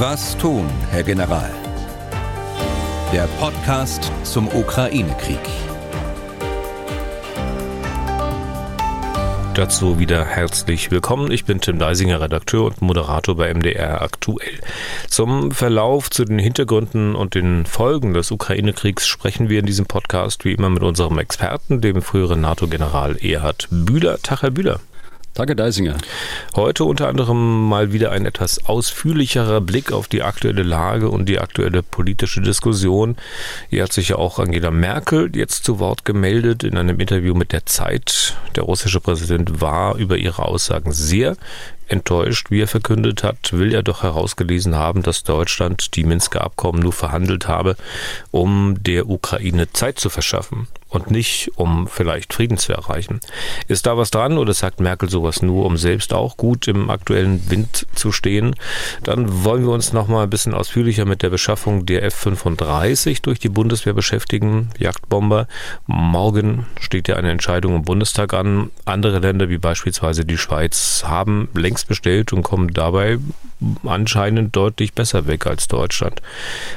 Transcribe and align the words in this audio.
Was 0.00 0.38
tun, 0.38 0.64
Herr 0.92 1.02
General? 1.02 1.50
Der 3.12 3.26
Podcast 3.40 4.12
zum 4.22 4.46
Ukraine-Krieg. 4.46 5.40
Dazu 9.54 9.98
wieder 9.98 10.24
herzlich 10.24 10.92
willkommen. 10.92 11.32
Ich 11.32 11.46
bin 11.46 11.60
Tim 11.60 11.80
Deisinger, 11.80 12.20
Redakteur 12.20 12.66
und 12.66 12.80
Moderator 12.80 13.36
bei 13.36 13.52
MDR 13.52 14.00
aktuell. 14.00 14.60
Zum 15.08 15.50
Verlauf, 15.50 16.10
zu 16.10 16.24
den 16.24 16.38
Hintergründen 16.38 17.16
und 17.16 17.34
den 17.34 17.66
Folgen 17.66 18.14
des 18.14 18.30
Ukraine-Kriegs 18.30 19.08
sprechen 19.08 19.48
wir 19.48 19.58
in 19.58 19.66
diesem 19.66 19.86
Podcast 19.86 20.44
wie 20.44 20.52
immer 20.52 20.70
mit 20.70 20.84
unserem 20.84 21.18
Experten, 21.18 21.80
dem 21.80 22.02
früheren 22.02 22.40
NATO-General 22.40 23.16
Erhard 23.16 23.66
Bühler. 23.72 24.18
Tag, 24.22 24.42
Herr 24.42 24.52
Bühler. 24.52 24.78
Danke, 25.38 25.54
Deisinger. 25.54 25.96
Heute 26.56 26.82
unter 26.82 27.06
anderem 27.06 27.68
mal 27.68 27.92
wieder 27.92 28.10
ein 28.10 28.26
etwas 28.26 28.66
ausführlicherer 28.66 29.60
Blick 29.60 29.92
auf 29.92 30.08
die 30.08 30.24
aktuelle 30.24 30.64
Lage 30.64 31.10
und 31.10 31.28
die 31.28 31.38
aktuelle 31.38 31.84
politische 31.84 32.40
Diskussion. 32.40 33.14
Hier 33.70 33.84
hat 33.84 33.92
sich 33.92 34.08
ja 34.08 34.16
auch 34.16 34.40
Angela 34.40 34.72
Merkel 34.72 35.30
jetzt 35.36 35.64
zu 35.64 35.78
Wort 35.78 36.04
gemeldet 36.04 36.64
in 36.64 36.76
einem 36.76 36.98
Interview 36.98 37.34
mit 37.34 37.52
der 37.52 37.66
Zeit. 37.66 38.36
Der 38.56 38.64
russische 38.64 38.98
Präsident 38.98 39.60
war 39.60 39.94
über 39.94 40.16
ihre 40.16 40.44
Aussagen 40.44 40.90
sehr 40.90 41.36
enttäuscht, 41.86 42.50
wie 42.50 42.62
er 42.62 42.68
verkündet 42.68 43.22
hat, 43.22 43.52
will 43.52 43.72
er 43.72 43.84
doch 43.84 44.02
herausgelesen 44.02 44.74
haben, 44.74 45.02
dass 45.02 45.22
Deutschland 45.22 45.94
die 45.94 46.02
Minsker 46.02 46.42
Abkommen 46.42 46.82
nur 46.82 46.92
verhandelt 46.92 47.46
habe, 47.46 47.76
um 48.32 48.82
der 48.82 49.08
Ukraine 49.08 49.72
Zeit 49.72 50.00
zu 50.00 50.10
verschaffen 50.10 50.66
und 50.88 51.10
nicht, 51.10 51.50
um 51.56 51.86
vielleicht 51.86 52.32
Frieden 52.32 52.56
zu 52.56 52.72
erreichen. 52.72 53.20
Ist 53.66 53.86
da 53.86 53.96
was 53.96 54.10
dran 54.10 54.38
oder 54.38 54.54
sagt 54.54 54.80
Merkel 54.80 55.08
sowas 55.08 55.42
nur, 55.42 55.66
um 55.66 55.76
selbst 55.76 56.14
auch 56.14 56.36
gut 56.36 56.66
im 56.68 56.90
aktuellen 56.90 57.50
Wind 57.50 57.86
zu 57.94 58.12
stehen? 58.12 58.54
Dann 59.02 59.44
wollen 59.44 59.64
wir 59.64 59.72
uns 59.72 59.92
noch 59.92 60.08
mal 60.08 60.22
ein 60.22 60.30
bisschen 60.30 60.54
ausführlicher 60.54 61.04
mit 61.04 61.22
der 61.22 61.30
Beschaffung 61.30 61.84
der 61.84 62.02
F-35 62.04 63.22
durch 63.22 63.38
die 63.38 63.48
Bundeswehr 63.48 63.92
beschäftigen, 63.92 64.70
Jagdbomber. 64.78 65.46
Morgen 65.86 66.66
steht 66.80 67.08
ja 67.08 67.16
eine 67.16 67.30
Entscheidung 67.30 67.76
im 67.76 67.82
Bundestag 67.82 68.32
an. 68.32 68.70
Andere 68.84 69.18
Länder 69.18 69.48
wie 69.48 69.58
beispielsweise 69.58 70.24
die 70.24 70.38
Schweiz 70.38 71.04
haben 71.06 71.48
längst 71.54 71.88
bestellt 71.88 72.32
und 72.32 72.42
kommen 72.42 72.72
dabei 72.72 73.18
anscheinend 73.84 74.54
deutlich 74.56 74.94
besser 74.94 75.26
weg 75.26 75.46
als 75.46 75.68
Deutschland. 75.68 76.22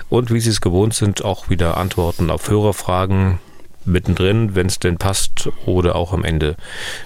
Und 0.10 0.32
wie 0.34 0.40
Sie 0.40 0.50
es 0.50 0.62
gewohnt 0.62 0.94
sind, 0.94 1.24
auch 1.24 1.50
wieder 1.50 1.78
Antworten 1.78 2.30
auf 2.30 2.50
Hörerfragen 2.50 3.40
mittendrin, 3.86 4.56
wenn 4.56 4.68
es 4.68 4.80
denn 4.80 4.98
passt, 4.98 5.50
oder 5.66 5.96
auch 5.96 6.14
am 6.14 6.24
Ende 6.24 6.56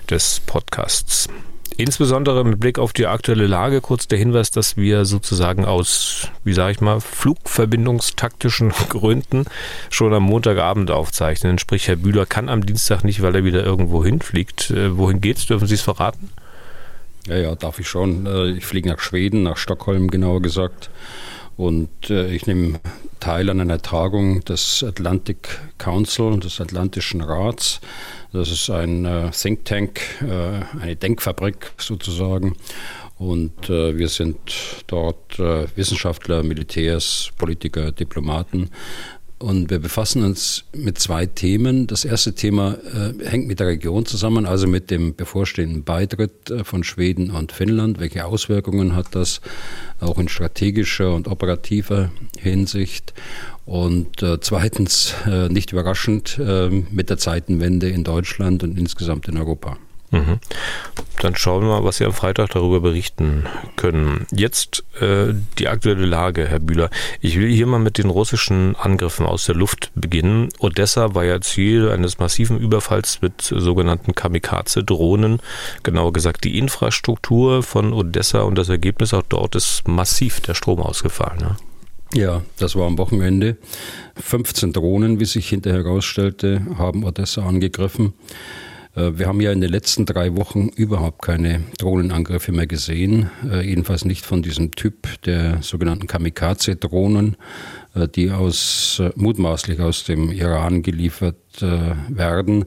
des 0.10 0.42
Podcasts. 0.46 1.30
Insbesondere 1.78 2.46
mit 2.46 2.60
Blick 2.60 2.80
auf 2.80 2.94
die 2.94 3.06
aktuelle 3.06 3.48
Lage 3.48 3.82
kurz 3.82 4.08
der 4.08 4.18
Hinweis, 4.18 4.50
dass 4.50 4.78
wir 4.78 5.04
sozusagen 5.04 5.66
aus, 5.66 6.30
wie 6.46 6.54
sage 6.54 6.72
ich 6.72 6.80
mal, 6.80 7.02
flugverbindungstaktischen 7.02 8.70
Gründen 8.90 9.46
schon 9.90 10.14
am 10.14 10.24
Montagabend 10.24 10.90
aufzeichnen. 10.90 11.60
Sprich, 11.60 11.90
Herr 11.90 11.98
Bühler 11.98 12.26
kann 12.26 12.48
am 12.48 12.66
Dienstag 12.66 13.04
nicht, 13.04 13.22
weil 13.22 13.36
er 13.36 13.44
wieder 13.44 13.66
irgendwo 13.66 14.06
hinfliegt. 14.06 14.72
Äh, 14.72 14.98
wohin 14.98 15.20
geht's? 15.20 15.48
Dürfen 15.48 15.68
Sie 15.68 15.76
es 15.76 15.82
verraten? 15.82 16.30
Ja, 17.28 17.38
ja, 17.38 17.56
darf 17.56 17.80
ich 17.80 17.90
schon. 17.90 18.26
Äh, 18.26 18.52
ich 18.52 18.66
fliege 18.66 18.88
nach 18.88 19.00
Schweden, 19.00 19.44
nach 19.44 19.58
Stockholm 19.58 20.10
genauer 20.10 20.42
gesagt. 20.42 20.90
Und 21.58 22.10
äh, 22.10 22.34
ich 22.34 22.48
nehme 22.48 22.80
teil 23.20 23.50
an 23.50 23.62
einer 23.62 23.82
Tagung 23.82 24.44
des 24.44 24.84
Atlantic 24.84 25.60
Council, 25.78 26.40
des 26.40 26.60
Atlantischen 26.60 27.22
Rats. 27.22 27.80
Das 28.34 28.52
ist 28.52 28.70
ein 28.70 29.06
äh, 29.06 29.32
Think 29.32 29.66
Tank, 29.66 30.02
äh, 30.22 30.80
eine 30.82 30.96
Denkfabrik 30.96 31.72
sozusagen. 31.78 32.56
Und 33.18 33.70
äh, 33.70 33.98
wir 33.98 34.10
sind 34.10 34.38
dort 34.88 35.40
äh, 35.40 35.68
Wissenschaftler, 35.78 36.44
Militärs, 36.44 37.32
Politiker, 37.38 37.94
Diplomaten 37.94 38.70
und 39.38 39.70
wir 39.70 39.80
befassen 39.80 40.24
uns 40.24 40.64
mit 40.74 40.98
zwei 40.98 41.26
Themen. 41.26 41.88
Das 41.88 42.06
erste 42.06 42.34
Thema 42.34 42.78
äh, 42.94 43.28
hängt 43.28 43.48
mit 43.48 43.60
der 43.60 43.68
Region 43.68 44.06
zusammen, 44.06 44.46
also 44.46 44.66
mit 44.66 44.90
dem 44.92 45.16
bevorstehenden 45.16 45.84
Beitritt 45.84 46.50
äh, 46.50 46.64
von 46.64 46.84
Schweden 46.84 47.32
und 47.32 47.52
Finnland. 47.52 48.00
Welche 48.00 48.26
Auswirkungen 48.26 48.96
hat 48.96 49.08
das 49.12 49.42
auch 50.00 50.18
in 50.20 50.30
strategischer 50.30 51.14
und 51.14 51.28
operativer 51.28 52.12
Hinsicht? 52.40 53.14
Und 53.66 54.24
äh, 54.24 54.40
zweitens, 54.40 55.14
äh, 55.26 55.50
nicht 55.50 55.72
überraschend, 55.74 56.40
äh, 56.40 56.70
mit 56.70 57.10
der 57.10 57.18
Zeitenwende 57.18 57.90
in 57.90 58.04
Deutschland 58.04 58.64
und 58.64 58.78
insgesamt 58.78 59.28
in 59.28 59.38
Europa. 59.38 59.78
Mhm. 60.12 60.40
Dann 61.22 61.36
schauen 61.36 61.64
wir 61.64 61.70
mal, 61.70 61.84
was 61.84 61.98
Sie 61.98 62.06
am 62.06 62.14
Freitag 62.14 62.52
darüber 62.52 62.80
berichten 62.80 63.46
können. 63.76 64.28
Jetzt 64.32 64.84
äh, 65.02 65.34
die 65.58 65.68
aktuelle 65.68 66.06
Lage, 66.06 66.48
Herr 66.48 66.60
Bühler. 66.60 66.90
Ich 67.22 67.40
will 67.40 67.50
hier 67.50 67.68
mal 67.68 67.80
mit 67.80 67.98
den 67.98 68.10
russischen 68.10 68.76
Angriffen 68.76 69.26
aus 69.26 69.46
der 69.46 69.56
Luft 69.56 69.92
beginnen. 69.96 70.50
Odessa 70.60 71.16
war 71.16 71.26
ja 71.26 71.42
Ziel 71.42 71.90
eines 71.90 72.20
massiven 72.20 72.60
Überfalls 72.60 73.22
mit 73.22 73.42
sogenannten 73.42 74.14
Kamikaze-Drohnen. 74.14 75.42
Genauer 75.84 76.14
gesagt 76.14 76.44
die 76.44 76.58
Infrastruktur 76.58 77.64
von 77.64 77.94
Odessa 77.94 78.42
und 78.42 78.56
das 78.56 78.70
Ergebnis 78.70 79.14
auch 79.14 79.24
dort 79.28 79.56
ist 79.56 79.88
massiv 79.88 80.42
der 80.42 80.54
Strom 80.54 80.82
ausgefallen. 80.82 81.40
Ne? 81.40 81.56
Ja, 82.14 82.44
das 82.60 82.76
war 82.76 82.88
am 82.88 82.98
Wochenende. 82.98 83.58
15 84.16 84.72
Drohnen, 84.72 85.20
wie 85.20 85.26
sich 85.26 85.50
hinterher 85.50 85.84
herausstellte, 85.84 86.62
haben 86.78 87.04
Odessa 87.04 87.46
angegriffen. 87.46 88.14
Äh, 88.96 89.18
wir 89.18 89.28
haben 89.28 89.42
ja 89.42 89.52
in 89.52 89.62
den 89.62 89.72
letzten 89.72 90.06
drei 90.06 90.36
Wochen 90.36 90.70
überhaupt 90.70 91.22
keine 91.22 91.64
Drohnenangriffe 91.78 92.52
mehr 92.52 92.68
gesehen, 92.68 93.30
äh, 93.50 93.62
jedenfalls 93.62 94.06
nicht 94.06 94.26
von 94.26 94.42
diesem 94.42 94.72
Typ 94.72 95.22
der 95.24 95.62
sogenannten 95.62 96.08
Kamikaze-Drohnen, 96.08 97.38
äh, 97.94 98.08
die 98.08 98.32
aus 98.32 99.02
mutmaßlich 99.16 99.80
aus 99.80 100.04
dem 100.04 100.32
Iran 100.32 100.82
geliefert 100.82 101.36
werden. 102.10 102.66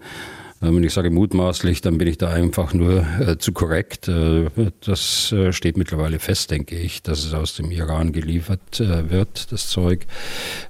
Wenn 0.60 0.82
ich 0.82 0.92
sage 0.92 1.10
mutmaßlich, 1.10 1.82
dann 1.82 1.98
bin 1.98 2.08
ich 2.08 2.18
da 2.18 2.30
einfach 2.30 2.74
nur 2.74 3.06
äh, 3.20 3.38
zu 3.38 3.52
korrekt. 3.52 4.08
Äh, 4.08 4.46
das 4.84 5.30
äh, 5.30 5.52
steht 5.52 5.76
mittlerweile 5.76 6.18
fest, 6.18 6.50
denke 6.50 6.76
ich, 6.76 7.02
dass 7.02 7.24
es 7.24 7.32
aus 7.32 7.54
dem 7.54 7.70
Iran 7.70 8.12
geliefert 8.12 8.80
äh, 8.80 9.08
wird, 9.08 9.52
das 9.52 9.68
Zeug, 9.68 10.06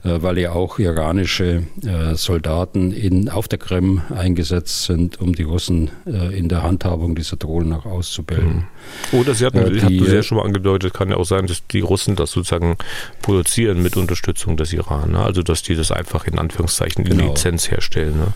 äh, 0.05 0.21
weil 0.21 0.39
ja 0.39 0.53
auch 0.53 0.79
iranische 0.79 1.63
äh, 1.85 2.15
Soldaten 2.17 2.93
in, 2.93 3.31
auf 3.31 3.49
der 3.49 3.59
Krim 3.59 4.03
eingesetzt 4.15 4.85
sind, 4.85 5.21
um 5.21 5.35
die 5.35 5.45
Russen 5.45 5.91
in 6.05 6.49
der 6.49 6.63
Handhabung 6.63 7.15
dieser 7.15 7.37
Drohnen 7.37 7.73
auch 7.73 7.87
auszubilden. 7.87 8.67
Mhm. 9.13 9.19
Oder 9.19 9.35
Sie 9.35 9.47
hatten, 9.47 9.73
die, 9.73 9.81
hatten 9.81 10.05
Sie 10.05 10.15
ja 10.15 10.23
schon 10.23 10.39
mal 10.39 10.45
angedeutet, 10.45 10.93
kann 10.95 11.11
ja 11.11 11.17
auch 11.17 11.25
sein, 11.25 11.47
dass 11.47 11.67
die 11.67 11.81
Russen 11.81 12.17
das 12.17 12.31
sozusagen 12.31 12.77
produzieren 13.23 13.83
mit 13.83 13.97
Unterstützung 13.97 14.57
des 14.57 14.73
Iran. 14.73 15.13
Ne? 15.13 15.21
Also 15.21 15.43
dass 15.43 15.63
die 15.63 15.75
das 15.75 15.93
einfach 15.93 16.27
in 16.27 16.39
Anführungszeichen 16.39 17.05
in 17.05 17.17
genau. 17.17 17.31
Lizenz 17.31 17.71
herstellen. 17.71 18.19
Ne? 18.19 18.33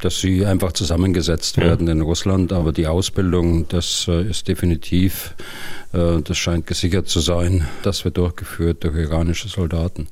Dass 0.00 0.20
sie 0.20 0.44
einfach 0.46 0.72
zusammengesetzt 0.72 1.56
werden 1.56 1.86
ja. 1.86 1.92
in 1.92 2.00
Russland, 2.00 2.52
aber 2.52 2.72
die 2.72 2.86
Ausbildung, 2.86 3.66
das 3.68 4.06
äh, 4.08 4.28
ist 4.28 4.48
definitiv, 4.48 5.34
äh, 5.92 6.20
das 6.22 6.38
scheint 6.38 6.66
gesichert 6.66 7.08
zu 7.08 7.20
sein, 7.20 7.66
das 7.82 8.04
wird 8.04 8.16
durchgeführt 8.16 8.84
durch 8.84 8.96
iranische 8.96 9.48
Soldaten. 9.48 10.08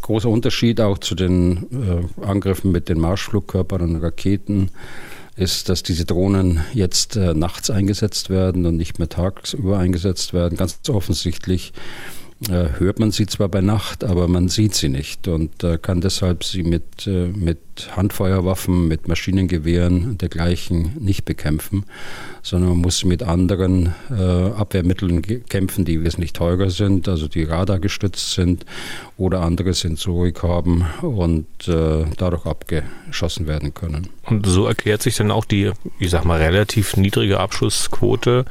großer 0.00 0.28
Unterschied 0.28 0.80
auch 0.80 0.98
zu 0.98 1.14
den 1.14 1.66
äh, 2.20 2.24
Angriffen 2.24 2.72
mit 2.72 2.88
den 2.88 3.00
Marschflugkörpern 3.00 3.82
und 3.82 3.96
Raketen 3.96 4.70
ist, 5.36 5.68
dass 5.68 5.82
diese 5.82 6.04
Drohnen 6.04 6.60
jetzt 6.74 7.16
nachts 7.16 7.68
eingesetzt 7.68 8.30
werden 8.30 8.66
und 8.66 8.76
nicht 8.76 9.00
mehr 9.00 9.08
tagsüber 9.08 9.78
eingesetzt 9.78 10.32
werden. 10.32 10.56
Ganz 10.56 10.78
offensichtlich 10.88 11.72
äh, 11.72 12.23
hört 12.50 12.98
man 12.98 13.10
sie 13.10 13.26
zwar 13.26 13.48
bei 13.48 13.60
Nacht, 13.60 14.04
aber 14.04 14.28
man 14.28 14.48
sieht 14.48 14.74
sie 14.74 14.88
nicht 14.88 15.28
und 15.28 15.64
äh, 15.64 15.78
kann 15.78 16.00
deshalb 16.00 16.44
sie 16.44 16.62
mit, 16.62 17.06
äh, 17.06 17.28
mit 17.28 17.58
Handfeuerwaffen, 17.96 18.86
mit 18.86 19.08
Maschinengewehren 19.08 20.04
und 20.04 20.22
dergleichen 20.22 20.92
nicht 20.98 21.24
bekämpfen, 21.24 21.84
sondern 22.42 22.70
man 22.70 22.78
muss 22.78 23.04
mit 23.04 23.22
anderen 23.22 23.94
äh, 24.10 24.22
Abwehrmitteln 24.22 25.22
kämpfen, 25.48 25.84
die 25.84 26.02
wesentlich 26.04 26.32
teurer 26.32 26.70
sind, 26.70 27.08
also 27.08 27.28
die 27.28 27.44
radargestützt 27.44 28.32
sind 28.34 28.64
oder 29.16 29.40
andere 29.40 29.74
Sensorik 29.74 30.42
haben 30.42 30.84
und 31.02 31.46
äh, 31.66 32.04
dadurch 32.16 32.46
abgeschossen 32.46 33.46
werden 33.46 33.74
können. 33.74 34.08
Und 34.24 34.46
so 34.46 34.66
erklärt 34.66 35.02
sich 35.02 35.16
dann 35.16 35.30
auch 35.30 35.44
die, 35.44 35.72
ich 35.98 36.10
sag 36.10 36.24
mal, 36.24 36.40
relativ 36.40 36.96
niedrige 36.96 37.40
Abschussquote 37.40 38.44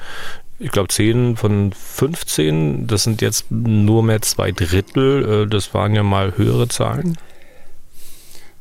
ich 0.63 0.71
glaube 0.71 0.87
10 0.87 1.35
von 1.35 1.73
15, 1.73 2.87
das 2.87 3.03
sind 3.03 3.21
jetzt 3.21 3.51
nur 3.51 4.01
mehr 4.01 4.21
zwei 4.21 4.51
Drittel. 4.51 5.43
Äh, 5.43 5.47
das 5.47 5.73
waren 5.73 5.93
ja 5.93 6.03
mal 6.03 6.37
höhere 6.37 6.69
Zahlen. 6.69 7.17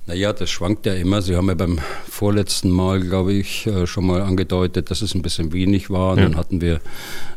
Naja, 0.06 0.32
das 0.32 0.50
schwankt 0.50 0.84
ja 0.84 0.94
immer. 0.94 1.22
Sie 1.22 1.36
haben 1.36 1.46
ja 1.46 1.54
beim 1.54 1.78
vorletzten 2.10 2.70
Mal, 2.70 3.00
glaube 3.00 3.32
ich, 3.34 3.68
äh, 3.68 3.86
schon 3.86 4.04
mal 4.04 4.20
angedeutet, 4.20 4.90
dass 4.90 5.00
es 5.00 5.14
ein 5.14 5.22
bisschen 5.22 5.52
wenig 5.52 5.90
war. 5.90 6.16
Ja. 6.16 6.24
Dann 6.24 6.36
hatten 6.36 6.60
wir 6.60 6.80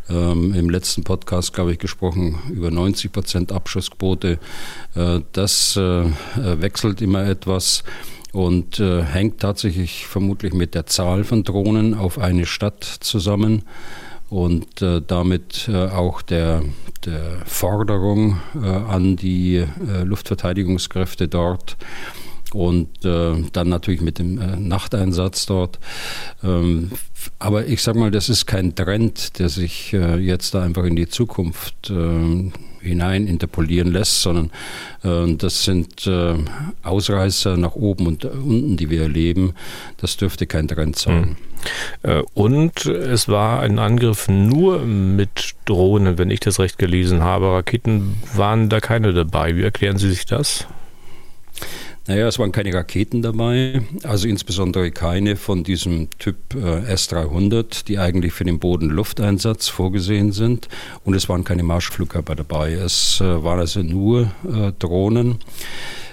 ähm, 0.09 0.51
im 0.55 0.71
letzten 0.71 1.03
Podcast, 1.03 1.53
glaube 1.53 1.73
ich, 1.73 1.77
gesprochen 1.77 2.39
über 2.51 2.71
90 2.71 3.11
Prozent 3.11 3.51
Abschussquote. 3.51 4.39
Äh, 4.95 5.19
das 5.31 5.77
äh, 5.77 6.05
wechselt 6.35 7.03
immer 7.03 7.27
etwas 7.27 7.83
und 8.31 8.79
äh, 8.79 9.03
hängt 9.03 9.41
tatsächlich 9.41 10.07
vermutlich 10.07 10.53
mit 10.53 10.73
der 10.73 10.87
Zahl 10.87 11.23
von 11.23 11.43
Drohnen 11.43 11.93
auf 11.93 12.17
eine 12.17 12.47
Stadt 12.47 12.83
zusammen. 12.83 13.63
Und 14.29 14.81
äh, 14.81 15.01
damit 15.05 15.67
äh, 15.67 15.87
auch 15.87 16.21
der, 16.21 16.63
der 17.05 17.41
Forderung 17.45 18.39
äh, 18.55 18.67
an 18.67 19.15
die 19.15 19.57
äh, 19.57 20.03
Luftverteidigungskräfte 20.03 21.27
dort 21.27 21.77
und 22.53 23.05
äh, 23.05 23.43
dann 23.51 23.69
natürlich 23.69 24.01
mit 24.01 24.19
dem 24.19 24.39
äh, 24.39 24.55
Nachteinsatz 24.57 25.45
dort. 25.45 25.79
Ähm, 26.43 26.91
aber 27.39 27.67
ich 27.67 27.81
sage 27.81 27.99
mal, 27.99 28.11
das 28.11 28.29
ist 28.29 28.45
kein 28.45 28.75
Trend, 28.75 29.39
der 29.39 29.49
sich 29.49 29.91
jetzt 29.91 30.53
da 30.53 30.61
einfach 30.63 30.83
in 30.83 30.95
die 30.95 31.07
Zukunft 31.07 31.89
äh, 31.89 32.51
hinein 32.85 33.27
interpolieren 33.27 33.91
lässt, 33.91 34.21
sondern 34.21 34.51
äh, 35.03 35.35
das 35.35 35.63
sind 35.63 36.07
äh, 36.07 36.35
Ausreißer 36.83 37.57
nach 37.57 37.75
oben 37.75 38.07
und 38.07 38.25
unten, 38.25 38.77
die 38.77 38.89
wir 38.89 39.01
erleben. 39.03 39.53
Das 39.97 40.17
dürfte 40.17 40.47
kein 40.47 40.67
Trend 40.67 40.97
sein. 40.97 41.21
Mhm. 41.21 41.35
Und 42.35 42.85
es 42.85 43.27
war 43.27 43.61
ein 43.61 43.79
Angriff 43.79 44.27
nur 44.27 44.79
mit 44.81 45.55
Drohnen, 45.65 46.19
wenn 46.19 46.29
ich 46.29 46.39
das 46.39 46.59
recht 46.59 46.77
gelesen 46.77 47.23
habe. 47.23 47.53
Raketen 47.53 48.17
waren 48.35 48.69
da 48.69 48.79
keine 48.79 49.13
dabei. 49.13 49.55
Wie 49.55 49.63
erklären 49.63 49.97
Sie 49.97 50.09
sich 50.09 50.25
das? 50.25 50.67
Naja, 52.07 52.27
es 52.27 52.37
waren 52.37 52.51
keine 52.51 52.71
Raketen 52.71 53.23
dabei, 53.23 53.81
also 54.03 54.27
insbesondere 54.27 54.91
keine 54.91 55.35
von 55.35 55.63
diesem 55.63 56.09
Typ 56.19 56.37
äh, 56.53 56.85
S-300, 56.85 57.85
die 57.85 57.97
eigentlich 57.97 58.31
für 58.31 58.43
den 58.43 58.59
Bodenlufteinsatz 58.59 59.69
vorgesehen 59.69 60.31
sind. 60.31 60.67
Und 61.03 61.15
es 61.15 61.29
waren 61.29 61.43
keine 61.43 61.63
Marschflugkörper 61.63 62.35
dabei. 62.35 62.73
Es 62.73 63.21
äh, 63.21 63.43
waren 63.43 63.59
also 63.59 63.81
nur 63.81 64.31
äh, 64.43 64.71
Drohnen. 64.77 65.39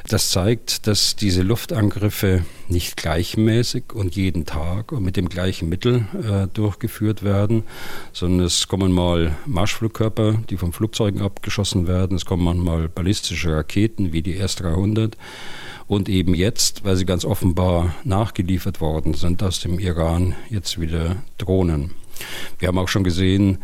Das 0.08 0.30
zeigt, 0.30 0.86
dass 0.86 1.14
diese 1.14 1.42
Luftangriffe 1.42 2.42
nicht 2.68 2.96
gleichmäßig 2.96 3.92
und 3.92 4.16
jeden 4.16 4.46
Tag 4.46 4.92
und 4.92 5.04
mit 5.04 5.18
dem 5.18 5.28
gleichen 5.28 5.68
Mittel 5.68 6.06
äh, 6.14 6.48
durchgeführt 6.54 7.22
werden, 7.22 7.64
sondern 8.14 8.46
es 8.46 8.66
kommen 8.66 8.92
mal 8.92 9.36
Marschflugkörper, 9.44 10.38
die 10.48 10.56
von 10.56 10.72
Flugzeugen 10.72 11.20
abgeschossen 11.20 11.86
werden, 11.86 12.16
es 12.16 12.24
kommen 12.24 12.44
manchmal 12.44 12.88
ballistische 12.88 13.54
Raketen 13.54 14.12
wie 14.12 14.22
die 14.22 14.38
S-300 14.38 15.12
und 15.92 16.08
eben 16.08 16.32
jetzt, 16.32 16.86
weil 16.86 16.96
sie 16.96 17.04
ganz 17.04 17.22
offenbar 17.22 17.94
nachgeliefert 18.02 18.80
worden 18.80 19.12
sind 19.12 19.42
aus 19.42 19.60
dem 19.60 19.78
Iran, 19.78 20.34
jetzt 20.48 20.80
wieder 20.80 21.16
Drohnen. 21.36 21.90
Wir 22.58 22.68
haben 22.68 22.78
auch 22.78 22.88
schon 22.88 23.04
gesehen, 23.04 23.58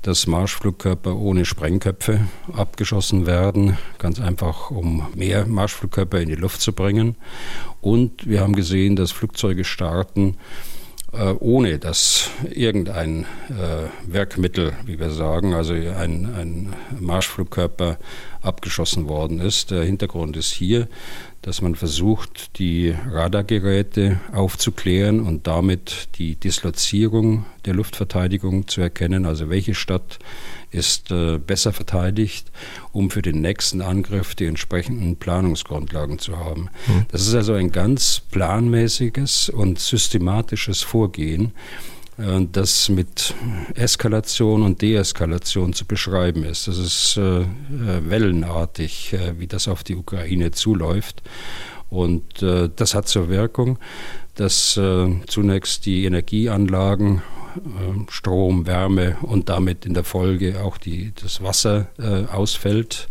dass 0.00 0.26
Marschflugkörper 0.26 1.14
ohne 1.14 1.44
Sprengköpfe 1.44 2.20
abgeschossen 2.54 3.26
werden, 3.26 3.76
ganz 3.98 4.18
einfach 4.18 4.70
um 4.70 5.06
mehr 5.14 5.44
Marschflugkörper 5.44 6.22
in 6.22 6.30
die 6.30 6.36
Luft 6.36 6.62
zu 6.62 6.72
bringen. 6.72 7.16
Und 7.82 8.26
wir 8.26 8.40
haben 8.40 8.54
gesehen, 8.54 8.96
dass 8.96 9.12
Flugzeuge 9.12 9.64
starten, 9.64 10.38
ohne 11.40 11.78
dass 11.78 12.30
irgendein 12.50 13.24
äh, 13.48 13.88
Werkmittel, 14.06 14.72
wie 14.84 14.98
wir 14.98 15.10
sagen, 15.10 15.54
also 15.54 15.74
ein, 15.74 16.34
ein 16.34 16.74
Marschflugkörper 16.98 17.98
abgeschossen 18.42 19.08
worden 19.08 19.40
ist. 19.40 19.70
Der 19.70 19.84
Hintergrund 19.84 20.36
ist 20.36 20.52
hier, 20.52 20.88
dass 21.42 21.60
man 21.60 21.74
versucht, 21.74 22.58
die 22.58 22.94
Radargeräte 23.10 24.20
aufzuklären 24.32 25.20
und 25.20 25.46
damit 25.46 26.08
die 26.16 26.36
Dislozierung 26.36 27.44
der 27.64 27.74
Luftverteidigung 27.74 28.66
zu 28.66 28.80
erkennen, 28.80 29.26
also 29.26 29.50
welche 29.50 29.74
Stadt 29.74 30.18
ist 30.74 31.10
äh, 31.10 31.38
besser 31.38 31.72
verteidigt, 31.72 32.50
um 32.92 33.10
für 33.10 33.22
den 33.22 33.40
nächsten 33.40 33.80
Angriff 33.80 34.34
die 34.34 34.46
entsprechenden 34.46 35.16
Planungsgrundlagen 35.16 36.18
zu 36.18 36.38
haben. 36.38 36.68
Mhm. 36.86 37.06
Das 37.10 37.22
ist 37.26 37.34
also 37.34 37.54
ein 37.54 37.70
ganz 37.70 38.20
planmäßiges 38.30 39.48
und 39.48 39.78
systematisches 39.78 40.82
Vorgehen, 40.82 41.52
äh, 42.18 42.46
das 42.50 42.88
mit 42.88 43.34
Eskalation 43.74 44.62
und 44.62 44.82
Deeskalation 44.82 45.72
zu 45.72 45.84
beschreiben 45.84 46.44
ist. 46.44 46.66
Das 46.66 46.78
ist 46.78 47.16
äh, 47.16 47.42
äh, 47.42 47.46
wellenartig, 48.06 49.16
wie 49.38 49.46
das 49.46 49.68
auf 49.68 49.84
die 49.84 49.96
Ukraine 49.96 50.50
zuläuft. 50.50 51.22
Und 51.90 52.42
das 52.42 52.94
hat 52.96 53.06
zur 53.06 53.28
Wirkung, 53.28 53.78
dass 54.34 54.72
zunächst 55.28 55.86
die 55.86 56.06
Energieanlagen 56.06 57.22
Strom, 58.08 58.66
Wärme 58.66 59.16
und 59.22 59.48
damit 59.48 59.86
in 59.86 59.94
der 59.94 60.04
Folge 60.04 60.62
auch 60.62 60.78
die, 60.78 61.12
das 61.20 61.42
Wasser 61.42 61.88
ausfällt. 62.32 63.08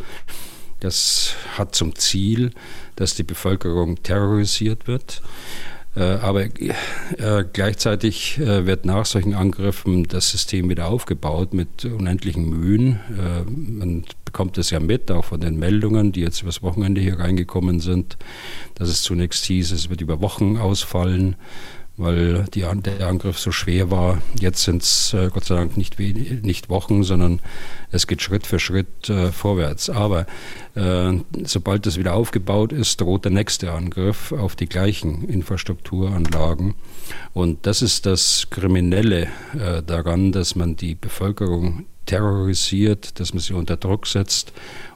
Das 0.79 1.35
hat 1.57 1.75
zum 1.75 1.95
Ziel, 1.95 2.51
dass 2.95 3.15
die 3.15 3.23
Bevölkerung 3.23 4.03
terrorisiert 4.03 4.87
wird. 4.87 5.21
Äh, 5.95 6.01
aber 6.01 6.45
äh, 6.45 7.45
gleichzeitig 7.53 8.39
äh, 8.39 8.65
wird 8.65 8.85
nach 8.85 9.05
solchen 9.05 9.35
Angriffen 9.35 10.05
das 10.05 10.31
System 10.31 10.69
wieder 10.69 10.87
aufgebaut 10.87 11.53
mit 11.53 11.85
unendlichen 11.85 12.49
Mühen. 12.49 12.99
Man 13.47 14.03
bekommt 14.25 14.57
es 14.57 14.71
ja 14.71 14.79
mit, 14.79 15.11
auch 15.11 15.25
von 15.25 15.39
den 15.39 15.59
Meldungen, 15.59 16.11
die 16.11 16.21
jetzt 16.21 16.41
übers 16.41 16.63
Wochenende 16.63 16.99
hier 16.99 17.19
reingekommen 17.19 17.79
sind, 17.79 18.17
dass 18.75 18.89
es 18.89 19.03
zunächst 19.03 19.45
hieß, 19.45 19.71
es 19.71 19.89
wird 19.89 20.01
über 20.01 20.21
Wochen 20.21 20.57
ausfallen 20.57 21.35
weil 21.95 22.45
die, 22.53 22.61
der 22.61 23.07
Angriff 23.07 23.37
so 23.37 23.51
schwer 23.51 23.91
war. 23.91 24.21
Jetzt 24.39 24.63
sind 24.63 24.81
es 24.81 25.13
äh, 25.13 25.29
Gott 25.31 25.45
sei 25.45 25.55
Dank 25.55 25.77
nicht, 25.77 25.99
nicht 25.99 26.69
Wochen, 26.69 27.03
sondern 27.03 27.39
es 27.91 28.07
geht 28.07 28.21
Schritt 28.21 28.47
für 28.47 28.59
Schritt 28.59 29.09
äh, 29.09 29.31
vorwärts. 29.31 29.89
Aber 29.91 30.25
äh, 30.75 31.13
sobald 31.43 31.85
das 31.85 31.97
wieder 31.97 32.15
aufgebaut 32.15 32.73
ist, 32.73 32.99
droht 32.99 33.25
der 33.25 33.31
nächste 33.31 33.71
Angriff 33.71 34.31
auf 34.31 34.55
die 34.55 34.67
gleichen 34.67 35.27
Infrastrukturanlagen. 35.29 36.73
Und 37.33 37.67
das 37.67 37.83
ist 37.83 38.07
das 38.07 38.47
Kriminelle 38.49 39.27
äh, 39.57 39.83
daran, 39.85 40.31
dass 40.31 40.55
man 40.55 40.75
die 40.75 40.95
Bevölkerung 40.95 41.85
terrorisiert, 42.07 43.19
dass 43.19 43.33
man 43.33 43.39
sie 43.39 43.53
unter 43.53 43.77
Druck 43.77 44.07
setzt 44.07 44.51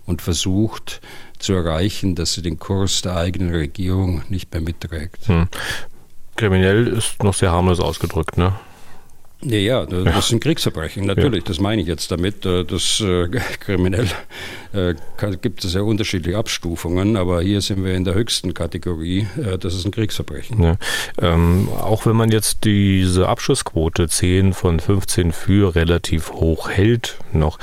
und 0.05 0.21
versucht 0.21 0.99
zu 1.37 1.53
erreichen, 1.53 2.15
dass 2.15 2.33
sie 2.33 2.41
den 2.41 2.57
Kurs 2.57 3.01
der 3.03 3.15
eigenen 3.17 3.51
Regierung 3.51 4.23
nicht 4.29 4.51
mehr 4.51 4.61
mitträgt. 4.61 5.27
Hm. 5.27 5.47
Kriminell 6.37 6.87
ist 6.87 7.23
noch 7.23 7.33
sehr 7.33 7.51
harmlos 7.51 7.79
ausgedrückt, 7.79 8.37
ne? 8.37 8.53
Ja, 9.41 9.57
ja, 9.57 9.85
das 9.85 10.03
ja. 10.03 10.21
sind 10.21 10.41
Kriegsverbrechen, 10.41 11.05
natürlich, 11.05 11.43
ja. 11.43 11.47
das 11.47 11.59
meine 11.59 11.79
ich 11.81 11.87
jetzt 11.87 12.09
damit. 12.09 12.43
Äh, 12.43 12.63
das 12.63 12.99
äh, 13.01 13.27
kriminell 13.59 14.07
äh, 14.73 14.95
gibt 15.41 15.63
es 15.63 15.75
ja 15.75 15.81
unterschiedliche 15.81 16.37
Abstufungen, 16.37 17.15
aber 17.15 17.41
hier 17.41 17.61
sind 17.61 17.85
wir 17.85 17.93
in 17.93 18.03
der 18.03 18.15
höchsten 18.15 18.55
Kategorie, 18.55 19.27
äh, 19.37 19.59
das 19.59 19.75
ist 19.75 19.85
ein 19.85 19.91
Kriegsverbrechen. 19.91 20.63
Ja. 20.63 20.77
Ähm, 21.21 21.69
auch 21.69 22.07
wenn 22.07 22.15
man 22.15 22.31
jetzt 22.31 22.63
diese 22.63 23.29
Abschussquote 23.29 24.07
10 24.07 24.53
von 24.53 24.79
15 24.79 25.31
für 25.31 25.75
relativ 25.75 26.31
hoch 26.31 26.69
hält, 26.69 27.19
noch, 27.31 27.59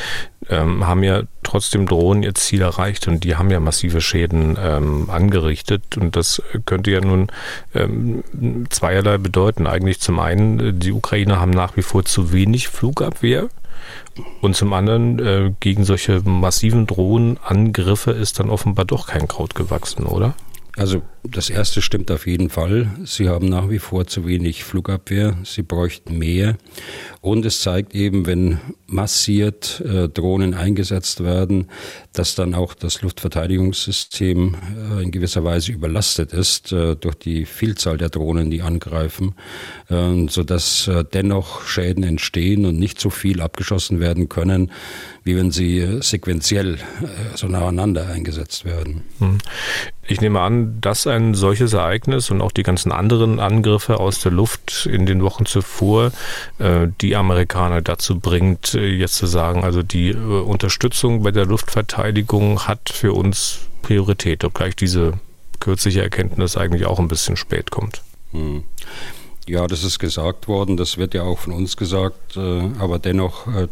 ähm, 0.49 0.87
haben 0.87 1.03
ja 1.03 1.25
trotzdem 1.55 1.87
Drohnen 1.87 2.25
ihr 2.25 2.35
Ziel 2.35 2.63
erreicht 2.63 3.07
und 3.07 3.23
die 3.23 3.37
haben 3.37 3.49
ja 3.49 3.61
massive 3.61 4.01
Schäden 4.01 4.59
ähm, 4.61 5.09
angerichtet 5.09 5.97
und 5.97 6.17
das 6.17 6.43
könnte 6.67 6.91
ja 6.91 7.01
nun 7.01 7.29
ähm, 7.77 8.25
zweierlei 8.71 9.19
bedeuten. 9.19 9.69
Eigentlich 9.69 10.01
zum 10.01 10.19
einen, 10.19 10.81
die 10.81 10.91
Ukrainer 10.91 11.41
haben 11.41 11.53
nach 11.53 11.77
wie 11.77 11.83
vor 11.83 12.05
zu 12.05 12.33
wenig 12.33 12.67
Flugabwehr 12.67 13.51
und 14.41 14.57
zum 14.57 14.73
anderen, 14.73 15.21
äh, 15.21 15.53
gegen 15.61 15.85
solche 15.85 16.23
massiven 16.29 16.89
Drohnenangriffe 16.89 18.11
ist 18.11 18.41
dann 18.41 18.51
offenbar 18.51 18.85
doch 18.85 19.07
kein 19.07 19.29
Kraut 19.29 19.55
gewachsen, 19.55 20.07
oder? 20.07 20.35
Also 20.77 21.03
das 21.31 21.51
erste 21.51 21.81
stimmt 21.81 22.11
auf 22.11 22.27
jeden 22.27 22.51
Fall. 22.51 22.91
Sie 23.05 23.29
haben 23.29 23.49
nach 23.49 23.71
wie 23.71 23.79
vor 23.79 24.07
zu 24.07 24.27
wenig 24.27 24.63
Flugabwehr. 24.63 25.37
Sie 25.45 25.63
bräuchten 25.63 26.19
mehr. 26.19 26.57
Und 27.21 27.47
es 27.47 27.61
zeigt 27.63 27.95
eben, 27.95 28.27
wenn 28.27 28.61
massiert 28.87 29.81
äh, 29.81 30.09
Drohnen 30.09 30.55
eingesetzt 30.55 31.25
werden, 31.25 31.69
dass 32.13 32.35
dann 32.35 32.55
auch 32.55 32.75
das 32.75 33.01
Luftverteidigungssystem 33.03 34.55
äh, 34.99 35.03
in 35.03 35.11
gewisser 35.11 35.43
Weise 35.45 35.73
überlastet 35.73 36.33
ist 36.33 36.73
äh, 36.73 36.95
durch 36.95 37.15
die 37.17 37.47
Vielzahl 37.47 37.97
der 37.97 38.11
Drohnen, 38.11 38.51
die 38.51 38.63
angreifen, 38.63 39.35
äh, 39.89 40.27
sodass 40.29 40.87
äh, 40.89 41.05
dennoch 41.05 41.67
Schäden 41.67 42.05
entstehen 42.05 42.67
und 42.67 42.79
nicht 42.79 43.01
so 43.01 43.09
viel 43.11 43.41
abgeschossen 43.41 43.99
werden 43.99 44.29
können, 44.29 44.71
wie 45.25 45.37
wenn 45.37 45.51
sie 45.51 45.79
äh, 45.79 46.03
sequenziell 46.03 46.75
äh, 46.75 46.79
so 47.35 47.49
nacheinander 47.49 48.07
eingesetzt 48.09 48.67
werden. 48.67 49.03
Hm. 49.19 49.39
Ich 50.07 50.21
nehme 50.21 50.41
an, 50.41 50.81
dass 50.83 51.07
ein 51.15 51.35
solches 51.35 51.73
Ereignis 51.73 52.31
und 52.31 52.41
auch 52.41 52.53
die 52.53 52.63
ganzen 52.63 52.93
anderen 52.93 53.41
Angriffe 53.41 54.01
aus 54.01 54.21
der 54.21 54.33
Luft 54.33 54.87
in 54.87 55.07
den 55.07 55.23
Wochen 55.23 55.47
zuvor 55.47 56.13
äh, 56.59 56.89
die 57.01 57.17
Amerikaner 57.17 57.83
dazu 57.83 58.19
bringt, 58.19 58.75
jetzt 58.75 59.17
zu 59.17 59.27
sagen, 59.27 59.65
also 59.65 59.83
die 59.83 60.15
Unterstützung 60.15 61.23
bei 61.23 61.31
der 61.31 61.47
Luftverteidigung 61.47 62.67
hat 62.67 62.91
für 62.93 63.13
uns 63.13 63.61
Priorität, 63.83 64.45
obgleich 64.45 64.77
diese 64.77 65.15
kürzliche 65.61 66.03
Erkenntnis 66.03 66.57
eigentlich 66.57 66.87
auch 66.87 66.99
ein 66.99 67.09
bisschen 67.09 67.37
spät 67.37 67.71
kommt. 67.71 68.03
Hm. 68.33 68.65
Ja, 69.47 69.67
das 69.67 69.85
ist 69.85 69.99
gesagt 69.99 70.49
worden, 70.49 70.79
das 70.79 70.97
wird 70.97 71.13
ja 71.13 71.23
auch 71.23 71.39
von 71.39 71.53
uns 71.53 71.77
gesagt, 71.77 72.39
äh, 72.39 72.63
aber 72.79 72.99
dennoch, 72.99 73.47
äh, 73.47 73.69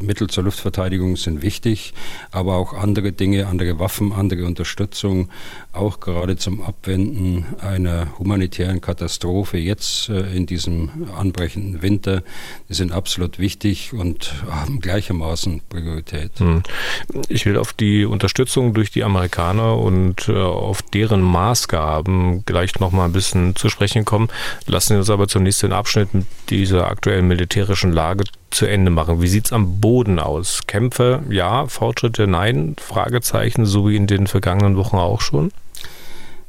Mittel 0.00 0.28
zur 0.28 0.44
Luftverteidigung 0.44 1.16
sind 1.16 1.42
wichtig, 1.42 1.92
aber 2.30 2.54
auch 2.54 2.72
andere 2.72 3.10
Dinge, 3.10 3.48
andere 3.48 3.80
Waffen, 3.80 4.12
andere 4.12 4.46
Unterstützung, 4.46 5.28
auch 5.72 5.98
gerade 5.98 6.36
zum 6.36 6.62
Abwenden 6.62 7.46
einer 7.60 8.16
humanitären 8.18 8.80
Katastrophe 8.80 9.58
jetzt 9.58 10.08
äh, 10.08 10.32
in 10.36 10.46
diesem 10.46 11.08
anbrechenden 11.16 11.82
Winter, 11.82 12.22
die 12.68 12.74
sind 12.74 12.92
absolut 12.92 13.40
wichtig 13.40 13.92
und 13.92 14.34
haben 14.48 14.80
gleichermaßen 14.80 15.62
Priorität. 15.68 16.30
Hm. 16.38 16.62
Ich 17.28 17.44
will 17.44 17.58
auf 17.58 17.72
die 17.72 18.04
Unterstützung 18.04 18.72
durch 18.72 18.92
die 18.92 19.02
Amerikaner 19.02 19.78
und 19.78 20.28
auf 20.28 20.82
deren 20.82 21.22
Maßgaben 21.22 22.44
gleich 22.44 22.78
noch 22.78 22.92
mal 22.92 23.06
ein 23.06 23.12
bisschen 23.12 23.56
zu 23.56 23.68
sprechen 23.68 24.04
kommen. 24.04 24.28
Lassen 24.76 24.92
Sie 24.92 24.98
uns 24.98 25.08
aber 25.08 25.26
zunächst 25.26 25.62
den 25.62 25.72
Abschnitt 25.72 26.12
mit 26.12 26.26
dieser 26.50 26.90
aktuellen 26.90 27.26
militärischen 27.26 27.92
Lage 27.92 28.24
zu 28.50 28.66
Ende 28.66 28.90
machen. 28.90 29.22
Wie 29.22 29.26
sieht 29.26 29.46
es 29.46 29.52
am 29.54 29.80
Boden 29.80 30.18
aus? 30.18 30.66
Kämpfe 30.66 31.22
ja, 31.30 31.66
Fortschritte 31.66 32.26
nein, 32.26 32.76
Fragezeichen, 32.78 33.64
so 33.64 33.88
wie 33.88 33.96
in 33.96 34.06
den 34.06 34.26
vergangenen 34.26 34.76
Wochen 34.76 34.96
auch 34.96 35.22
schon? 35.22 35.50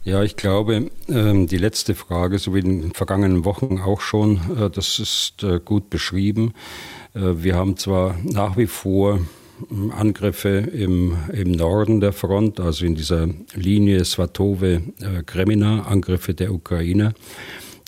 Ja, 0.04 0.24
ich 0.24 0.36
glaube, 0.36 0.92
ähm, 1.08 1.48
die 1.48 1.58
letzte 1.58 1.96
Frage, 1.96 2.38
so 2.38 2.54
wie 2.54 2.60
in 2.60 2.82
den 2.82 2.92
vergangenen 2.92 3.46
Wochen 3.46 3.80
auch 3.80 4.02
schon, 4.02 4.42
äh, 4.60 4.70
das 4.70 5.00
ist 5.00 5.44
äh, 5.44 5.62
gut 5.64 5.90
beschrieben. 5.90 6.54
Äh, 7.14 7.22
wir 7.38 7.56
haben 7.56 7.78
zwar 7.78 8.18
nach 8.24 8.58
wie 8.58 8.68
vor 8.68 9.22
ähm, 9.72 9.94
Angriffe 9.98 10.50
im, 10.50 11.16
im 11.32 11.54
Norden 11.54 12.02
der 12.02 12.12
Front, 12.12 12.60
also 12.60 12.86
in 12.86 12.96
dieser 12.96 13.30
Linie 13.54 14.04
Svatove-Kremina, 14.04 15.84
Angriffe 15.84 16.34
der 16.34 16.52
Ukraine 16.52 17.14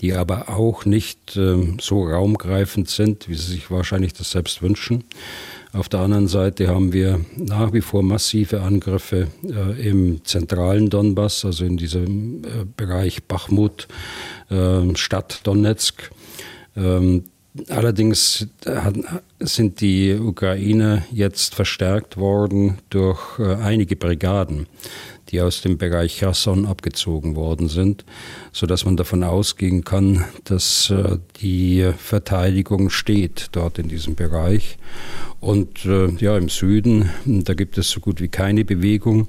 die 0.01 0.13
aber 0.13 0.49
auch 0.49 0.85
nicht 0.85 1.35
ähm, 1.35 1.77
so 1.79 2.03
raumgreifend 2.03 2.89
sind, 2.89 3.27
wie 3.27 3.35
sie 3.35 3.51
sich 3.51 3.71
wahrscheinlich 3.71 4.13
das 4.13 4.31
selbst 4.31 4.61
wünschen. 4.61 5.03
Auf 5.71 5.89
der 5.89 5.99
anderen 5.99 6.27
Seite 6.27 6.67
haben 6.67 6.93
wir 6.93 7.21
nach 7.35 7.73
wie 7.73 7.81
vor 7.81 8.01
massive 8.01 8.61
Angriffe 8.61 9.27
äh, 9.43 9.87
im 9.87 10.23
zentralen 10.25 10.89
Donbass, 10.89 11.45
also 11.45 11.65
in 11.65 11.77
diesem 11.77 12.43
äh, 12.43 12.47
Bereich 12.75 13.23
Bachmut, 13.25 13.87
äh, 14.49 14.95
Stadt 14.95 15.41
Donetsk. 15.43 16.09
Ähm, 16.75 17.25
allerdings 17.67 18.47
sind 19.39 19.81
die 19.81 20.13
Ukrainer 20.13 21.03
jetzt 21.11 21.55
verstärkt 21.55 22.17
worden 22.17 22.77
durch 22.89 23.39
äh, 23.39 23.55
einige 23.55 23.95
Brigaden 23.95 24.67
die 25.31 25.41
aus 25.41 25.61
dem 25.61 25.77
Bereich 25.77 26.17
Cherson 26.17 26.65
abgezogen 26.65 27.35
worden 27.35 27.69
sind, 27.69 28.05
so 28.51 28.65
dass 28.65 28.85
man 28.85 28.97
davon 28.97 29.23
ausgehen 29.23 29.83
kann, 29.83 30.25
dass 30.43 30.89
äh, 30.89 31.17
die 31.41 31.91
Verteidigung 31.97 32.89
steht 32.89 33.49
dort 33.51 33.79
in 33.79 33.87
diesem 33.87 34.15
Bereich. 34.15 34.77
Und 35.39 35.85
äh, 35.85 36.09
ja, 36.19 36.37
im 36.37 36.49
Süden, 36.49 37.09
da 37.25 37.53
gibt 37.53 37.77
es 37.77 37.89
so 37.89 37.99
gut 37.99 38.19
wie 38.19 38.27
keine 38.27 38.65
Bewegung. 38.65 39.27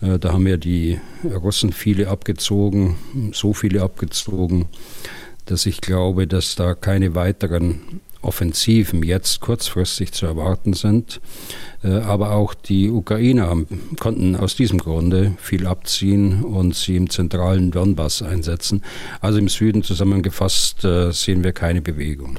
Äh, 0.00 0.18
da 0.18 0.32
haben 0.32 0.46
ja 0.46 0.56
die 0.56 0.98
Russen 1.24 1.72
viele 1.72 2.08
abgezogen, 2.08 2.96
so 3.32 3.52
viele 3.52 3.82
abgezogen, 3.82 4.66
dass 5.46 5.66
ich 5.66 5.80
glaube, 5.80 6.26
dass 6.26 6.54
da 6.54 6.74
keine 6.74 7.14
weiteren 7.14 8.00
Offensiven 8.24 9.02
jetzt 9.02 9.40
kurzfristig 9.40 10.12
zu 10.12 10.26
erwarten 10.26 10.72
sind. 10.72 11.20
Äh, 11.82 11.98
aber 11.98 12.32
auch 12.32 12.54
die 12.54 12.90
Ukrainer 12.90 13.56
konnten 14.00 14.36
aus 14.36 14.56
diesem 14.56 14.78
Grunde 14.78 15.32
viel 15.38 15.66
abziehen 15.66 16.42
und 16.42 16.74
sie 16.74 16.96
im 16.96 17.10
zentralen 17.10 17.70
Donbass 17.70 18.22
einsetzen. 18.22 18.82
Also 19.20 19.38
im 19.38 19.48
Süden 19.48 19.82
zusammengefasst 19.82 20.84
äh, 20.84 21.12
sehen 21.12 21.44
wir 21.44 21.52
keine 21.52 21.82
Bewegung. 21.82 22.38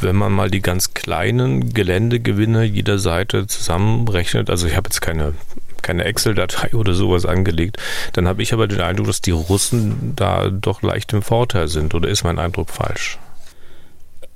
Wenn 0.00 0.16
man 0.16 0.32
mal 0.32 0.50
die 0.50 0.62
ganz 0.62 0.94
kleinen 0.94 1.72
Geländegewinne 1.74 2.64
jeder 2.64 2.98
Seite 2.98 3.46
zusammenrechnet, 3.46 4.50
also 4.50 4.66
ich 4.66 4.76
habe 4.76 4.88
jetzt 4.88 5.00
keine 5.00 5.34
keine 5.82 6.04
Excel-Datei 6.04 6.74
oder 6.74 6.94
sowas 6.94 7.24
angelegt, 7.26 7.76
dann 8.12 8.26
habe 8.26 8.42
ich 8.42 8.52
aber 8.52 8.66
den 8.66 8.80
Eindruck, 8.80 9.06
dass 9.06 9.20
die 9.20 9.30
Russen 9.30 10.14
da 10.16 10.50
doch 10.50 10.82
leicht 10.82 11.12
im 11.12 11.22
Vorteil 11.22 11.68
sind. 11.68 11.94
Oder 11.94 12.08
ist 12.08 12.24
mein 12.24 12.40
Eindruck 12.40 12.70
falsch? 12.70 13.20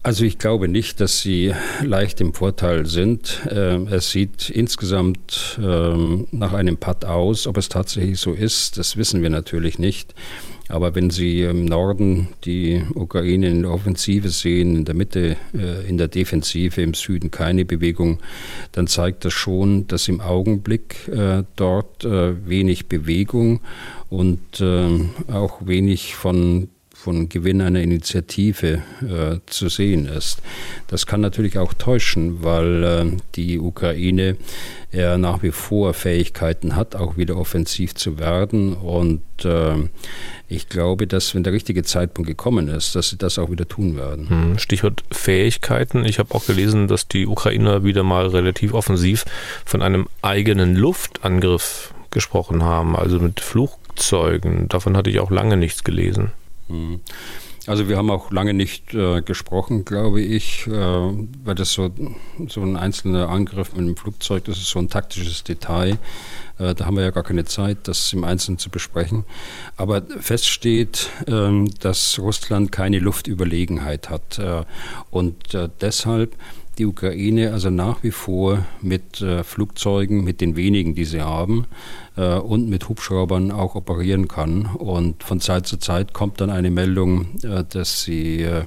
Also 0.03 0.25
ich 0.25 0.39
glaube 0.39 0.67
nicht, 0.67 1.01
dass 1.01 1.21
sie 1.21 1.53
leicht 1.85 2.23
im 2.23 2.33
Vorteil 2.33 2.87
sind. 2.87 3.43
Ähm, 3.51 3.87
es 3.89 4.11
sieht 4.11 4.49
insgesamt 4.49 5.61
ähm, 5.63 6.27
nach 6.31 6.55
einem 6.55 6.79
Patt 6.79 7.05
aus. 7.05 7.47
Ob 7.47 7.59
es 7.59 7.69
tatsächlich 7.69 8.19
so 8.19 8.33
ist, 8.33 8.79
das 8.79 8.97
wissen 8.97 9.21
wir 9.21 9.29
natürlich 9.29 9.79
nicht. 9.79 10.15
Aber 10.71 10.95
wenn 10.95 11.11
Sie 11.11 11.43
im 11.43 11.65
Norden 11.65 12.29
die 12.45 12.83
Ukraine 12.95 13.49
in 13.49 13.63
der 13.63 13.73
Offensive 13.73 14.31
sehen, 14.31 14.77
in 14.77 14.85
der 14.85 14.95
Mitte 14.95 15.37
äh, 15.53 15.87
in 15.87 15.99
der 15.99 16.09
Defensive, 16.09 16.81
im 16.81 16.95
Süden 16.95 17.31
keine 17.31 17.65
Bewegung, 17.65 18.21
dann 18.73 18.87
zeigt 18.87 19.25
das 19.25 19.33
schon, 19.33 19.87
dass 19.89 20.09
im 20.09 20.21
Augenblick 20.21 21.09
äh, 21.09 21.43
dort 21.57 22.05
äh, 22.05 22.49
wenig 22.49 22.87
Bewegung 22.87 23.61
und 24.09 24.61
ähm, 24.61 25.11
auch 25.31 25.67
wenig 25.67 26.15
von 26.15 26.69
von 27.03 27.31
Gewinn 27.31 27.63
einer 27.63 27.81
Initiative 27.81 28.83
äh, 29.01 29.39
zu 29.47 29.69
sehen 29.69 30.07
ist. 30.07 30.43
Das 30.87 31.07
kann 31.07 31.23
natürlich 31.23 31.59
auch 31.59 31.73
täuschen, 31.73 32.43
weil 32.43 32.85
äh, 32.85 33.17
die 33.37 33.59
Ukraine 33.59 34.37
ja 34.93 35.17
nach 35.17 35.43
wie 35.43 35.51
vor 35.51 35.95
Fähigkeiten 35.95 36.77
hat, 36.77 36.97
auch 36.97 37.17
wieder 37.17 37.37
offensiv 37.37 37.95
zu 37.95 38.19
werden. 38.19 38.75
Und 38.75 39.23
äh, 39.45 39.77
ich 40.49 40.69
glaube, 40.69 41.07
dass 41.07 41.35
wenn 41.35 41.43
der 41.43 41.55
richtige 41.55 41.85
Zeitpunkt 41.85 42.29
gekommen 42.29 42.69
ist, 42.69 42.95
dass 42.95 43.09
sie 43.09 43.17
das 43.17 43.39
auch 43.39 43.51
wieder 43.51 43.67
tun 43.67 43.97
werden. 43.97 44.29
Hm, 44.29 44.59
Stichwort 44.59 45.03
Fähigkeiten. 45.11 46.05
Ich 46.05 46.19
habe 46.19 46.35
auch 46.35 46.45
gelesen, 46.45 46.87
dass 46.87 47.09
die 47.09 47.27
Ukrainer 47.27 47.83
wieder 47.83 48.03
mal 48.03 48.27
relativ 48.27 48.75
offensiv 48.75 49.25
von 49.65 49.81
einem 49.81 50.07
eigenen 50.21 50.77
Luftangriff 50.77 51.95
gesprochen 52.11 52.63
haben, 52.63 52.95
also 52.95 53.21
mit 53.21 53.41
Flugzeugen. 53.41 54.69
Davon 54.69 54.97
hatte 54.97 55.09
ich 55.09 55.21
auch 55.21 55.31
lange 55.31 55.57
nichts 55.57 55.83
gelesen. 55.85 56.33
Mhm. 56.71 57.01
Also 57.67 57.89
wir 57.89 57.99
haben 57.99 58.11
auch 58.11 58.31
lange 58.31 58.55
nicht 58.55 58.95
äh, 58.95 59.21
gesprochen, 59.21 59.85
glaube 59.85 60.23
ich, 60.23 60.67
äh, 60.67 60.71
weil 60.71 61.55
das 61.55 61.73
so, 61.73 61.91
so 62.49 62.63
ein 62.63 62.77
einzelner 62.77 63.29
Angriff 63.29 63.75
mit 63.75 63.87
dem 63.87 63.97
Flugzeug, 63.97 64.45
das 64.45 64.57
ist 64.57 64.71
so 64.71 64.79
ein 64.79 64.89
taktisches 64.89 65.45
Detail. 65.45 65.99
Äh, 66.59 66.75
da 66.75 66.87
haben 66.87 66.97
wir 66.97 67.03
ja 67.03 67.11
gar 67.11 67.23
keine 67.23 67.45
Zeit, 67.45 67.79
das 67.85 68.13
im 68.15 68.25
Einzelnen 68.25 68.59
zu 68.59 68.71
besprechen. 68.71 69.25
Aber 69.77 70.03
fest 70.21 70.49
steht, 70.49 71.11
ähm, 71.27 71.71
dass 71.81 72.19
Russland 72.19 72.73
keine 72.73 72.99
Luftüberlegenheit 72.99 74.09
hat. 74.09 74.39
Äh, 74.39 74.65
und 75.11 75.55
äh, 75.55 75.69
deshalb 75.81 76.37
die 76.81 76.87
Ukraine 76.87 77.53
also 77.53 77.69
nach 77.69 78.03
wie 78.03 78.11
vor 78.11 78.65
mit 78.81 79.21
äh, 79.21 79.45
Flugzeugen, 79.45 80.25
mit 80.25 80.41
den 80.41 80.57
wenigen, 80.57 80.95
die 80.95 81.05
sie 81.05 81.21
haben, 81.21 81.67
äh, 82.17 82.37
und 82.37 82.71
mit 82.71 82.89
Hubschraubern 82.89 83.53
auch 83.53 83.75
operieren 83.75 84.29
kann. 84.29 84.65
Und 84.65 85.23
von 85.23 85.41
Zeit 85.41 85.67
zu 85.67 85.77
Zeit 85.77 86.15
kommt 86.15 86.41
dann 86.41 86.49
eine 86.49 86.71
Meldung, 86.71 87.39
äh, 87.43 87.65
dass 87.69 88.03
sie 88.03 88.43
äh, 88.43 88.65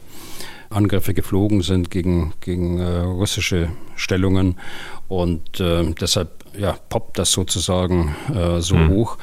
Angriffe 0.69 1.15
geflogen 1.15 1.63
sind 1.63 1.89
gegen, 1.89 2.33
gegen 2.39 2.79
äh, 2.79 2.99
russische 2.99 3.69
Stellungen. 3.95 4.59
Und 5.07 5.59
äh, 5.59 5.83
deshalb 5.99 6.29
ja, 6.55 6.77
poppt 6.89 7.17
das 7.17 7.31
sozusagen 7.31 8.15
so 8.59 8.75
mhm. 8.75 8.89
hoch. 8.89 9.17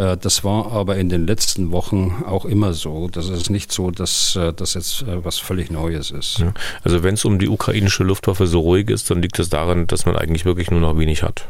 Äh, 0.00 0.16
das 0.16 0.44
war 0.44 0.72
aber 0.72 0.96
in 0.96 1.08
den 1.08 1.26
letzten 1.26 1.72
Wochen 1.72 2.24
auch 2.26 2.44
immer 2.46 2.72
so. 2.72 3.08
Das 3.08 3.28
ist 3.28 3.50
nicht 3.50 3.70
so, 3.70 3.90
dass 3.90 4.34
äh, 4.36 4.52
das 4.52 4.74
jetzt 4.74 5.02
äh, 5.02 5.24
was 5.24 5.38
völlig 5.38 5.70
Neues 5.70 6.10
ist. 6.10 6.42
Also 6.82 7.02
wenn 7.02 7.14
es 7.14 7.24
um 7.24 7.38
die 7.38 7.48
ukrainische 7.48 8.02
Luftwaffe 8.02 8.46
so 8.46 8.60
ruhig 8.60 8.88
ist, 8.88 9.10
dann 9.10 9.20
liegt 9.20 9.38
es 9.38 9.50
daran, 9.50 9.86
dass 9.86 10.06
man 10.06 10.16
eigentlich 10.16 10.44
wirklich 10.44 10.70
nur 10.70 10.80
noch 10.80 10.98
wenig 10.98 11.22
hat. 11.22 11.46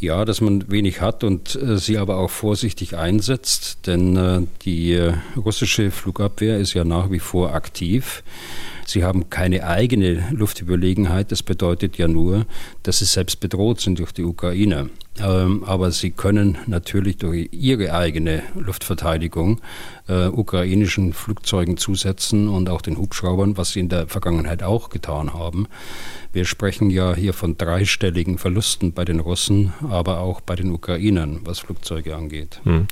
Ja, 0.00 0.24
dass 0.24 0.40
man 0.40 0.70
wenig 0.70 1.00
hat 1.00 1.24
und 1.24 1.54
äh, 1.54 1.78
sie 1.78 1.98
aber 1.98 2.18
auch 2.18 2.30
vorsichtig 2.30 2.96
einsetzt, 2.96 3.86
denn 3.86 4.16
äh, 4.16 4.42
die 4.62 4.92
äh, 4.92 5.14
russische 5.36 5.90
Flugabwehr 5.90 6.58
ist 6.58 6.74
ja 6.74 6.84
nach 6.84 7.10
wie 7.10 7.20
vor 7.20 7.54
aktiv. 7.54 8.22
Sie 8.86 9.04
haben 9.04 9.30
keine 9.30 9.66
eigene 9.66 10.28
Luftüberlegenheit. 10.30 11.32
Das 11.32 11.42
bedeutet 11.42 11.96
ja 11.96 12.06
nur, 12.08 12.46
dass 12.82 12.98
sie 12.98 13.06
selbst 13.06 13.40
bedroht 13.40 13.80
sind 13.80 13.98
durch 13.98 14.12
die 14.12 14.24
Ukrainer. 14.24 14.88
Ähm, 15.20 15.62
aber 15.64 15.92
sie 15.92 16.10
können 16.10 16.58
natürlich 16.66 17.18
durch 17.18 17.48
ihre 17.52 17.94
eigene 17.94 18.42
Luftverteidigung 18.56 19.60
äh, 20.08 20.26
ukrainischen 20.26 21.12
Flugzeugen 21.12 21.76
zusetzen 21.76 22.48
und 22.48 22.68
auch 22.68 22.82
den 22.82 22.98
Hubschraubern, 22.98 23.56
was 23.56 23.70
sie 23.70 23.80
in 23.80 23.88
der 23.88 24.08
Vergangenheit 24.08 24.62
auch 24.62 24.90
getan 24.90 25.32
haben. 25.32 25.68
Wir 26.34 26.44
sprechen 26.44 26.90
ja 26.90 27.14
hier 27.14 27.32
von 27.32 27.56
dreistelligen 27.56 28.38
Verlusten 28.38 28.92
bei 28.92 29.04
den 29.04 29.20
Russen, 29.20 29.72
aber 29.88 30.18
auch 30.18 30.40
bei 30.40 30.56
den 30.56 30.72
Ukrainern, 30.72 31.40
was 31.44 31.60
Flugzeuge 31.60 32.16
angeht. 32.16 32.60
Hm. 32.64 32.88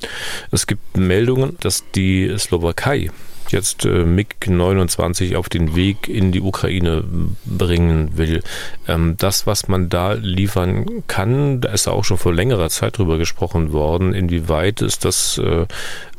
Es 0.49 0.65
gibt 0.65 0.95
Meldungen, 0.95 1.57
dass 1.59 1.83
die 1.93 2.33
Slowakei 2.37 3.11
jetzt 3.49 3.83
äh, 3.83 4.05
MiG-29 4.05 5.35
auf 5.35 5.49
den 5.49 5.75
Weg 5.75 6.07
in 6.07 6.31
die 6.31 6.39
Ukraine 6.39 7.03
bringen 7.43 8.17
will. 8.17 8.43
Ähm, 8.87 9.15
das, 9.17 9.45
was 9.45 9.67
man 9.67 9.89
da 9.89 10.13
liefern 10.13 11.03
kann, 11.07 11.59
da 11.59 11.73
ist 11.73 11.89
auch 11.89 12.05
schon 12.05 12.17
vor 12.17 12.33
längerer 12.33 12.69
Zeit 12.69 12.97
drüber 12.97 13.17
gesprochen 13.17 13.73
worden. 13.73 14.13
Inwieweit 14.13 14.81
ist 14.81 15.03
das 15.03 15.37
äh, 15.37 15.65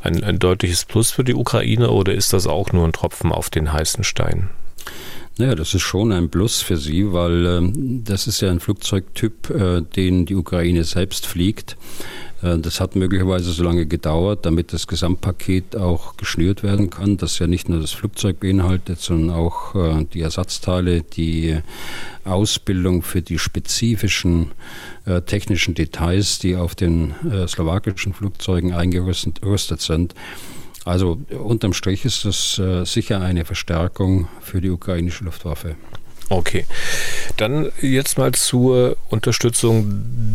ein, 0.03 0.23
ein 0.23 0.37
deutliches 0.37 0.85
Plus 0.85 1.09
für 1.09 1.23
die 1.23 1.33
Ukraine 1.33 1.89
oder 1.89 2.13
ist 2.13 2.33
das 2.33 2.45
auch 2.45 2.71
nur 2.71 2.85
ein 2.85 2.93
Tropfen 2.93 3.31
auf 3.31 3.49
den 3.49 3.73
heißen 3.73 4.03
Stein? 4.03 4.49
Naja, 5.37 5.55
das 5.55 5.73
ist 5.73 5.81
schon 5.81 6.13
ein 6.13 6.29
Plus 6.29 6.61
für 6.61 6.77
sie, 6.77 7.11
weil 7.11 7.45
äh, 7.45 7.71
das 8.03 8.27
ist 8.27 8.41
ja 8.41 8.49
ein 8.49 8.61
Flugzeugtyp, 8.61 9.49
äh, 9.49 9.81
den 9.81 10.25
die 10.25 10.35
Ukraine 10.35 10.85
selbst 10.85 11.25
fliegt. 11.25 11.75
Äh, 12.41 12.59
das 12.59 12.79
hat 12.79 12.95
möglicherweise 12.95 13.51
so 13.51 13.63
lange 13.63 13.85
gedauert, 13.85 14.45
damit 14.45 14.71
das 14.71 14.87
Gesamtpaket 14.87 15.75
auch 15.75 16.15
geschnürt 16.17 16.63
werden 16.63 16.89
kann, 16.89 17.17
das 17.17 17.39
ja 17.39 17.47
nicht 17.47 17.67
nur 17.67 17.81
das 17.81 17.91
Flugzeug 17.91 18.39
beinhaltet, 18.39 18.99
sondern 19.01 19.35
auch 19.35 19.75
äh, 19.75 20.05
die 20.13 20.21
Ersatzteile, 20.21 21.01
die 21.01 21.57
Ausbildung 22.23 23.01
für 23.01 23.21
die 23.21 23.39
spezifischen 23.39 24.51
äh, 25.05 25.21
technischen 25.21 25.73
Details, 25.73 26.39
die 26.39 26.55
auf 26.55 26.75
den 26.75 27.13
slowakischen 27.47 28.13
Flugzeugen 28.13 28.73
eingerüstet 28.73 29.81
sind. 29.81 30.15
Also 30.85 31.19
unterm 31.31 31.73
Strich 31.73 32.05
ist 32.05 32.23
das 32.23 32.61
sicher 32.89 33.19
eine 33.19 33.43
Verstärkung 33.43 34.27
für 34.39 34.61
die 34.61 34.69
ukrainische 34.69 35.25
Luftwaffe. 35.25 35.75
Okay. 36.29 36.65
Dann 37.37 37.71
jetzt 37.81 38.17
mal 38.17 38.31
zur 38.31 38.97
Unterstützung 39.09 39.85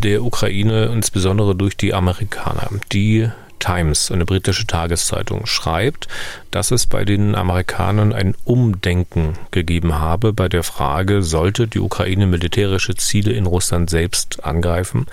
der 0.02 0.22
Ukraine, 0.22 0.86
insbesondere 0.86 1.56
durch 1.56 1.76
die 1.76 1.94
Amerikaner. 1.94 2.68
Die 2.92 3.28
Times, 3.58 4.10
eine 4.10 4.24
britische 4.24 4.66
Tageszeitung, 4.66 5.46
schreibt, 5.46 6.08
dass 6.50 6.70
es 6.70 6.86
bei 6.86 7.04
den 7.04 7.34
Amerikanern 7.34 8.12
ein 8.12 8.34
Umdenken 8.44 9.34
gegeben 9.50 9.98
habe 9.98 10.32
bei 10.32 10.48
der 10.48 10.62
Frage, 10.62 11.22
sollte 11.22 11.68
die 11.68 11.80
Ukraine 11.80 12.26
militärische 12.26 12.94
Ziele 12.94 13.32
in 13.32 13.46
Russland 13.46 13.90
selbst 13.90 14.44
angreifen. 14.44 15.06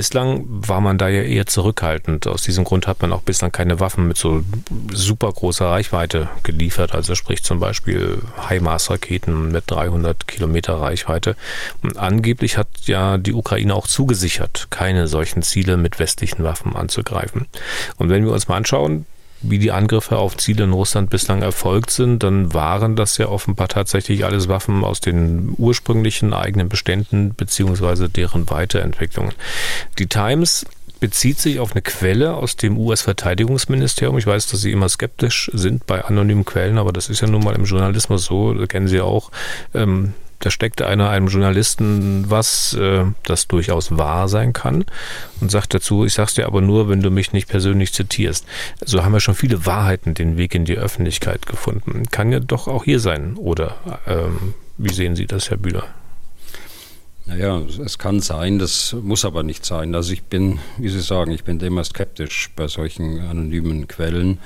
Bislang 0.00 0.46
war 0.48 0.80
man 0.80 0.96
da 0.96 1.08
ja 1.08 1.20
eher 1.20 1.44
zurückhaltend. 1.44 2.26
Aus 2.26 2.40
diesem 2.40 2.64
Grund 2.64 2.86
hat 2.86 3.02
man 3.02 3.12
auch 3.12 3.20
bislang 3.20 3.52
keine 3.52 3.80
Waffen 3.80 4.08
mit 4.08 4.16
so 4.16 4.42
super 4.90 5.30
großer 5.30 5.66
Reichweite 5.66 6.30
geliefert. 6.42 6.94
Also 6.94 7.14
sprich 7.14 7.42
zum 7.42 7.60
Beispiel 7.60 8.22
HIMARS-Raketen 8.48 9.52
mit 9.52 9.64
300 9.66 10.26
Kilometer 10.26 10.80
Reichweite. 10.80 11.36
Und 11.82 11.98
angeblich 11.98 12.56
hat 12.56 12.68
ja 12.86 13.18
die 13.18 13.34
Ukraine 13.34 13.74
auch 13.74 13.86
zugesichert, 13.86 14.68
keine 14.70 15.06
solchen 15.06 15.42
Ziele 15.42 15.76
mit 15.76 15.98
westlichen 15.98 16.44
Waffen 16.44 16.76
anzugreifen. 16.76 17.46
Und 17.98 18.08
wenn 18.08 18.24
wir 18.24 18.32
uns 18.32 18.48
mal 18.48 18.56
anschauen, 18.56 19.04
wie 19.42 19.58
die 19.58 19.72
Angriffe 19.72 20.18
auf 20.18 20.36
Ziele 20.36 20.64
in 20.64 20.72
Russland 20.72 21.10
bislang 21.10 21.42
erfolgt 21.42 21.90
sind, 21.90 22.22
dann 22.22 22.52
waren 22.52 22.96
das 22.96 23.16
ja 23.18 23.28
offenbar 23.28 23.68
tatsächlich 23.68 24.24
alles 24.24 24.48
Waffen 24.48 24.84
aus 24.84 25.00
den 25.00 25.54
ursprünglichen 25.56 26.34
eigenen 26.34 26.68
Beständen 26.68 27.34
beziehungsweise 27.34 28.08
deren 28.08 28.48
Weiterentwicklungen. 28.50 29.32
Die 29.98 30.06
Times 30.06 30.66
bezieht 31.00 31.38
sich 31.38 31.58
auf 31.58 31.72
eine 31.72 31.82
Quelle 31.82 32.34
aus 32.34 32.56
dem 32.56 32.76
US-Verteidigungsministerium. 32.76 34.18
Ich 34.18 34.26
weiß, 34.26 34.48
dass 34.48 34.60
Sie 34.60 34.70
immer 34.70 34.88
skeptisch 34.88 35.50
sind 35.54 35.86
bei 35.86 36.04
anonymen 36.04 36.44
Quellen, 36.44 36.76
aber 36.76 36.92
das 36.92 37.08
ist 37.08 37.22
ja 37.22 37.26
nun 37.26 37.42
mal 37.42 37.54
im 37.56 37.64
Journalismus 37.64 38.24
so, 38.26 38.54
kennen 38.68 38.86
Sie 38.86 39.00
auch. 39.00 39.30
Ähm, 39.74 40.12
da 40.40 40.50
steckt 40.50 40.82
einer 40.82 41.10
einem 41.10 41.28
Journalisten 41.28 42.24
was, 42.28 42.74
äh, 42.74 43.04
das 43.24 43.46
durchaus 43.46 43.96
wahr 43.96 44.28
sein 44.28 44.52
kann 44.52 44.84
und 45.40 45.50
sagt 45.50 45.74
dazu, 45.74 46.04
ich 46.04 46.14
sag's 46.14 46.34
dir 46.34 46.46
aber 46.46 46.60
nur, 46.60 46.88
wenn 46.88 47.02
du 47.02 47.10
mich 47.10 47.32
nicht 47.32 47.48
persönlich 47.48 47.92
zitierst. 47.92 48.46
So 48.84 49.04
haben 49.04 49.12
wir 49.12 49.20
schon 49.20 49.34
viele 49.34 49.66
Wahrheiten 49.66 50.14
den 50.14 50.36
Weg 50.36 50.54
in 50.54 50.64
die 50.64 50.76
Öffentlichkeit 50.76 51.46
gefunden. 51.46 52.04
Kann 52.10 52.32
ja 52.32 52.40
doch 52.40 52.68
auch 52.68 52.84
hier 52.84 53.00
sein, 53.00 53.36
oder 53.36 53.76
ähm, 54.06 54.54
wie 54.78 54.92
sehen 54.92 55.14
Sie 55.14 55.26
das, 55.26 55.50
Herr 55.50 55.58
Bühler? 55.58 55.84
Naja, 57.26 57.60
es 57.84 57.98
kann 57.98 58.20
sein, 58.20 58.58
das 58.58 58.96
muss 59.02 59.24
aber 59.24 59.42
nicht 59.42 59.64
sein. 59.64 59.94
Also 59.94 60.12
ich 60.12 60.24
bin, 60.24 60.58
wie 60.78 60.88
Sie 60.88 61.00
sagen, 61.00 61.30
ich 61.30 61.44
bin 61.44 61.60
immer 61.60 61.84
skeptisch 61.84 62.50
bei 62.56 62.66
solchen 62.66 63.20
anonymen 63.20 63.86
Quellen 63.86 64.38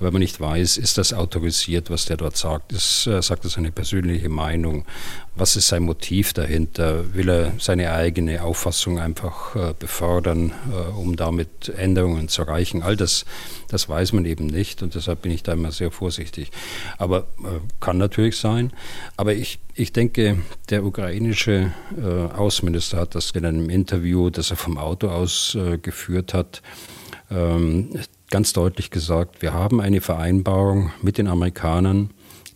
weil 0.00 0.10
man 0.10 0.20
nicht 0.20 0.40
weiß, 0.40 0.78
ist 0.78 0.98
das 0.98 1.12
autorisiert, 1.12 1.90
was 1.90 2.06
der 2.06 2.16
dort 2.16 2.36
sagt, 2.36 2.72
ist, 2.72 3.04
sagt 3.04 3.44
er 3.44 3.50
seine 3.50 3.70
persönliche 3.70 4.30
Meinung, 4.30 4.86
was 5.34 5.56
ist 5.56 5.68
sein 5.68 5.84
Motiv 5.84 6.32
dahinter, 6.32 7.14
will 7.14 7.28
er 7.28 7.52
seine 7.58 7.92
eigene 7.92 8.42
Auffassung 8.42 8.98
einfach 8.98 9.54
äh, 9.56 9.74
befördern, 9.78 10.52
äh, 10.70 10.98
um 10.98 11.16
damit 11.16 11.68
Änderungen 11.76 12.28
zu 12.28 12.42
erreichen, 12.42 12.82
all 12.82 12.96
das, 12.96 13.24
das 13.68 13.88
weiß 13.88 14.12
man 14.12 14.24
eben 14.24 14.46
nicht 14.46 14.82
und 14.82 14.94
deshalb 14.94 15.22
bin 15.22 15.32
ich 15.32 15.42
da 15.42 15.52
immer 15.52 15.72
sehr 15.72 15.90
vorsichtig. 15.90 16.50
Aber 16.98 17.26
äh, 17.44 17.60
kann 17.80 17.98
natürlich 17.98 18.36
sein, 18.36 18.72
aber 19.16 19.34
ich, 19.34 19.60
ich 19.74 19.92
denke, 19.92 20.38
der 20.68 20.84
ukrainische 20.84 21.72
Außenminister 22.36 22.98
hat 22.98 23.14
das 23.14 23.30
in 23.30 23.46
einem 23.46 23.70
Interview, 23.70 24.28
das 24.28 24.50
er 24.50 24.56
vom 24.56 24.76
Auto 24.76 25.08
aus 25.08 25.56
geführt 25.80 26.34
hat, 26.34 26.60
ähm, 27.30 27.90
ganz 28.30 28.52
deutlich 28.52 28.90
gesagt, 28.90 29.42
wir 29.42 29.52
haben 29.52 29.80
eine 29.80 30.00
Vereinbarung 30.00 30.92
mit 31.02 31.18
den 31.18 31.28
Amerikanern, 31.28 32.10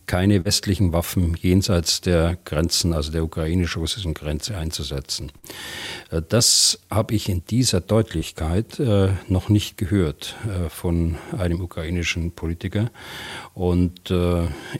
keine 0.07 0.45
westlichen 0.45 0.93
Waffen 0.93 1.35
jenseits 1.41 2.01
der 2.01 2.37
Grenzen, 2.45 2.93
also 2.93 3.11
der 3.11 3.23
ukrainisch-russischen 3.23 4.13
Grenze 4.13 4.57
einzusetzen. 4.57 5.31
Äh, 6.11 6.21
das 6.27 6.79
habe 6.89 7.15
ich 7.15 7.29
in 7.29 7.43
dieser 7.45 7.81
Deutlichkeit 7.81 8.79
äh, 8.79 9.09
noch 9.27 9.49
nicht 9.49 9.77
gehört 9.77 10.35
äh, 10.45 10.69
von 10.69 11.17
einem 11.37 11.61
ukrainischen 11.61 12.31
Politiker. 12.31 12.91
Und 13.53 14.13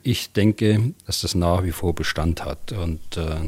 ich 0.03 0.33
denke, 0.33 0.93
dass 1.05 1.21
das 1.21 1.33
nach 1.33 1.63
wie 1.63 1.71
vor 1.71 1.95
Bestand 1.95 2.43
hat 2.43 2.73
und 2.73 2.99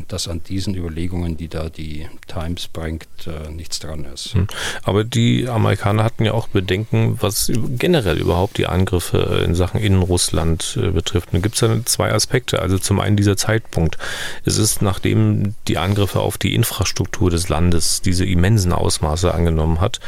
dass 0.08 0.30
an 0.30 0.42
diesen 0.42 0.74
Überlegungen, 0.74 1.36
die 1.36 1.50
da 1.50 1.70
die 1.70 2.08
Times 2.28 2.70
bringt, 2.70 3.08
nichts 3.52 3.80
dran 3.80 4.06
ist. 4.06 4.34
Hm. 4.34 4.48
Aber 4.84 5.04
die 5.04 5.50
Amerikaner 5.50 6.06
hatten 6.06 6.24
ja 6.24 6.34
auch 6.34 6.48
Bedenken, 6.48 7.18
was 7.20 7.52
generell 7.78 8.18
überhaupt 8.18 8.58
die 8.58 8.68
Angriffe 8.68 9.44
in 9.46 9.54
Sachen 9.54 9.82
Innenrussland 9.82 10.80
betrifft. 10.94 11.32
Gibt 11.32 11.56
es 11.56 11.62
zwei 11.86 12.12
Aspekte. 12.12 12.62
Also 12.62 12.78
zum 12.78 13.00
einen 13.00 13.18
dieser 13.18 13.38
Zeitpunkt. 13.38 13.98
Es 14.46 14.58
ist, 14.58 14.82
nachdem 14.82 15.56
die 15.68 15.78
Angriffe 15.78 16.20
auf 16.20 16.38
die 16.38 16.56
Infrastruktur 16.56 17.30
des 17.30 17.50
Landes 17.50 18.02
diese 18.02 18.26
immensen 18.26 18.74
Ausmaße 18.74 19.34
angenommen 19.34 19.82
hat, 19.82 20.00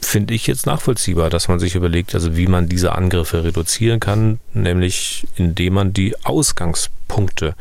finde 0.00 0.34
ich 0.34 0.46
jetzt 0.46 0.66
nachvollziehbar, 0.66 1.30
dass 1.30 1.48
man 1.48 1.58
sich 1.58 1.74
überlegt, 1.74 2.14
also 2.14 2.36
wie 2.36 2.46
man 2.46 2.68
diese 2.68 2.92
Angriffe 2.92 3.44
reduzieren 3.44 4.00
kann, 4.00 4.40
nämlich 4.54 5.26
indem 5.36 5.74
man 5.74 5.92
die 5.92 6.14
Ausgangspunkte 6.24 7.54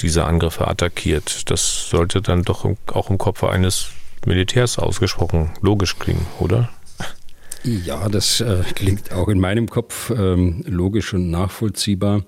dieser 0.00 0.26
Angriffe 0.26 0.66
attackiert. 0.66 1.50
Das 1.50 1.88
sollte 1.88 2.20
dann 2.20 2.42
doch 2.42 2.68
auch 2.92 3.10
im 3.10 3.18
Kopf 3.18 3.44
eines 3.44 3.88
Militärs 4.26 4.78
ausgesprochen 4.78 5.50
logisch 5.60 5.98
klingen, 5.98 6.26
oder? 6.40 6.70
Ja, 7.64 8.10
das 8.10 8.42
äh, 8.42 8.62
klingt 8.74 9.10
auch 9.12 9.28
in 9.28 9.40
meinem 9.40 9.68
Kopf 9.68 10.10
ähm, 10.10 10.62
logisch 10.66 11.14
und 11.14 11.30
nachvollziehbar. 11.30 12.22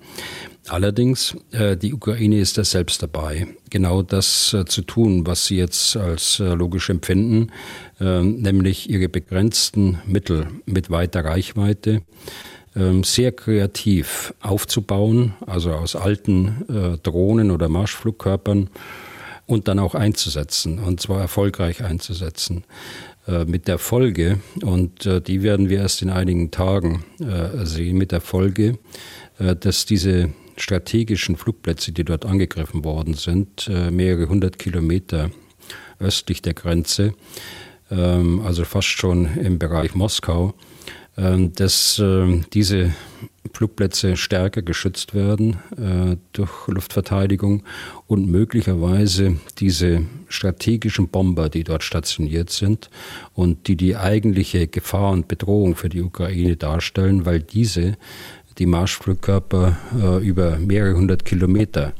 Allerdings, 0.67 1.37
äh, 1.51 1.77
die 1.77 1.93
Ukraine 1.93 2.39
ist 2.39 2.57
da 2.57 2.63
selbst 2.63 3.03
dabei, 3.03 3.47
genau 3.69 4.01
das 4.01 4.53
äh, 4.53 4.65
zu 4.65 4.81
tun, 4.81 5.27
was 5.27 5.45
sie 5.45 5.57
jetzt 5.57 5.95
als 5.95 6.39
äh, 6.39 6.55
logisch 6.55 6.89
empfinden, 6.89 7.51
äh, 7.99 8.23
nämlich 8.23 8.89
ihre 8.89 9.09
begrenzten 9.09 9.99
Mittel 10.07 10.47
mit 10.65 10.89
weiter 10.89 11.23
Reichweite 11.23 12.01
ähm, 12.75 13.03
sehr 13.03 13.31
kreativ 13.31 14.33
aufzubauen, 14.41 15.35
also 15.45 15.71
aus 15.71 15.95
alten 15.95 16.65
äh, 16.67 16.97
Drohnen 16.97 17.51
oder 17.51 17.69
Marschflugkörpern 17.69 18.71
und 19.45 19.67
dann 19.67 19.79
auch 19.79 19.95
einzusetzen, 19.95 20.79
und 20.79 20.99
zwar 20.99 21.21
erfolgreich 21.21 21.83
einzusetzen. 21.83 22.65
Äh, 23.27 23.45
mit 23.45 23.67
der 23.67 23.77
Folge, 23.77 24.39
und 24.63 25.05
äh, 25.05 25.21
die 25.21 25.43
werden 25.43 25.69
wir 25.69 25.79
erst 25.79 26.01
in 26.01 26.09
einigen 26.09 26.49
Tagen 26.49 27.03
äh, 27.19 27.65
sehen, 27.65 27.97
mit 27.97 28.11
der 28.11 28.21
Folge, 28.21 28.77
dass 29.37 29.85
diese 29.85 30.31
strategischen 30.55 31.35
Flugplätze, 31.35 31.91
die 31.91 32.03
dort 32.03 32.25
angegriffen 32.25 32.83
worden 32.83 33.13
sind, 33.13 33.69
mehrere 33.91 34.29
hundert 34.29 34.57
Kilometer 34.57 35.29
östlich 35.99 36.41
der 36.41 36.55
Grenze, 36.55 37.13
ähm, 37.91 38.41
also 38.43 38.63
fast 38.63 38.87
schon 38.87 39.37
im 39.37 39.59
Bereich 39.59 39.93
Moskau, 39.93 40.55
ähm, 41.17 41.53
dass 41.53 41.99
ähm, 41.99 42.45
diese 42.53 42.95
Flugplätze 43.57 44.17
stärker 44.17 44.61
geschützt 44.61 45.15
werden 45.15 45.57
äh, 45.77 46.15
durch 46.31 46.67
Luftverteidigung 46.67 47.63
und 48.05 48.29
möglicherweise 48.29 49.37
diese 49.57 50.03
strategischen 50.29 51.07
Bomber, 51.07 51.49
die 51.49 51.63
dort 51.63 51.81
stationiert 51.81 52.51
sind 52.51 52.91
und 53.33 53.67
die 53.67 53.75
die 53.75 53.95
eigentliche 53.95 54.67
Gefahr 54.67 55.09
und 55.09 55.27
Bedrohung 55.27 55.75
für 55.75 55.89
die 55.89 56.03
Ukraine 56.03 56.55
darstellen, 56.55 57.25
weil 57.25 57.39
diese 57.39 57.97
die 58.59 58.67
Marschflugkörper 58.67 59.75
äh, 59.99 60.27
über 60.27 60.57
mehrere 60.57 60.95
hundert 60.95 61.25
Kilometer 61.25 61.93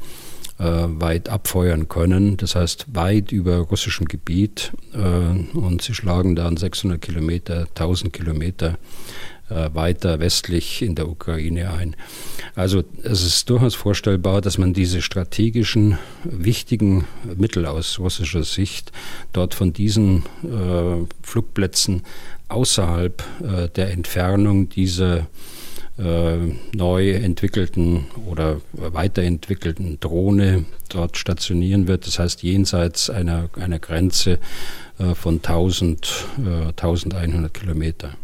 äh, 0.60 0.64
weit 0.64 1.28
abfeuern 1.28 1.88
können, 1.88 2.36
das 2.36 2.54
heißt 2.54 2.86
weit 2.94 3.32
über 3.32 3.56
russischem 3.58 4.06
Gebiet 4.06 4.70
äh, 4.94 5.56
und 5.56 5.82
sie 5.82 5.94
schlagen 5.94 6.36
dann 6.36 6.56
600 6.56 7.00
Kilometer, 7.00 7.66
1000 7.74 8.12
Kilometer 8.12 8.78
weiter 9.48 10.20
westlich 10.20 10.82
in 10.82 10.94
der 10.94 11.08
Ukraine 11.08 11.72
ein. 11.72 11.96
Also 12.54 12.84
es 13.02 13.24
ist 13.24 13.48
durchaus 13.50 13.74
vorstellbar, 13.74 14.40
dass 14.40 14.58
man 14.58 14.74
diese 14.74 15.00
strategischen 15.00 15.98
wichtigen 16.24 17.04
Mittel 17.36 17.66
aus 17.66 17.98
russischer 17.98 18.44
Sicht 18.44 18.92
dort 19.32 19.54
von 19.54 19.72
diesen 19.72 20.24
äh, 20.42 21.06
Flugplätzen 21.22 22.02
außerhalb 22.48 23.22
äh, 23.42 23.68
der 23.68 23.90
Entfernung 23.92 24.68
dieser 24.68 25.28
äh, 25.98 26.36
neu 26.74 27.10
entwickelten 27.10 28.06
oder 28.26 28.60
weiterentwickelten 28.72 29.98
Drohne 30.00 30.64
dort 30.88 31.16
stationieren 31.16 31.88
wird. 31.88 32.06
Das 32.06 32.18
heißt 32.18 32.42
jenseits 32.42 33.10
einer, 33.10 33.50
einer 33.54 33.78
Grenze 33.78 34.38
äh, 34.98 35.14
von 35.14 35.36
1000, 35.36 36.26
äh, 36.38 36.68
1100 36.68 37.52
Kilometer. 37.52 38.14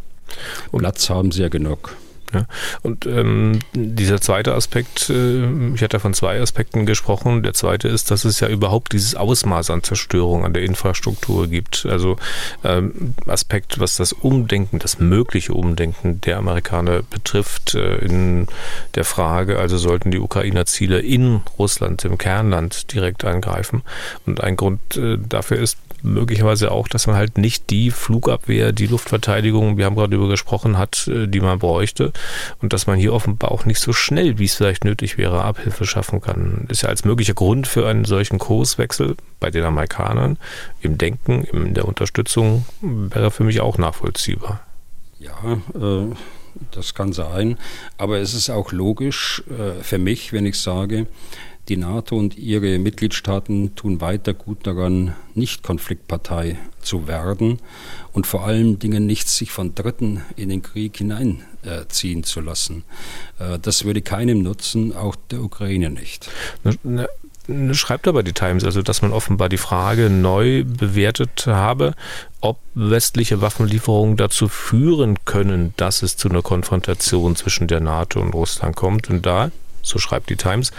Platz 0.73 1.11
haben 1.11 1.33
sie 1.33 1.43
ja 1.43 1.49
genug. 1.49 1.97
Ja. 2.35 2.47
Und 2.83 3.07
ähm, 3.07 3.61
dieser 3.75 4.21
zweite 4.21 4.55
Aspekt, 4.55 5.09
äh, 5.09 5.45
ich 5.75 5.83
hatte 5.83 6.01
von 6.01 6.15
zwei 6.15 6.41
Aspekten 6.41 6.85
gesprochen. 6.85 7.43
Der 7.43 7.55
zweite 7.55 7.89
ist, 7.89 8.11
dass 8.11 8.25
es 8.25 8.41
ja 8.41 8.49
überhaupt 8.49 8.93
dieses 8.93 9.15
Ausmaß 9.15 9.71
an 9.71 9.83
Zerstörung 9.83 10.45
an 10.45 10.53
der 10.53 10.65
Infrastruktur 10.65 11.47
gibt. 11.47 11.87
Also 11.89 12.17
ähm, 12.65 13.15
Aspekt, 13.27 13.79
was 13.79 13.97
das 13.97 14.13
Umdenken, 14.13 14.81
das 14.81 14.99
mögliche 14.99 15.55
Umdenken 15.55 16.21
der 16.23 16.39
Amerikaner 16.39 17.03
betrifft, 17.03 17.75
äh, 17.75 17.99
in 17.99 18.49
der 18.95 19.05
Frage, 19.05 19.59
also 19.59 19.79
sollten 19.79 20.11
die 20.11 20.19
Ukrainer 20.19 20.67
Ziele 20.67 21.01
in 21.01 21.43
Russland, 21.59 22.05
im 22.05 22.19
Kernland 22.19 22.93
direkt 22.93 23.25
angreifen. 23.25 23.83
Und 24.27 24.43
ein 24.43 24.57
Grund 24.57 24.97
äh, 24.97 25.19
dafür 25.19 25.59
ist 25.59 25.79
möglicherweise 26.05 26.71
auch, 26.71 26.87
dass 26.87 27.07
man 27.07 27.17
halt 27.17 27.39
nicht 27.39 27.71
die 27.71 27.91
Flugabwehr, 27.91 28.73
die 28.73 28.87
Luftverteidigung, 28.87 29.79
wir 29.79 29.87
haben 29.87 29.97
gerade 29.97 30.11
darüber 30.11 30.29
gesprochen, 30.29 30.79
hat, 30.79 31.09
äh, 31.09 31.27
die 31.27 31.41
man 31.41 31.59
bräuchte 31.59 32.13
und 32.61 32.73
dass 32.73 32.87
man 32.87 32.99
hier 32.99 33.13
offenbar 33.13 33.51
auch 33.51 33.65
nicht 33.65 33.81
so 33.81 33.93
schnell, 33.93 34.39
wie 34.39 34.45
es 34.45 34.55
vielleicht 34.55 34.85
nötig 34.85 35.19
wäre, 35.19 35.43
Abhilfe 35.43 35.87
schaffen 35.87 36.21
kann. 36.21 36.67
Ist 36.69 36.83
ja 36.83 36.89
als 36.91 37.05
möglicher 37.05 37.35
Grund 37.35 37.67
für 37.67 37.89
einen 37.89 38.05
solchen 38.05 38.39
Kurswechsel 38.39 39.17
bei 39.41 39.51
den 39.51 39.65
Amerikanern 39.65 40.39
im 40.81 40.99
Denken, 40.99 41.45
in 41.45 41.75
der 41.75 41.89
Unterstützung 41.89 42.65
wäre 42.81 43.31
für 43.31 43.45
mich 43.45 43.61
auch 43.61 43.79
nachvollziehbar. 43.79 44.61
Ja, 45.19 45.35
äh, 45.75 46.15
das 46.71 46.95
kann 46.95 47.13
sein, 47.13 47.59
aber 47.99 48.19
es 48.19 48.35
ist 48.35 48.51
auch 48.51 48.73
logisch 48.73 49.43
äh, 49.49 49.83
für 49.83 49.99
mich, 49.99 50.33
wenn 50.33 50.47
ich 50.47 50.61
sage, 50.61 51.07
die 51.69 51.77
NATO 51.77 52.17
und 52.17 52.37
ihre 52.37 52.79
Mitgliedstaaten 52.79 53.75
tun 53.75 54.01
weiter 54.01 54.35
gut 54.35 54.67
daran, 54.67 55.15
nicht 55.35 55.63
Konfliktpartei 55.63 56.59
zu 56.81 57.09
werden 57.09 57.59
und 58.13 58.27
vor 58.27 58.45
allen 58.45 58.79
Dingen 58.79 59.07
nicht 59.07 59.29
sich 59.29 59.51
von 59.51 59.75
Dritten 59.75 60.23
in 60.37 60.51
den 60.51 60.63
Krieg 60.63 60.97
hineinziehen 60.99 62.25
zu 62.25 62.41
lassen. 62.41 62.85
Äh, 63.39 63.59
das 63.59 63.85
würde 63.85 64.03
keinem 64.03 64.43
nutzen, 64.43 64.95
auch 64.95 65.17
der 65.31 65.43
Ukraine 65.43 65.91
nicht. 65.91 66.31
Schreibt 67.73 68.09
aber 68.09 68.23
die 68.23 68.33
Times, 68.33 68.65
also 68.65 68.81
dass 68.81 69.03
man 69.03 69.13
offenbar 69.13 69.51
die 69.51 69.59
Frage 69.59 70.09
neu 70.09 70.65
bewertet 70.65 71.47
habe, 71.47 71.95
ob 72.41 72.59
westliche 72.75 73.43
Waffenlieferungen 73.43 74.17
dazu 74.17 74.49
führen 74.49 75.19
können, 75.27 75.75
dass 75.77 76.03
es 76.03 76.17
zu 76.17 76.31
einer 76.31 76.41
Konfrontation 76.41 77.37
zwischen 77.37 77.69
der 77.69 77.81
NATO 77.81 78.21
und 78.21 78.33
Russland 78.33 78.77
kommt. 78.77 79.11
Und 79.11 79.27
da 79.27 79.51
so 79.85 79.99
schreibt 79.99 80.31
die 80.31 80.37
Times, 80.37 80.73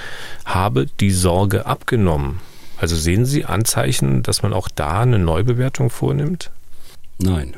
habe 0.44 0.88
die 1.00 1.12
Sorge 1.12 1.66
abgenommen. 1.66 2.42
Also 2.78 2.96
sehen 2.96 3.26
Sie 3.26 3.46
Anzeichen, 3.46 4.22
dass 4.24 4.44
man 4.44 4.52
auch 4.52 4.68
da 4.68 5.02
eine 5.02 5.20
Neubewertung 5.20 5.90
vornimmt? 5.90 6.52
Nein. 7.20 7.56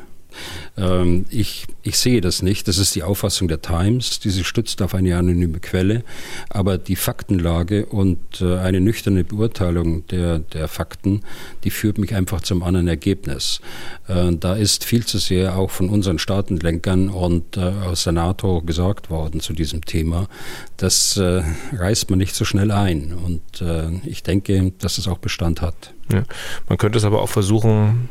Ähm, 0.76 1.26
ich, 1.30 1.66
ich 1.82 1.98
sehe 1.98 2.20
das 2.20 2.42
nicht. 2.42 2.68
Das 2.68 2.78
ist 2.78 2.94
die 2.94 3.02
Auffassung 3.02 3.48
der 3.48 3.62
Times, 3.62 4.20
die 4.20 4.30
sich 4.30 4.46
stützt 4.46 4.80
auf 4.82 4.94
eine 4.94 5.16
anonyme 5.16 5.60
Quelle. 5.60 6.04
Aber 6.50 6.78
die 6.78 6.96
Faktenlage 6.96 7.86
und 7.86 8.40
äh, 8.40 8.58
eine 8.58 8.80
nüchterne 8.80 9.24
Beurteilung 9.24 10.06
der, 10.08 10.40
der 10.40 10.68
Fakten, 10.68 11.22
die 11.64 11.70
führt 11.70 11.98
mich 11.98 12.14
einfach 12.14 12.40
zum 12.42 12.62
anderen 12.62 12.88
Ergebnis. 12.88 13.60
Äh, 14.06 14.32
da 14.36 14.54
ist 14.54 14.84
viel 14.84 15.04
zu 15.04 15.18
sehr 15.18 15.56
auch 15.56 15.70
von 15.70 15.88
unseren 15.88 16.18
Staatenlenkern 16.18 17.08
und 17.08 17.56
äh, 17.56 17.60
aus 17.60 18.04
der 18.04 18.12
NATO 18.12 18.62
gesagt 18.62 19.10
worden 19.10 19.40
zu 19.40 19.52
diesem 19.52 19.84
Thema. 19.84 20.28
Das 20.76 21.18
reißt 21.18 22.10
man 22.10 22.18
nicht 22.18 22.34
so 22.34 22.44
schnell 22.44 22.70
ein. 22.70 23.12
Und 23.12 23.64
ich 24.04 24.22
denke, 24.22 24.72
dass 24.78 24.98
es 24.98 25.08
auch 25.08 25.18
Bestand 25.18 25.60
hat. 25.60 25.92
Ja. 26.12 26.22
Man 26.68 26.78
könnte 26.78 26.98
es 26.98 27.04
aber 27.04 27.20
auch 27.20 27.28
versuchen, 27.28 28.08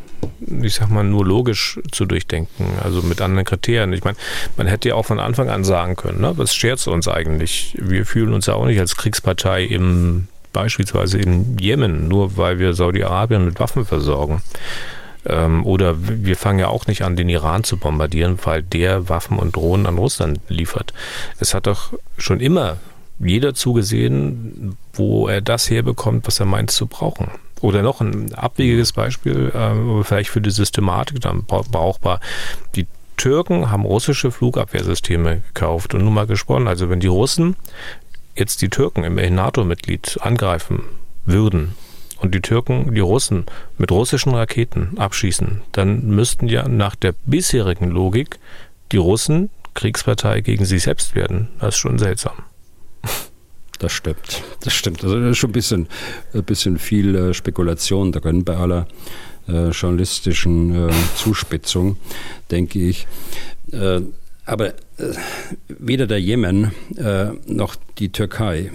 ich 0.62 0.76
sag 0.76 0.90
mal, 0.90 1.04
nur 1.04 1.26
logisch 1.26 1.80
zu 1.92 2.06
durchdenken, 2.06 2.66
also 2.84 3.02
mit 3.02 3.22
anderen 3.22 3.46
Kriterien. 3.46 3.94
Ich 3.94 4.04
meine, 4.04 4.18
man 4.56 4.68
hätte 4.68 4.90
ja 4.90 4.96
auch 4.96 5.06
von 5.06 5.20
Anfang 5.20 5.50
an 5.50 5.64
sagen 5.64 5.96
können, 5.96 6.22
ne, 6.22 6.34
was 6.38 6.56
scherzt 6.56 6.88
uns 6.88 7.08
eigentlich? 7.08 7.76
Wir 7.80 8.06
fühlen 8.06 8.34
uns 8.34 8.46
ja 8.46 8.54
auch 8.54 8.66
nicht 8.66 8.80
als 8.80 8.96
Kriegspartei 8.96 9.64
im 9.64 10.28
beispielsweise 10.54 11.20
in 11.20 11.58
Jemen, 11.60 12.08
nur 12.08 12.36
weil 12.38 12.58
wir 12.58 12.74
Saudi-Arabien 12.74 13.46
mit 13.46 13.60
Waffen 13.60 13.86
versorgen. 13.86 14.42
Ähm, 15.26 15.66
oder 15.66 15.96
wir 16.00 16.36
fangen 16.36 16.60
ja 16.60 16.70
auch 16.70 16.88
nicht 16.88 17.04
an, 17.04 17.16
den 17.16 17.30
Iran 17.30 17.64
zu 17.64 17.78
bombardieren, 17.78 18.40
weil 18.44 18.64
der 18.64 19.08
Waffen 19.08 19.38
und 19.38 19.56
Drohnen 19.56 19.86
an 19.86 19.98
Russland 19.98 20.40
liefert. 20.48 20.94
Es 21.40 21.54
hat 21.54 21.68
doch 21.68 21.94
schon 22.18 22.40
immer 22.40 22.78
jeder 23.20 23.54
zugesehen, 23.54 24.78
wo 24.94 25.28
er 25.28 25.42
das 25.42 25.70
herbekommt, 25.70 26.26
was 26.28 26.40
er 26.40 26.46
meint 26.46 26.72
zu 26.72 26.88
brauchen. 26.88 27.30
Oder 27.62 27.82
noch 27.82 28.02
ein 28.02 28.34
abwegiges 28.34 28.94
Beispiel, 28.94 29.52
äh, 29.54 30.04
vielleicht 30.04 30.30
für 30.30 30.42
die 30.42 30.52
Systematik 30.52 31.22
dann 31.22 31.46
brauchbar. 31.46 32.20
Die 32.76 32.88
Türken 33.18 33.72
haben 33.72 33.84
russische 33.84 34.32
Flugabwehrsysteme 34.32 35.42
gekauft 35.48 35.96
und 35.96 36.04
nun 36.04 36.14
mal 36.14 36.28
gesponnen. 36.28 36.68
Also 36.68 36.90
wenn 36.90 37.00
die 37.00 37.08
Russen 37.08 37.56
jetzt 38.36 38.62
die 38.62 38.70
Türken 38.70 39.04
im 39.04 39.16
NATO-Mitglied 39.16 40.20
angreifen 40.22 40.84
würden 41.26 41.76
und 42.20 42.36
die 42.36 42.42
Türken 42.42 42.94
die 42.94 43.00
Russen 43.00 43.46
mit 43.78 43.92
russischen 43.92 44.36
Raketen 44.36 44.98
abschießen, 44.98 45.62
dann 45.72 46.06
müssten 46.08 46.48
ja 46.48 46.68
nach 46.68 46.96
der 46.96 47.16
bisherigen 47.26 47.90
Logik 47.90 48.38
die 48.92 48.98
Russen 48.98 49.50
Kriegspartei 49.74 50.42
gegen 50.42 50.66
sich 50.66 50.84
selbst 50.84 51.16
werden. 51.16 51.50
Das 51.60 51.76
ist 51.76 51.78
schon 51.78 52.00
seltsam. 52.00 52.44
Das 53.80 53.92
stimmt. 53.92 54.44
Das 54.64 54.74
stimmt. 54.74 55.04
Also 55.04 55.20
das 55.20 55.32
ist 55.32 55.38
schon 55.38 55.50
ein 55.50 55.54
bisschen, 55.54 55.88
ein 56.34 56.44
bisschen 56.44 56.80
viel 56.80 57.16
äh, 57.16 57.34
Spekulation 57.34 58.12
drin 58.12 58.44
bei 58.44 58.56
aller 58.56 58.88
äh, 59.48 59.70
journalistischen 59.70 60.90
äh, 60.90 60.94
Zuspitzung, 61.16 61.98
denke 62.52 62.80
ich. 62.80 63.08
Äh, 63.72 64.02
aber 64.46 64.70
äh, 64.70 64.74
weder 65.68 66.08
der 66.08 66.22
Jemen 66.22 66.72
äh, 66.96 67.32
noch 67.46 67.76
die 68.00 68.10
Türkei 68.10 68.72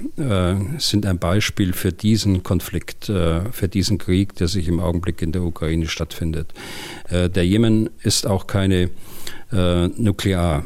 sind 0.79 1.07
ein 1.07 1.19
Beispiel 1.19 1.73
für 1.73 1.93
diesen 1.93 2.43
Konflikt, 2.43 3.05
für 3.05 3.69
diesen 3.69 3.99
Krieg, 3.99 4.35
der 4.35 4.49
sich 4.49 4.67
im 4.67 4.81
Augenblick 4.81 5.23
in 5.23 5.31
der 5.31 5.43
Ukraine 5.43 5.87
stattfindet. 5.87 6.53
der 7.09 7.47
Jemen 7.47 7.89
ist 8.03 8.27
auch 8.27 8.49
keine 8.49 8.91
nuklear 9.53 10.65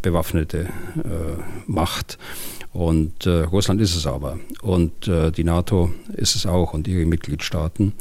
bewaffnete 0.00 0.68
Macht. 1.66 2.16
Und 2.76 3.24
äh, 3.24 3.44
Russland 3.44 3.80
ist 3.80 3.96
es 3.96 4.06
aber. 4.06 4.38
Und 4.60 5.08
äh, 5.08 5.32
die 5.32 5.44
NATO 5.44 5.90
ist 6.12 6.36
es 6.36 6.44
auch 6.44 6.74
und 6.74 6.86
ihre 6.86 7.06
Mitgliedstaaten. 7.06 7.94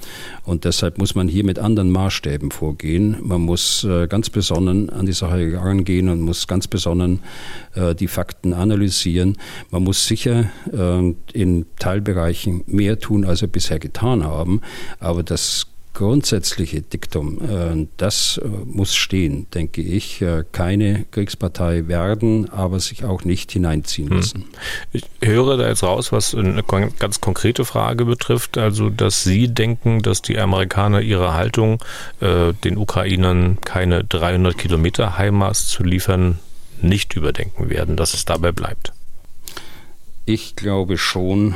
Und 0.44 0.66
deshalb 0.66 0.98
muss 0.98 1.16
man 1.16 1.30
hier 1.30 1.46
mit 1.46 1.60
anderen 1.60 1.92
Maßstäben 1.92 2.52
vorgehen. 2.52 3.16
Man 3.22 3.40
muss 3.40 3.86
äh, 3.86 4.08
ganz 4.08 4.30
besonnen 4.30 4.90
an 4.90 5.06
die 5.06 5.14
Sache 5.14 5.50
herangehen 5.50 6.10
und 6.10 6.20
muss 6.20 6.46
ganz 6.46 6.68
besonnen 6.68 7.22
äh, 7.76 7.96
die 7.96 8.10
Fakten 8.10 8.52
analysieren. 8.52 9.38
Man 9.72 9.86
muss 9.86 10.08
sicher 10.08 10.50
äh, 10.74 11.14
in 11.32 11.66
Teilbereichen 11.80 12.66
mehr 12.68 13.00
tun, 13.00 13.24
als 13.24 13.40
wir 13.40 13.48
bisher 13.48 13.80
getan 13.80 14.26
haben. 14.26 14.60
Aber 15.00 15.24
das 15.24 15.68
grundsätzliche 15.96 16.82
Diktum, 16.82 17.40
äh, 17.42 17.88
das 17.98 18.40
äh, 18.44 18.48
muss 18.48 18.94
stehen, 18.94 19.48
denke 19.52 19.82
ich. 19.82 20.22
Äh, 20.22 20.44
keine 20.52 21.06
Kriegspartei 21.10 21.88
werden, 21.88 22.50
aber 22.52 22.80
sich 22.80 23.04
auch 23.04 23.24
nicht 23.24 23.52
hineinziehen 23.52 24.10
hm. 24.10 24.18
lassen. 24.18 24.46
Ich 24.92 25.06
höre 25.22 25.58
da 25.58 25.68
jetzt 25.68 25.82
raus, 25.82 26.12
was 26.12 26.36
eine 26.36 26.64
ganz 27.00 27.22
konkrete 27.22 27.66
Frage 27.66 28.06
betrifft, 28.06 28.58
also 28.58 28.90
dass 28.90 29.24
Sie 29.24 29.48
denken, 29.48 30.02
dass 30.04 30.22
die 30.22 30.38
Amerikaner 30.38 31.02
ihre 31.02 31.34
Haltung, 31.34 31.82
den 32.22 32.78
Ukrainern 32.78 33.60
keine 33.62 34.04
300 34.04 34.58
Kilometer 34.58 35.18
HIMARS 35.18 35.68
zu 35.68 35.84
liefern, 35.84 36.40
nicht 36.82 37.16
überdenken 37.16 37.70
werden, 37.70 37.96
dass 37.96 38.14
es 38.14 38.26
dabei 38.26 38.52
bleibt. 38.52 38.92
Ich 40.26 40.56
glaube 40.56 40.98
schon, 40.98 41.56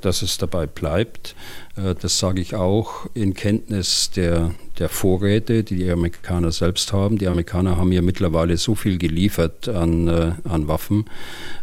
dass 0.00 0.22
es 0.22 0.38
dabei 0.38 0.66
bleibt. 0.66 1.34
Äh, 1.78 1.94
das 1.94 2.18
sage 2.18 2.40
ich 2.40 2.54
auch 2.54 3.06
in 3.14 3.34
Kenntnis 3.34 4.10
der, 4.10 4.52
der 4.78 4.88
Vorräte, 4.88 5.64
die 5.64 5.76
die 5.76 5.90
Amerikaner 5.90 6.52
selbst 6.52 6.92
haben. 6.92 7.18
Die 7.18 7.26
Amerikaner 7.26 7.76
haben 7.76 7.92
ja 7.92 8.02
mittlerweile 8.02 8.56
so 8.56 8.74
viel 8.74 8.98
geliefert 8.98 9.68
an, 9.68 10.08
äh, 10.08 10.32
an 10.44 10.68
Waffen, 10.68 11.06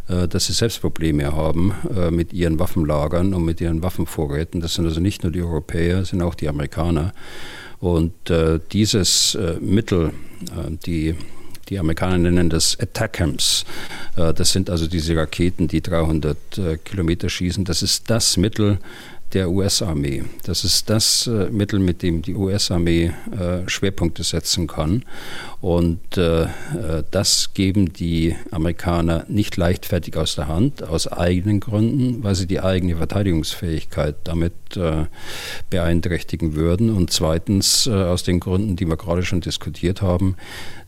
äh, 0.08 0.28
dass 0.28 0.46
sie 0.46 0.52
selbst 0.52 0.80
Probleme 0.80 1.32
haben 1.32 1.74
mit 2.10 2.32
ihren 2.32 2.58
Waffenlagern 2.58 3.34
und 3.34 3.44
mit 3.44 3.60
ihren 3.60 3.82
Waffenvorräten. 3.82 4.60
Das 4.60 4.74
sind 4.74 4.86
also 4.86 5.00
nicht 5.00 5.22
nur 5.22 5.32
die 5.32 5.42
Europäer, 5.42 6.04
sind 6.04 6.22
auch 6.22 6.34
die 6.34 6.48
Amerikaner. 6.48 7.12
Und 7.78 8.12
dieses 8.72 9.36
Mittel, 9.60 10.12
die 10.86 11.14
Die 11.68 11.78
Amerikaner 11.80 12.18
nennen 12.18 12.48
das 12.48 12.78
Attackams. 12.78 13.64
Das 14.14 14.52
sind 14.52 14.70
also 14.70 14.86
diese 14.86 15.16
Raketen, 15.16 15.66
die 15.66 15.80
300 15.80 16.84
Kilometer 16.84 17.28
schießen. 17.28 17.64
Das 17.64 17.82
ist 17.82 18.08
das 18.08 18.36
Mittel, 18.36 18.78
der 19.32 19.50
US-Armee. 19.50 20.24
Das 20.44 20.64
ist 20.64 20.88
das 20.88 21.26
äh, 21.26 21.50
Mittel, 21.50 21.78
mit 21.78 22.02
dem 22.02 22.22
die 22.22 22.34
US-Armee 22.34 23.12
äh, 23.30 23.68
Schwerpunkte 23.68 24.22
setzen 24.22 24.66
kann. 24.66 25.04
Und 25.60 26.16
äh, 26.16 26.44
äh, 26.44 26.48
das 27.10 27.52
geben 27.54 27.92
die 27.92 28.36
Amerikaner 28.50 29.24
nicht 29.28 29.56
leichtfertig 29.56 30.16
aus 30.16 30.36
der 30.36 30.48
Hand, 30.48 30.82
aus 30.82 31.08
eigenen 31.08 31.60
Gründen, 31.60 32.22
weil 32.22 32.34
sie 32.34 32.46
die 32.46 32.60
eigene 32.60 32.96
Verteidigungsfähigkeit 32.96 34.16
damit 34.24 34.54
äh, 34.76 35.06
beeinträchtigen 35.70 36.54
würden. 36.54 36.90
Und 36.90 37.10
zweitens 37.10 37.86
äh, 37.86 37.90
aus 37.90 38.22
den 38.22 38.40
Gründen, 38.40 38.76
die 38.76 38.86
wir 38.86 38.96
gerade 38.96 39.24
schon 39.24 39.40
diskutiert 39.40 40.02
haben, 40.02 40.36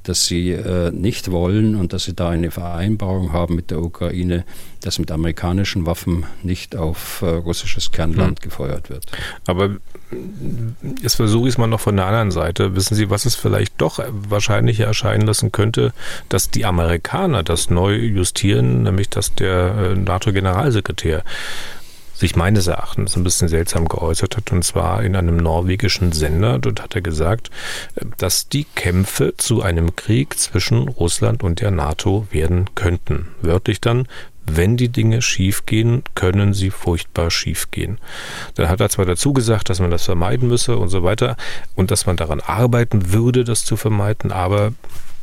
dass 0.09 0.25
sie 0.25 0.53
äh, 0.53 0.91
nicht 0.91 1.31
wollen 1.31 1.77
und 1.77 1.93
dass 1.93 2.05
sie 2.05 2.15
da 2.15 2.31
eine 2.31 2.51
Vereinbarung 2.51 3.33
haben 3.33 3.55
mit 3.55 3.71
der 3.71 3.83
Ukraine, 3.83 4.45
dass 4.81 4.99
mit 4.99 5.11
amerikanischen 5.11 5.85
Waffen 5.85 6.25
nicht 6.43 6.77
auf 6.77 7.21
äh, 7.23 7.27
russisches 7.27 7.93
Kernland 7.93 8.39
hm. 8.39 8.45
gefeuert 8.45 8.89
wird. 8.89 9.05
Aber 9.47 9.77
jetzt 11.03 11.17
versuche 11.17 11.49
ich 11.49 11.55
es 11.55 11.59
mal 11.59 11.67
noch 11.67 11.81
von 11.81 11.97
der 11.97 12.07
anderen 12.07 12.31
Seite. 12.31 12.75
Wissen 12.75 12.95
Sie, 12.95 13.11
was 13.11 13.27
es 13.27 13.35
vielleicht 13.35 13.75
doch 13.79 14.01
wahrscheinlicher 14.09 14.87
erscheinen 14.87 15.27
lassen 15.27 15.53
könnte, 15.53 15.93
dass 16.31 16.51
die 16.51 16.65
Amerikaner 16.65 17.43
das 17.43 17.69
neu 17.69 17.95
justieren, 17.95 18.85
nämlich 18.85 19.11
dass 19.11 19.35
der 19.35 19.93
äh, 19.93 19.95
NATO-Generalsekretär 19.95 21.23
sich 22.19 22.35
meines 22.35 22.67
Erachtens 22.67 23.17
ein 23.17 23.23
bisschen 23.23 23.49
seltsam 23.49 23.89
geäußert 23.89 24.37
hat, 24.37 24.51
und 24.51 24.65
zwar 24.65 25.05
in 25.05 25.15
einem 25.15 25.37
norwegischen 25.37 26.11
Sender. 26.11 26.59
Dort 26.59 26.83
hat 26.83 26.97
er 26.97 27.01
gesagt, 27.01 27.51
dass 28.17 28.49
die 28.49 28.65
Kämpfe 28.65 29.35
zu 29.37 29.63
einem 29.63 29.95
Krieg 29.95 30.37
zwischen 30.37 30.89
Russland 30.89 31.45
und 31.45 31.61
der 31.61 31.71
NATO 31.71 32.27
werden 32.33 32.75
könnten. 32.75 33.29
Wörtlich 33.41 33.81
dann, 33.81 34.09
wenn 34.45 34.77
die 34.77 34.89
Dinge 34.89 35.23
schiefgehen, 35.23 36.03
können 36.17 36.55
sie 36.55 36.71
furchtbar 36.71 37.31
schiefgehen. 37.31 37.99
Dann 38.57 38.69
hat 38.69 38.81
er 38.81 38.89
zwar 38.89 39.05
dazu 39.05 39.33
gesagt, 39.33 39.71
dass 39.71 39.79
man 39.79 39.91
das 39.91 40.05
vermeiden 40.05 40.49
müsse 40.49 40.77
und 40.77 40.89
so 40.89 41.05
weiter 41.05 41.37
und 41.77 41.93
dass 41.93 42.07
man 42.07 42.17
daran 42.17 42.41
arbeiten 42.41 43.13
würde, 43.13 43.45
das 43.45 43.65
zu 43.65 43.77
vermeiden, 43.77 44.33
aber 44.33 44.73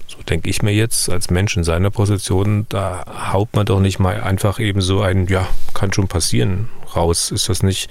so 0.08 0.18
denke 0.22 0.50
ich 0.50 0.62
mir 0.62 0.72
jetzt 0.72 1.10
als 1.10 1.32
Mensch 1.32 1.58
in 1.58 1.64
seiner 1.64 1.90
Position, 1.90 2.68
da 2.70 3.32
haut 3.34 3.54
man 3.54 3.66
doch 3.66 3.80
nicht 3.80 4.00
mal 4.00 4.22
einfach 4.22 4.60
eben 4.60 4.82
so 4.82 5.02
ein, 5.02 5.28
ja, 5.28 5.48
kann 5.74 5.92
schon 5.92 6.08
passieren, 6.08 6.70
raus. 6.96 7.32
Ist 7.32 7.50
das 7.50 7.64
nicht, 7.64 7.90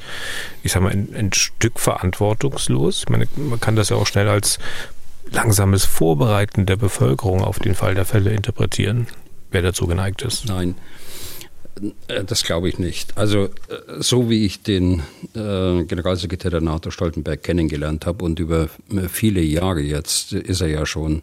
ich 0.63 0.73
sag 0.73 0.83
mal, 0.83 0.93
ein, 0.93 1.09
ein 1.15 1.33
Stück 1.33 1.79
verantwortungslos? 1.79 3.01
Ich 3.01 3.09
meine, 3.09 3.27
man 3.37 3.61
kann 3.61 3.77
das 3.77 3.89
ja 3.89 3.97
auch 3.97 4.07
schnell 4.07 4.29
als 4.29 4.59
langsames 5.31 5.85
Vorbereiten 5.85 6.67
der 6.67 6.77
Bevölkerung 6.77 7.43
auf 7.43 7.59
den 7.59 7.75
Fall 7.75 7.95
der 7.95 8.05
Fälle 8.05 8.33
interpretieren, 8.33 9.07
wer 9.51 9.63
dazu 9.63 9.87
geneigt 9.87 10.23
ist. 10.23 10.47
Nein. 10.47 10.75
Äh, 12.09 12.25
das 12.25 12.45
glaube 12.45 12.69
ich 12.69 12.79
nicht. 12.79 13.17
Also, 13.17 13.45
äh, 13.45 13.51
so 13.99 14.31
wie 14.31 14.45
ich 14.45 14.63
den 14.63 15.01
äh, 15.35 15.85
Generalsekretär 15.85 16.51
der 16.51 16.61
NATO 16.61 16.91
Stoltenberg 16.91 17.43
kennengelernt 17.43 18.07
habe 18.07 18.25
und 18.25 18.39
über 18.39 18.69
viele 19.11 19.41
Jahre 19.41 19.81
jetzt 19.81 20.33
ist 20.33 20.61
er 20.61 20.69
ja 20.69 20.87
schon 20.87 21.23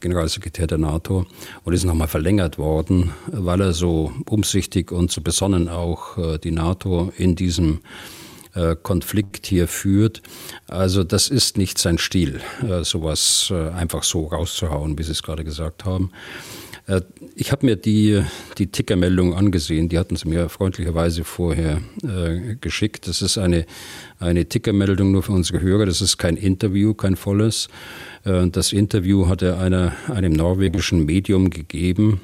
Generalsekretär 0.00 0.66
der 0.66 0.78
NATO 0.78 1.26
und 1.64 1.72
ist 1.72 1.84
nochmal 1.84 2.08
verlängert 2.08 2.58
worden, 2.58 3.12
weil 3.26 3.60
er 3.60 3.72
so 3.72 4.12
umsichtig 4.28 4.92
und 4.92 5.10
so 5.10 5.20
besonnen 5.20 5.68
auch 5.68 6.18
äh, 6.18 6.38
die 6.38 6.50
NATO 6.50 7.12
in 7.16 7.36
diesem 7.36 7.80
äh, 8.54 8.74
Konflikt 8.82 9.46
hier 9.46 9.68
führt. 9.68 10.22
Also 10.66 11.04
das 11.04 11.28
ist 11.28 11.56
nicht 11.56 11.78
sein 11.78 11.98
Stil, 11.98 12.40
äh, 12.68 12.82
sowas 12.82 13.52
einfach 13.52 14.02
so 14.02 14.26
rauszuhauen, 14.26 14.98
wie 14.98 15.02
Sie 15.04 15.12
es 15.12 15.22
gerade 15.22 15.44
gesagt 15.44 15.84
haben. 15.84 16.10
Ich 17.36 17.52
habe 17.52 17.66
mir 17.66 17.76
die, 17.76 18.24
die 18.58 18.66
Tickermeldung 18.66 19.34
angesehen, 19.34 19.88
die 19.88 19.98
hatten 19.98 20.16
sie 20.16 20.26
mir 20.26 20.48
freundlicherweise 20.48 21.22
vorher 21.22 21.80
äh, 22.02 22.56
geschickt. 22.60 23.06
Das 23.06 23.22
ist 23.22 23.38
eine, 23.38 23.64
eine 24.18 24.46
Tickermeldung 24.46 25.12
nur 25.12 25.22
für 25.22 25.30
unsere 25.30 25.60
Hörer, 25.60 25.86
das 25.86 26.00
ist 26.00 26.16
kein 26.16 26.36
Interview, 26.36 26.94
kein 26.94 27.14
volles. 27.14 27.68
Äh, 28.24 28.48
das 28.48 28.72
Interview 28.72 29.28
hat 29.28 29.42
er 29.42 29.58
einer, 29.58 29.92
einem 30.08 30.32
norwegischen 30.32 31.04
Medium 31.04 31.50
gegeben, 31.50 32.20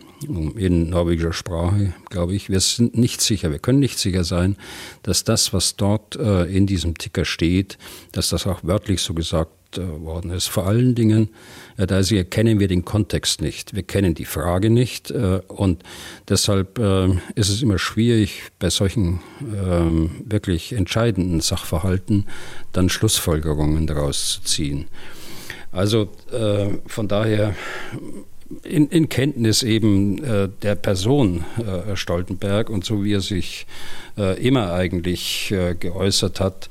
in 0.57 0.89
norwegischer 0.89 1.35
Sprache, 1.35 1.93
glaube 2.09 2.35
ich. 2.35 2.49
Wir 2.49 2.61
sind 2.61 2.97
nicht 2.97 3.21
sicher, 3.21 3.51
wir 3.51 3.59
können 3.59 3.81
nicht 3.81 3.99
sicher 3.99 4.25
sein, 4.25 4.57
dass 5.03 5.25
das, 5.25 5.53
was 5.53 5.77
dort 5.77 6.17
äh, 6.17 6.45
in 6.45 6.67
diesem 6.67 6.97
Ticker 6.97 7.27
steht, 7.27 7.77
dass 8.13 8.31
das 8.31 8.47
auch 8.47 8.61
wörtlich 8.63 9.03
so 9.03 9.13
gesagt 9.13 9.77
äh, 9.77 9.83
worden 10.01 10.31
ist. 10.31 10.47
Vor 10.47 10.67
allen 10.67 10.95
Dingen, 10.95 11.29
da 11.77 12.03
kennen 12.03 12.61
wir 12.61 12.67
den 12.67 12.87
Kontext 12.87 13.43
nicht. 13.43 13.75
Wir 13.75 13.83
kennen 13.83 14.15
die 14.15 14.25
Frage 14.25 14.71
nicht. 14.71 15.11
Und 15.11 15.83
deshalb 16.27 16.79
ist 17.35 17.51
es 17.51 17.61
immer 17.61 17.79
schwierig, 17.79 18.45
bei 18.59 18.71
solchen 18.71 19.21
ähm, 19.43 20.23
wirklich 20.25 20.73
entscheidenden 20.73 21.43
Sachverhalten 21.43 22.25
dann 22.73 22.89
Schlussfolgerungen 22.89 23.87
daraus 23.87 24.41
zu 24.41 24.43
ziehen. 24.45 24.87
Also 25.77 26.09
äh, 26.33 26.69
von 26.87 27.07
daher 27.07 27.55
in, 28.63 28.89
in, 28.89 29.11
Kenntnis 29.11 29.63
eben 29.63 30.25
äh, 30.25 30.49
der 30.63 30.75
Person 30.75 31.45
äh, 31.59 31.97
Stoltenberg 31.97 32.71
und 32.71 32.85
so 32.85 33.05
wie 33.05 33.13
er 33.13 33.21
sich 33.21 33.67
äh, 34.17 34.43
immer 34.43 34.73
eigentlich 34.73 35.53
äh, 35.53 35.75
geäußert 35.75 36.41
hat, 36.41 36.71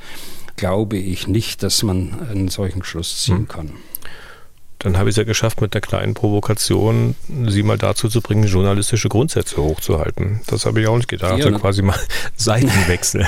glaube 0.56 0.98
ich 0.98 1.28
nicht, 1.28 1.62
dass 1.62 1.84
man 1.84 2.28
einen 2.32 2.48
solchen 2.48 2.84
Schluss 2.84 3.22
ziehen 3.22 3.40
hm. 3.40 3.48
kann. 3.48 3.72
Dann 4.80 4.98
habe 4.98 5.10
ich 5.10 5.14
es 5.14 5.18
ja 5.18 5.24
geschafft, 5.24 5.62
mit 5.62 5.74
der 5.74 5.82
kleinen 5.82 6.16
Provokation 6.16 7.16
Sie 7.48 7.64
mal 7.64 7.78
dazu 7.78 8.10
zu 8.10 8.22
bringen, 8.22 8.46
journalistische 8.46 9.10
Grundsätze 9.10 9.58
hochzuhalten. 9.58 10.42
Das 10.48 10.66
habe 10.66 10.82
ich 10.82 10.88
auch 10.88 10.98
nicht 10.98 11.08
gedacht. 11.08 11.38
Ja, 11.38 11.46
also 11.46 11.60
quasi 11.60 11.82
mal 11.82 12.00
Seitenwechsel 12.36 13.28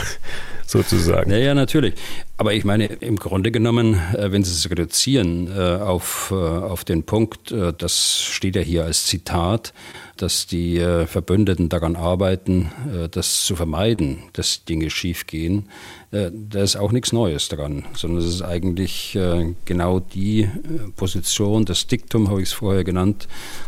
sozusagen. 0.78 1.32
Ja, 1.32 1.38
ja, 1.38 1.54
natürlich. 1.54 1.96
Aber 2.36 2.54
ich 2.54 2.66
meine, 2.66 2.86
im 2.86 3.16
Grunde 3.16 3.52
genommen, 3.52 3.96
äh, 4.14 4.32
wenn 4.32 4.44
Sie 4.44 4.52
es 4.52 4.70
reduzieren 4.70 5.48
äh, 5.48 5.78
auf, 5.78 6.32
äh, 6.32 6.36
auf 6.36 6.84
den 6.84 7.04
Punkt, 7.04 7.54
das 7.78 8.22
steht 8.22 8.56
ja 8.56 8.62
hier 8.62 8.84
als 8.84 9.06
Zitat, 9.06 9.74
dass 10.18 10.48
die 10.48 10.80
Verbündeten 11.06 11.70
daran 11.70 11.96
arbeiten, 11.96 12.72
das 13.12 13.46
zu 13.46 13.56
vermeiden, 13.56 14.24
dass 14.34 14.66
Dinge 14.66 14.90
schiefgehen, 14.90 15.70
da 16.12 16.64
ist 16.64 16.76
auch 16.76 16.92
nichts 16.92 17.14
Neues 17.14 17.50
dran, 17.50 17.86
sondern 17.94 18.24
es 18.24 18.28
ist 18.28 18.42
eigentlich 18.42 19.18
genau 19.66 20.00
die 20.00 20.50
Position, 20.96 21.66
das 21.66 21.86
Diktum 21.86 22.30
habe 22.30 22.42
ich 22.42 22.50
es 22.50 22.54
vorher 22.54 22.84
genannt, 22.84 23.28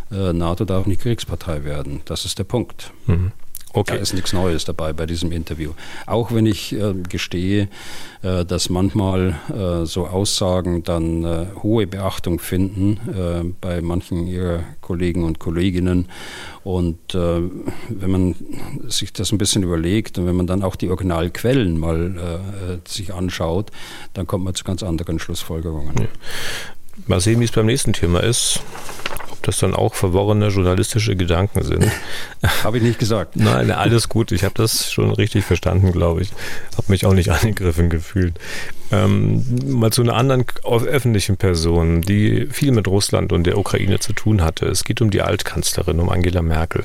NATO 0.10 0.66
darf 0.66 0.88
nicht 0.88 1.02
Kriegspartei 1.02 1.64
werden. 1.64 2.02
Das 2.06 2.26
ist 2.26 2.40
der 2.40 2.46
Punkt. 2.46 2.92
Mhm. 3.06 3.32
Okay. 3.73 3.95
Da 3.95 4.01
ist 4.01 4.13
nichts 4.13 4.34
Neues 4.34 4.65
dabei 4.65 4.93
bei 4.93 5.05
diesem 5.05 5.32
Interview. 5.32 5.73
Auch 6.08 6.32
wenn 6.32 6.47
ich 6.47 6.73
äh, 6.73 6.93
gestehe, 7.08 7.67
äh, 8.23 8.43
dass 8.43 8.69
manchmal 8.69 9.39
äh, 9.49 9.86
so 9.86 10.08
Aussagen 10.08 10.84
dann 10.84 11.23
äh, 11.23 11.45
hohe 11.62 11.86
Beachtung 11.86 12.39
finden 12.39 12.99
äh, 13.08 13.43
bei 13.62 13.82
manchen 13.82 14.25
ihrer 14.25 14.63
Kollegen 14.82 15.23
und 15.23 15.38
Kolleginnen. 15.38 16.10
Und 16.63 17.13
äh, 17.13 17.41
wenn 17.89 18.12
man 18.12 18.36
sich 18.88 19.13
das 19.13 19.32
ein 19.32 19.38
bisschen 19.38 19.62
überlegt 19.62 20.17
und 20.17 20.25
wenn 20.25 20.36
man 20.36 20.47
dann 20.47 20.63
auch 20.63 20.75
die 20.75 20.89
Originalquellen 20.89 21.77
mal 21.77 22.79
sich 22.88 23.13
anschaut, 23.13 23.71
dann 24.13 24.27
kommt 24.27 24.43
man 24.45 24.55
zu 24.55 24.63
ganz 24.63 24.84
anderen 24.84 25.19
Schlussfolgerungen. 25.19 25.95
Ja. 25.99 26.08
Mal 27.08 27.21
sehen, 27.21 27.39
wie 27.39 27.45
es 27.45 27.51
beim 27.51 27.65
nächsten 27.65 27.93
Thema 27.93 28.21
ist 28.21 28.62
das 29.41 29.60
dann 29.60 29.73
auch 29.73 29.95
verworrene 29.95 30.49
journalistische 30.49 31.15
Gedanken 31.15 31.63
sind. 31.63 31.86
habe 32.63 32.78
ich 32.78 32.84
nicht 32.84 32.99
gesagt. 32.99 33.36
Nein, 33.36 33.71
alles 33.71 34.10
gut. 34.10 34.32
Ich 34.32 34.43
habe 34.43 34.54
das 34.56 34.91
schon 34.91 35.12
richtig 35.12 35.45
verstanden, 35.45 35.91
glaube 35.91 36.21
ich. 36.21 36.32
Habe 36.78 36.91
mich 36.91 37.06
auch 37.06 37.13
nicht 37.13 37.30
angegriffen 37.30 37.89
gefühlt. 37.89 38.39
Ähm, 38.91 39.45
mal 39.65 39.91
zu 39.91 40.02
einer 40.02 40.15
anderen 40.15 40.45
öffentlichen 40.63 41.38
Person, 41.38 42.02
die 42.02 42.47
viel 42.52 42.71
mit 42.71 42.88
Russland 42.88 43.32
und 43.32 43.45
der 43.45 43.58
Ukraine 43.58 43.99
zu 43.99 44.13
tun 44.13 44.41
hatte. 44.41 44.65
Es 44.65 44.84
geht 44.84 45.02
um 45.02 45.10
die 45.12 45.21
Altkanzlerin, 45.21 45.99
um 45.99 46.10
Angela 46.10 46.41
Merkel. 46.41 46.84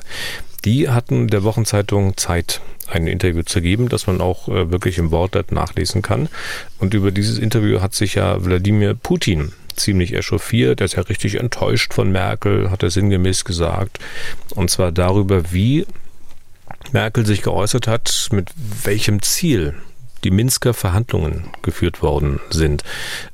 Die 0.65 0.89
hatten 0.89 1.27
der 1.27 1.43
Wochenzeitung 1.43 2.17
Zeit 2.17 2.61
ein 2.87 3.07
Interview 3.07 3.43
zu 3.43 3.61
geben, 3.61 3.89
das 3.89 4.07
man 4.07 4.21
auch 4.21 4.47
äh, 4.47 4.71
wirklich 4.71 4.97
im 4.97 5.11
Wortlet 5.11 5.51
nachlesen 5.51 6.01
kann. 6.01 6.29
Und 6.79 6.93
über 6.93 7.11
dieses 7.11 7.37
Interview 7.37 7.81
hat 7.81 7.93
sich 7.93 8.15
ja 8.15 8.43
Wladimir 8.43 8.93
Putin 8.93 9.53
ziemlich 9.75 10.13
echauffiert, 10.13 10.81
er 10.81 10.85
ist 10.85 10.95
ja 10.95 11.03
richtig 11.03 11.35
enttäuscht 11.35 11.93
von 11.93 12.11
Merkel, 12.11 12.71
hat 12.71 12.83
er 12.83 12.89
sinngemäß 12.89 13.45
gesagt. 13.45 13.99
Und 14.55 14.69
zwar 14.69 14.91
darüber, 14.91 15.51
wie 15.51 15.85
Merkel 16.91 17.25
sich 17.25 17.41
geäußert 17.41 17.87
hat, 17.87 18.29
mit 18.31 18.49
welchem 18.83 19.21
Ziel 19.21 19.75
die 20.25 20.31
Minsker 20.31 20.73
Verhandlungen 20.73 21.51
geführt 21.61 22.01
worden 22.01 22.39
sind. 22.49 22.83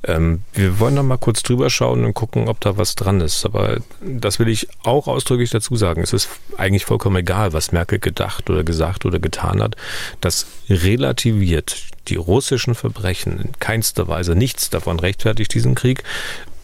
Ähm, 0.04 0.42
wir 0.52 0.78
wollen 0.78 0.94
noch 0.94 1.02
mal 1.02 1.16
kurz 1.16 1.42
drüber 1.42 1.70
schauen 1.70 2.04
und 2.04 2.12
gucken, 2.12 2.48
ob 2.48 2.60
da 2.60 2.76
was 2.76 2.94
dran 2.94 3.22
ist. 3.22 3.46
Aber 3.46 3.78
das 4.02 4.38
will 4.38 4.48
ich 4.48 4.68
auch 4.84 5.08
ausdrücklich 5.08 5.50
dazu 5.50 5.74
sagen. 5.74 6.02
Es 6.02 6.12
ist 6.12 6.28
eigentlich 6.58 6.84
vollkommen 6.84 7.16
egal, 7.16 7.54
was 7.54 7.72
Merkel 7.72 7.98
gedacht 7.98 8.50
oder 8.50 8.62
gesagt 8.62 9.06
oder 9.06 9.18
getan 9.18 9.62
hat. 9.62 9.74
Das 10.20 10.46
relativiert 10.68 11.82
die 12.08 12.16
russischen 12.16 12.74
Verbrechen 12.74 13.40
in 13.40 13.52
keinster 13.58 14.06
Weise. 14.06 14.34
Nichts 14.34 14.68
davon 14.68 15.00
rechtfertigt 15.00 15.54
diesen 15.54 15.74
Krieg. 15.74 16.04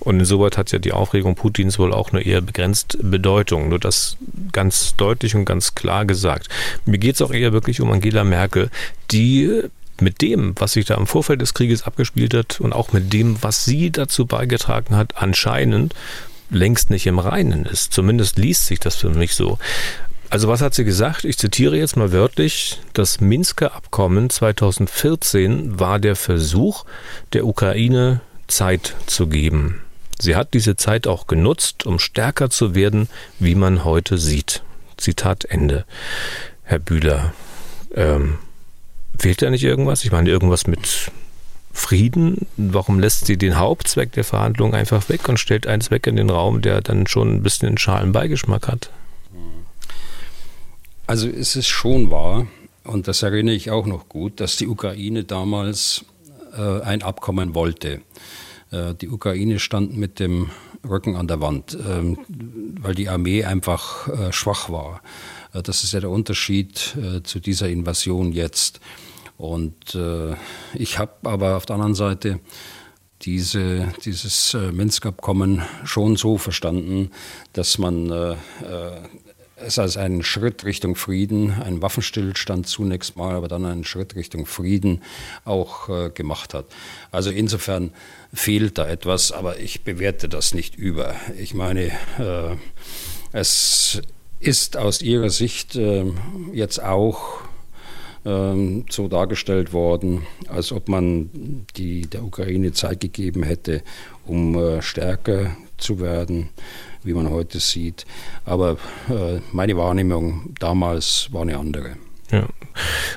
Und 0.01 0.21
insoweit 0.21 0.59
hat 0.59 0.71
ja 0.73 0.79
die 0.79 0.93
Aufregung 0.93 1.35
Putins 1.37 1.79
wohl 1.79 1.93
auch 1.93 2.13
nur 2.13 2.25
eher 2.25 2.43
begrenzt 2.43 2.99
Bedeutung. 3.01 3.71
Nur 3.71 3.79
das 3.79 4.19
ganz 4.53 4.95
deutlich 4.97 5.35
und 5.35 5.47
ganz 5.47 5.75
klar 5.75 6.05
gesagt. 6.05 6.49
Mir 6.85 6.99
geht 6.99 7.15
es 7.15 7.23
auch 7.23 7.33
eher 7.33 7.53
wirklich 7.53 7.81
um 7.81 7.91
Angela 7.91 8.25
Merkel, 8.25 8.71
die 9.11 9.63
mit 10.03 10.21
dem, 10.23 10.55
was 10.57 10.73
sich 10.73 10.87
da 10.87 10.95
im 10.95 11.07
Vorfeld 11.07 11.41
des 11.41 11.55
Krieges 11.55 11.83
abgespielt 11.83 12.35
hat 12.35 12.61
und 12.61 12.73
auch 12.73 12.93
mit 12.93 13.13
dem, 13.13 13.43
was 13.43 13.65
sie 13.65 13.91
dazu 13.91 14.27
beigetragen 14.27 14.97
hat, 14.97 15.17
anscheinend 15.17 15.95
längst 16.51 16.91
nicht 16.91 17.07
im 17.07 17.19
Reinen 17.19 17.67
ist. 17.67 17.93
Zumindest 17.93 18.39
liest 18.39 18.67
sich 18.67 18.81
das 18.81 18.97
für 18.97 19.11
mich 19.11 19.35
so. 19.35 19.59
Also 20.31 20.49
was 20.49 20.61
hat 20.61 20.75
sie 20.75 20.85
gesagt? 20.85 21.25
Ich 21.25 21.39
zitiere 21.39 21.77
jetzt 21.77 21.97
mal 21.97 22.13
wörtlich. 22.13 22.81
Das 22.93 23.21
Minsker 23.21 23.75
Abkommen 23.75 24.29
2014 24.29 25.81
war 25.81 25.99
der 25.99 26.17
Versuch, 26.17 26.85
der 27.33 27.47
Ukraine 27.47 28.21
Zeit 28.47 28.95
zu 29.07 29.27
geben. 29.27 29.81
Sie 30.21 30.37
hat 30.37 30.53
diese 30.53 30.77
Zeit 30.77 31.07
auch 31.07 31.27
genutzt, 31.29 31.87
um 31.87 31.99
stärker 31.99 32.51
zu 32.51 32.75
werden, 32.75 33.09
wie 33.39 33.55
man 33.55 33.85
heute 33.85 34.19
sieht. 34.19 34.63
Zitat 34.97 35.45
Ende. 35.45 35.85
Herr 36.63 36.81
Bühler, 36.81 37.33
ähm, 37.95 38.39
fehlt 39.19 39.43
da 39.43 39.51
nicht 39.51 39.65
irgendwas? 39.65 40.05
Ich 40.05 40.13
meine, 40.13 40.31
irgendwas 40.31 40.67
mit 40.67 41.11
Frieden? 41.73 42.47
Warum 42.57 42.99
lässt 42.99 43.27
sie 43.27 43.37
den 43.37 43.59
Hauptzweck 43.59 44.13
der 44.13 44.25
Verhandlungen 44.25 44.75
einfach 44.75 45.09
weg 45.09 45.29
und 45.29 45.39
stellt 45.39 45.67
einen 45.67 45.83
Zweck 45.83 46.07
in 46.07 46.17
den 46.17 46.31
Raum, 46.31 46.63
der 46.63 46.81
dann 46.81 47.07
schon 47.07 47.37
ein 47.37 47.43
bisschen 47.43 47.69
einen 47.69 47.79
schalen 47.79 48.13
Beigeschmack 48.13 48.69
hat? 48.69 48.91
Also 51.07 51.29
es 51.29 51.57
ist 51.57 51.69
schon 51.69 52.11
wahr, 52.11 52.47
und 52.85 53.09
das 53.09 53.23
erinnere 53.23 53.55
ich 53.55 53.71
auch 53.71 53.87
noch 53.87 54.09
gut, 54.09 54.41
dass 54.41 54.57
die 54.57 54.67
Ukraine 54.67 55.25
damals 55.25 56.05
äh, 56.57 56.81
ein 56.81 57.03
Abkommen 57.03 57.55
wollte. 57.55 58.01
Äh, 58.71 58.95
die 58.95 59.09
Ukraine 59.09 59.59
stand 59.59 59.97
mit 59.97 60.21
dem 60.21 60.51
Rücken 60.89 61.17
an 61.17 61.29
der 61.29 61.41
Wand, 61.41 61.77
ähm, 61.87 62.19
weil 62.81 62.95
die 62.95 63.09
Armee 63.09 63.45
einfach 63.45 64.09
äh, 64.09 64.33
schwach 64.33 64.71
war. 64.71 65.03
Äh, 65.53 65.63
das 65.63 65.85
ist 65.85 65.93
ja 65.93 66.01
der 66.01 66.11
Unterschied 66.11 66.97
zu 67.25 67.41
dieser 67.41 67.69
Invasion 67.69 68.33
jetzt. 68.33 68.81
Und 69.39 69.97
ich 70.75 70.99
habe 70.99 71.13
aber 71.23 71.57
auf 71.57 71.65
der 71.65 71.75
anderen 71.75 71.95
Seite 71.95 72.41
diese, 73.23 73.93
dieses 74.05 74.55
Minsk-Abkommen 74.73 75.63
schon 75.85 76.17
so 76.17 76.39
verstanden, 76.39 77.13
dass 77.53 77.79
man 77.79 78.37
es 79.61 79.79
als 79.79 79.97
einen 79.97 80.23
Schritt 80.23 80.65
Richtung 80.65 80.95
Frieden, 80.95 81.53
einen 81.53 81.83
Waffenstillstand 81.83 82.67
zunächst 82.67 83.17
mal, 83.17 83.35
aber 83.35 83.49
dann 83.49 83.65
einen 83.65 83.85
Schritt 83.85 84.15
Richtung 84.15 84.47
Frieden 84.47 85.03
auch 85.45 85.89
äh, 85.89 86.11
gemacht 86.11 86.55
hat. 86.55 86.67
Also 87.11 87.31
insofern 87.31 87.93
fehlt 88.33 88.79
da 88.79 88.89
etwas, 88.89 89.33
aber 89.33 89.59
ich 89.59 89.83
bewerte 89.83 90.29
das 90.29 90.55
nicht 90.55 90.77
über. 90.77 91.15
Ich 91.39 91.55
meine, 91.55 91.87
äh, 92.19 92.57
es 93.33 94.01
ist 94.41 94.77
aus 94.77 95.03
Ihrer 95.03 95.31
Sicht 95.31 95.77
äh, 95.77 96.05
jetzt 96.53 96.83
auch 96.83 97.41
ähm, 98.25 98.85
so 98.91 99.09
dargestellt 99.09 99.73
worden, 99.73 100.23
als 100.49 100.73
ob 100.73 100.89
man 100.89 101.67
die, 101.77 102.03
der 102.03 102.25
Ukraine 102.25 102.73
Zeit 102.73 103.01
gegeben 103.01 103.43
hätte, 103.43 103.83
um 104.27 104.57
äh, 104.57 104.83
stärker 104.83 105.57
zu 105.77 106.01
werden 106.01 106.51
wie 107.03 107.15
man 107.15 107.31
heute 107.31 107.59
sieht. 107.61 108.07
Aber 108.45 108.77
äh, 109.09 109.41
meine 109.53 109.77
Wahrnehmung 109.77 110.55
damals 110.59 111.29
war 111.33 111.43
eine 111.43 111.57
andere. 111.57 111.97
Ja. 112.31 112.45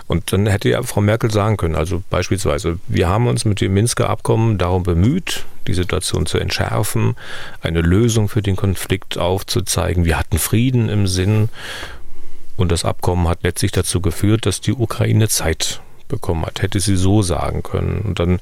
Und 0.08 0.32
dann 0.32 0.48
hätte 0.48 0.70
ja 0.70 0.82
Frau 0.84 1.02
Merkel 1.02 1.30
sagen 1.30 1.58
können, 1.58 1.76
also 1.76 2.02
beispielsweise, 2.10 2.80
wir 2.88 3.10
haben 3.10 3.28
uns 3.28 3.44
mit 3.44 3.60
dem 3.60 3.74
Minsker 3.74 4.10
Abkommen 4.10 4.58
darum 4.58 4.84
bemüht, 4.84 5.46
die 5.68 5.74
Situation 5.74 6.26
zu 6.26 6.38
entschärfen, 6.38 7.16
eine 7.62 7.82
Lösung 7.82 8.30
für 8.30 8.42
den 8.42 8.56
Konflikt 8.56 9.18
aufzuzeigen. 9.18 10.06
Wir 10.06 10.18
hatten 10.18 10.40
Frieden 10.40 10.88
im 10.88 11.08
Sinn 11.08 11.50
und 12.62 12.71
das 12.71 12.86
Abkommen 12.86 13.28
hat 13.28 13.43
letztlich 13.43 13.71
dazu 13.71 14.02
geführt, 14.02 14.45
dass 14.45 14.62
die 14.62 14.74
Ukraine 14.74 15.28
Zeit 15.28 15.82
bekommen 16.08 16.45
hat. 16.45 16.62
Hätte 16.62 16.80
sie 16.80 16.95
so 16.95 17.21
sagen 17.21 17.63
können. 17.63 18.02
Und 18.02 18.19
dann 18.19 18.39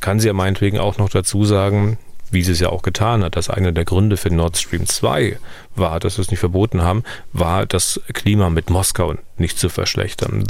kann 0.00 0.20
sie 0.20 0.26
ja 0.26 0.32
meinetwegen 0.32 0.78
auch 0.78 0.98
noch 0.98 1.08
dazu 1.08 1.44
sagen, 1.44 1.98
wie 2.30 2.42
sie 2.42 2.52
es 2.52 2.60
ja 2.60 2.68
auch 2.68 2.82
getan 2.82 3.24
hat, 3.24 3.36
dass 3.36 3.48
einer 3.48 3.72
der 3.72 3.84
Gründe 3.84 4.16
für 4.16 4.30
Nord 4.30 4.58
Stream 4.58 4.86
2 4.86 5.38
war, 5.76 5.98
dass 6.00 6.18
wir 6.18 6.22
es 6.22 6.30
nicht 6.30 6.40
verboten 6.40 6.82
haben, 6.82 7.04
war 7.32 7.64
das 7.64 8.00
Klima 8.12 8.50
mit 8.50 8.70
Moskau 8.70 9.14
nicht 9.38 9.58
zu 9.58 9.68
verschlechtern. 9.68 10.44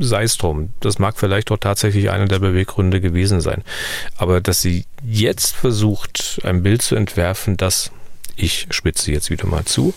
Sei 0.00 0.22
es 0.22 0.38
drum. 0.38 0.70
Das 0.80 0.98
mag 0.98 1.18
vielleicht 1.18 1.50
auch 1.50 1.58
tatsächlich 1.58 2.10
einer 2.10 2.26
der 2.26 2.38
Beweggründe 2.38 3.00
gewesen 3.00 3.40
sein. 3.40 3.62
Aber 4.16 4.40
dass 4.40 4.62
sie 4.62 4.86
jetzt 5.04 5.54
versucht, 5.54 6.40
ein 6.44 6.62
Bild 6.62 6.82
zu 6.82 6.94
entwerfen, 6.94 7.56
das, 7.56 7.90
ich 8.36 8.66
spitze 8.70 9.12
jetzt 9.12 9.30
wieder 9.30 9.46
mal 9.46 9.64
zu, 9.64 9.92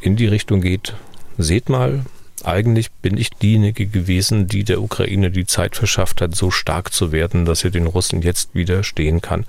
in 0.00 0.16
die 0.16 0.26
Richtung 0.26 0.60
geht, 0.60 0.94
seht 1.38 1.68
mal, 1.68 2.04
eigentlich 2.42 2.90
bin 2.90 3.16
ich 3.16 3.30
diejenige 3.30 3.86
gewesen, 3.86 4.46
die 4.46 4.64
der 4.64 4.82
Ukraine 4.82 5.30
die 5.30 5.46
Zeit 5.46 5.76
verschafft 5.76 6.20
hat, 6.20 6.34
so 6.34 6.50
stark 6.50 6.92
zu 6.92 7.12
werden, 7.12 7.44
dass 7.44 7.60
sie 7.60 7.70
den 7.70 7.86
Russen 7.86 8.22
jetzt 8.22 8.54
widerstehen 8.54 9.20
kann 9.20 9.46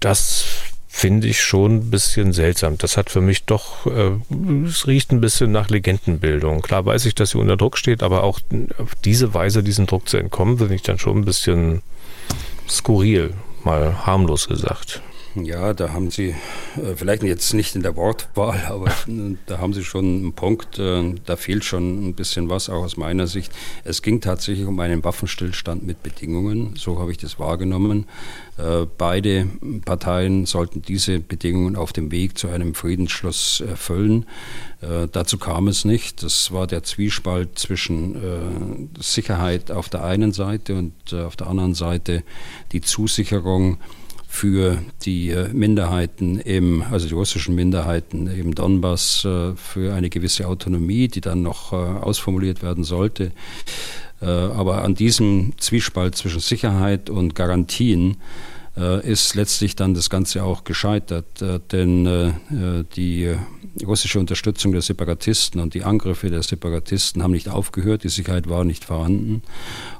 das 0.00 0.44
finde 0.88 1.28
ich 1.28 1.42
schon 1.42 1.76
ein 1.76 1.90
bisschen 1.90 2.32
seltsam. 2.32 2.78
Das 2.78 2.96
hat 2.96 3.10
für 3.10 3.20
mich 3.20 3.44
doch, 3.44 3.86
äh, 3.86 4.12
es 4.66 4.86
riecht 4.86 5.12
ein 5.12 5.20
bisschen 5.20 5.52
nach 5.52 5.68
Legendenbildung. 5.68 6.62
Klar 6.62 6.86
weiß 6.86 7.06
ich, 7.06 7.14
dass 7.14 7.30
sie 7.30 7.38
unter 7.38 7.56
Druck 7.56 7.78
steht, 7.78 8.02
aber 8.02 8.24
auch 8.24 8.40
auf 8.78 8.94
diese 9.04 9.34
Weise 9.34 9.62
diesem 9.62 9.86
Druck 9.86 10.08
zu 10.08 10.16
entkommen, 10.16 10.58
finde 10.58 10.74
ich 10.74 10.82
dann 10.82 10.98
schon 10.98 11.18
ein 11.18 11.24
bisschen 11.24 11.82
skurril, 12.68 13.34
mal 13.64 14.06
harmlos 14.06 14.48
gesagt. 14.48 15.02
Ja, 15.34 15.74
da 15.74 15.92
haben 15.92 16.10
Sie, 16.10 16.34
äh, 16.76 16.94
vielleicht 16.96 17.22
jetzt 17.22 17.52
nicht 17.52 17.76
in 17.76 17.82
der 17.82 17.96
Wortwahl, 17.96 18.64
aber 18.68 18.90
da 19.46 19.58
haben 19.58 19.72
Sie 19.72 19.84
schon 19.84 20.04
einen 20.04 20.32
Punkt, 20.32 20.78
äh, 20.78 21.14
da 21.26 21.36
fehlt 21.36 21.64
schon 21.64 22.08
ein 22.08 22.14
bisschen 22.14 22.48
was, 22.48 22.68
auch 22.68 22.82
aus 22.82 22.96
meiner 22.96 23.26
Sicht. 23.26 23.52
Es 23.84 24.02
ging 24.02 24.20
tatsächlich 24.20 24.66
um 24.66 24.80
einen 24.80 25.04
Waffenstillstand 25.04 25.86
mit 25.86 26.02
Bedingungen, 26.02 26.74
so 26.76 26.98
habe 26.98 27.10
ich 27.10 27.18
das 27.18 27.38
wahrgenommen. 27.38 28.06
Äh, 28.56 28.86
beide 28.96 29.48
Parteien 29.84 30.46
sollten 30.46 30.82
diese 30.82 31.20
Bedingungen 31.20 31.76
auf 31.76 31.92
dem 31.92 32.10
Weg 32.10 32.38
zu 32.38 32.48
einem 32.48 32.74
Friedensschluss 32.74 33.60
erfüllen. 33.60 34.26
Dazu 34.80 35.38
kam 35.38 35.66
es 35.66 35.84
nicht. 35.84 36.22
Das 36.22 36.52
war 36.52 36.68
der 36.68 36.84
Zwiespalt 36.84 37.58
zwischen 37.58 38.88
Sicherheit 39.00 39.72
auf 39.72 39.88
der 39.88 40.04
einen 40.04 40.32
Seite 40.32 40.76
und 40.76 41.14
auf 41.14 41.34
der 41.34 41.48
anderen 41.48 41.74
Seite 41.74 42.22
die 42.70 42.80
Zusicherung, 42.80 43.78
für 44.30 44.78
die 45.02 45.30
äh, 45.30 45.48
Minderheiten 45.54 46.38
im, 46.38 46.82
also 46.82 47.08
die 47.08 47.14
russischen 47.14 47.54
Minderheiten 47.54 48.26
im 48.26 48.54
Donbass 48.54 49.24
äh, 49.24 49.56
für 49.56 49.94
eine 49.94 50.10
gewisse 50.10 50.46
Autonomie, 50.46 51.08
die 51.08 51.22
dann 51.22 51.42
noch 51.42 51.72
äh, 51.72 51.76
ausformuliert 51.76 52.62
werden 52.62 52.84
sollte. 52.84 53.32
Aber 54.20 54.82
an 54.82 54.96
diesem 54.96 55.52
Zwiespalt 55.58 56.16
zwischen 56.16 56.40
Sicherheit 56.40 57.08
und 57.08 57.36
Garantien 57.36 58.16
ist 59.04 59.36
letztlich 59.36 59.76
dann 59.76 59.94
das 59.94 60.10
Ganze 60.10 60.42
auch 60.42 60.64
gescheitert, 60.64 61.24
denn 61.70 62.34
die 62.96 63.36
russische 63.84 64.18
Unterstützung 64.18 64.72
der 64.72 64.82
Separatisten 64.82 65.60
und 65.60 65.74
die 65.74 65.84
Angriffe 65.84 66.30
der 66.30 66.42
Separatisten 66.42 67.22
haben 67.22 67.32
nicht 67.32 67.48
aufgehört, 67.48 68.04
die 68.04 68.08
Sicherheit 68.08 68.48
war 68.48 68.64
nicht 68.64 68.84
vorhanden. 68.84 69.42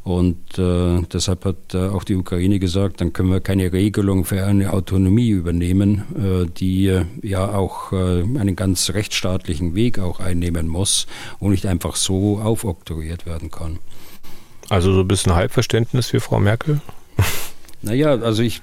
Und 0.04 0.58
äh, 0.58 1.02
deshalb 1.12 1.44
hat 1.44 1.74
äh, 1.74 1.88
auch 1.88 2.04
die 2.04 2.14
Ukraine 2.14 2.58
gesagt, 2.58 3.00
dann 3.00 3.12
können 3.12 3.30
wir 3.30 3.40
keine 3.40 3.72
Regelung 3.72 4.24
für 4.24 4.44
eine 4.44 4.72
Autonomie 4.72 5.30
übernehmen, 5.30 6.04
äh, 6.16 6.46
die 6.46 6.86
äh, 6.86 7.04
ja 7.22 7.54
auch 7.54 7.92
äh, 7.92 8.22
einen 8.22 8.56
ganz 8.56 8.90
rechtsstaatlichen 8.90 9.74
Weg 9.74 9.98
auch 9.98 10.20
einnehmen 10.20 10.68
muss 10.68 11.06
und 11.38 11.50
nicht 11.50 11.66
einfach 11.66 11.96
so 11.96 12.38
aufoktroyiert 12.38 13.26
werden 13.26 13.50
kann. 13.50 13.78
Also 14.68 14.92
so 14.92 15.00
ein 15.00 15.08
bisschen 15.08 15.34
Halbverständnis 15.34 16.08
für 16.08 16.20
Frau 16.20 16.40
Merkel? 16.40 16.80
Naja, 17.80 18.10
also 18.10 18.42
ich, 18.42 18.60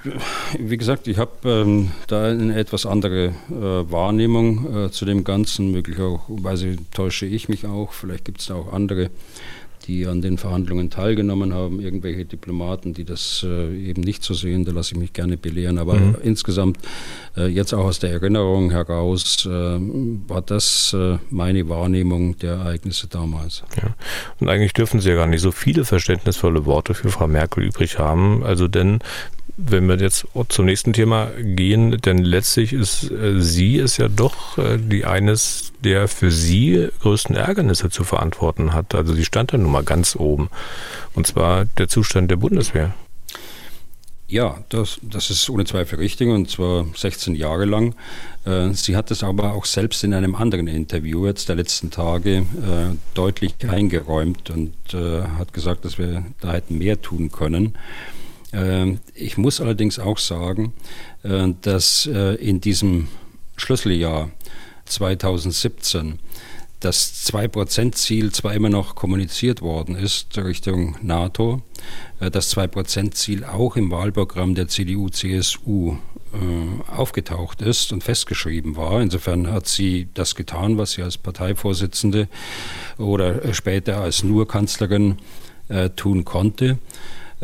wie 0.60 0.76
gesagt, 0.76 1.08
ich 1.08 1.18
habe 1.18 1.32
ähm, 1.46 1.92
da 2.08 2.26
eine 2.26 2.58
etwas 2.58 2.86
andere 2.86 3.28
äh, 3.50 3.92
Wahrnehmung 3.92 4.86
äh, 4.86 4.92
zu 4.92 5.06
dem 5.06 5.24
Ganzen. 5.24 5.72
Möglicherweise 5.72 6.76
täusche 6.94 7.26
ich 7.26 7.48
mich 7.48 7.66
auch. 7.66 7.94
Vielleicht 7.94 8.26
gibt 8.26 8.42
es 8.42 8.48
da 8.48 8.56
auch 8.56 8.74
andere, 8.74 9.10
die 9.88 10.08
an 10.08 10.22
den 10.22 10.38
Verhandlungen 10.38 10.90
teilgenommen 10.90 11.54
haben, 11.54 11.80
irgendwelche 11.80 12.26
Diplomaten, 12.26 12.94
die 12.94 13.06
das 13.06 13.46
äh, 13.48 13.90
eben 13.90 14.02
nicht 14.02 14.24
so 14.24 14.34
sehen, 14.34 14.66
da 14.66 14.72
lasse 14.72 14.94
ich 14.94 15.00
mich 15.00 15.14
gerne 15.14 15.38
belehren. 15.38 15.78
Aber 15.78 15.96
mhm. 15.96 16.16
insgesamt, 16.24 16.78
äh, 17.38 17.48
jetzt 17.48 17.74
auch 17.74 17.86
aus 17.86 18.00
der 18.00 18.12
Erinnerung 18.12 18.72
heraus, 18.72 19.46
äh, 19.46 19.50
war 19.50 20.42
das 20.42 20.94
äh, 20.94 21.18
meine 21.30 21.70
Wahrnehmung 21.70 22.38
der 22.38 22.56
Ereignisse 22.56 23.08
damals. 23.08 23.64
Ja. 23.78 23.96
Und 24.40 24.50
eigentlich 24.50 24.74
dürfen 24.74 25.00
Sie 25.00 25.10
ja 25.10 25.16
gar 25.16 25.28
nicht 25.28 25.42
so 25.42 25.52
viele 25.52 25.86
verständnisvolle 25.86 26.66
Worte 26.66 26.94
für 26.94 27.10
Frau 27.10 27.28
Merkel 27.28 27.64
übrig 27.64 28.00
haben. 28.00 28.44
Also 28.44 28.68
denn 28.68 29.00
wenn 29.58 29.88
wir 29.88 29.98
jetzt 29.98 30.28
zum 30.50 30.66
nächsten 30.66 30.94
Thema 30.94 31.32
gehen, 31.38 31.98
denn 32.02 32.18
letztlich 32.18 32.74
ist 32.74 33.10
äh, 33.10 33.40
sie 33.40 33.78
ist 33.78 33.98
ja 33.98 34.10
doch 34.10 34.58
äh, 34.58 34.78
die 34.78 35.06
eines 35.06 35.72
der 35.84 36.08
für 36.08 36.32
sie 36.32 36.90
größten 37.02 37.36
Ärgernisse 37.36 37.90
zu 37.90 38.04
verantworten 38.04 38.74
hat. 38.74 38.94
Also 38.96 39.14
sie 39.14 39.26
stand 39.26 39.54
da 39.54 39.58
nun 39.58 39.72
mal 39.72 39.84
ganz 39.84 40.16
oben. 40.16 40.50
Und 41.14 41.28
zwar 41.28 41.66
der 41.78 41.88
Zustand 41.88 42.32
der 42.32 42.36
Bundeswehr. 42.36 42.94
Ja, 44.28 44.58
das, 44.70 45.00
das 45.04 45.30
ist 45.30 45.48
ohne 45.50 45.66
Zweifel 45.66 46.00
richtig 46.00 46.28
und 46.30 46.50
zwar 46.50 46.88
16 46.96 47.36
Jahre 47.36 47.66
lang. 47.66 47.96
Äh, 48.44 48.72
sie 48.74 48.98
hat 48.98 49.12
es 49.12 49.24
aber 49.24 49.54
auch 49.54 49.66
selbst 49.66 50.04
in 50.04 50.14
einem 50.14 50.36
anderen 50.36 50.68
Interview 50.68 51.28
jetzt 51.28 51.48
der 51.48 51.56
letzten 51.56 51.92
Tage 51.92 52.46
deutlich 53.14 53.54
eingeräumt 53.66 54.50
und 54.50 54.74
hat 54.94 55.54
gesagt, 55.54 55.86
dass 55.86 55.98
wir 55.98 56.26
da 56.42 56.54
hätten 56.54 56.78
mehr 56.78 57.02
tun 57.02 57.32
können. 57.32 57.78
Ähm, 58.56 59.00
ich 59.14 59.38
muss 59.38 59.60
allerdings 59.60 60.00
auch 60.00 60.18
sagen, 60.18 60.74
äh, 61.24 61.50
dass 61.62 62.08
äh, 62.08 62.36
in 62.36 62.62
diesem 62.62 63.08
Schlüsseljahr 63.58 64.32
2017 64.86 66.20
das 66.80 67.32
2%-Ziel 67.32 68.32
zwar 68.32 68.54
immer 68.54 68.70
noch 68.70 68.96
kommuniziert 68.96 69.62
worden 69.62 69.96
ist 69.96 70.38
Richtung 70.38 70.98
NATO, 71.02 71.62
äh, 72.20 72.32
das 72.32 72.56
2%-Ziel 72.56 73.44
auch 73.44 73.76
im 73.76 73.92
Wahlprogramm 73.92 74.56
der 74.56 74.68
CDU-CSU 74.68 75.98
aufgetaucht 76.94 77.62
ist 77.62 77.94
und 77.94 78.04
festgeschrieben 78.04 78.76
war. 78.76 79.02
Insofern 79.02 79.50
hat 79.50 79.68
sie 79.68 80.10
das 80.16 80.36
getan, 80.36 80.78
was 80.78 80.92
sie 80.92 81.02
als 81.02 81.18
Parteivorsitzende 81.18 82.28
oder 82.98 83.54
später 83.54 84.02
als 84.02 84.22
nur 84.22 84.46
Kanzlerin 84.46 85.18
tun 85.96 86.26
konnte. 86.26 86.78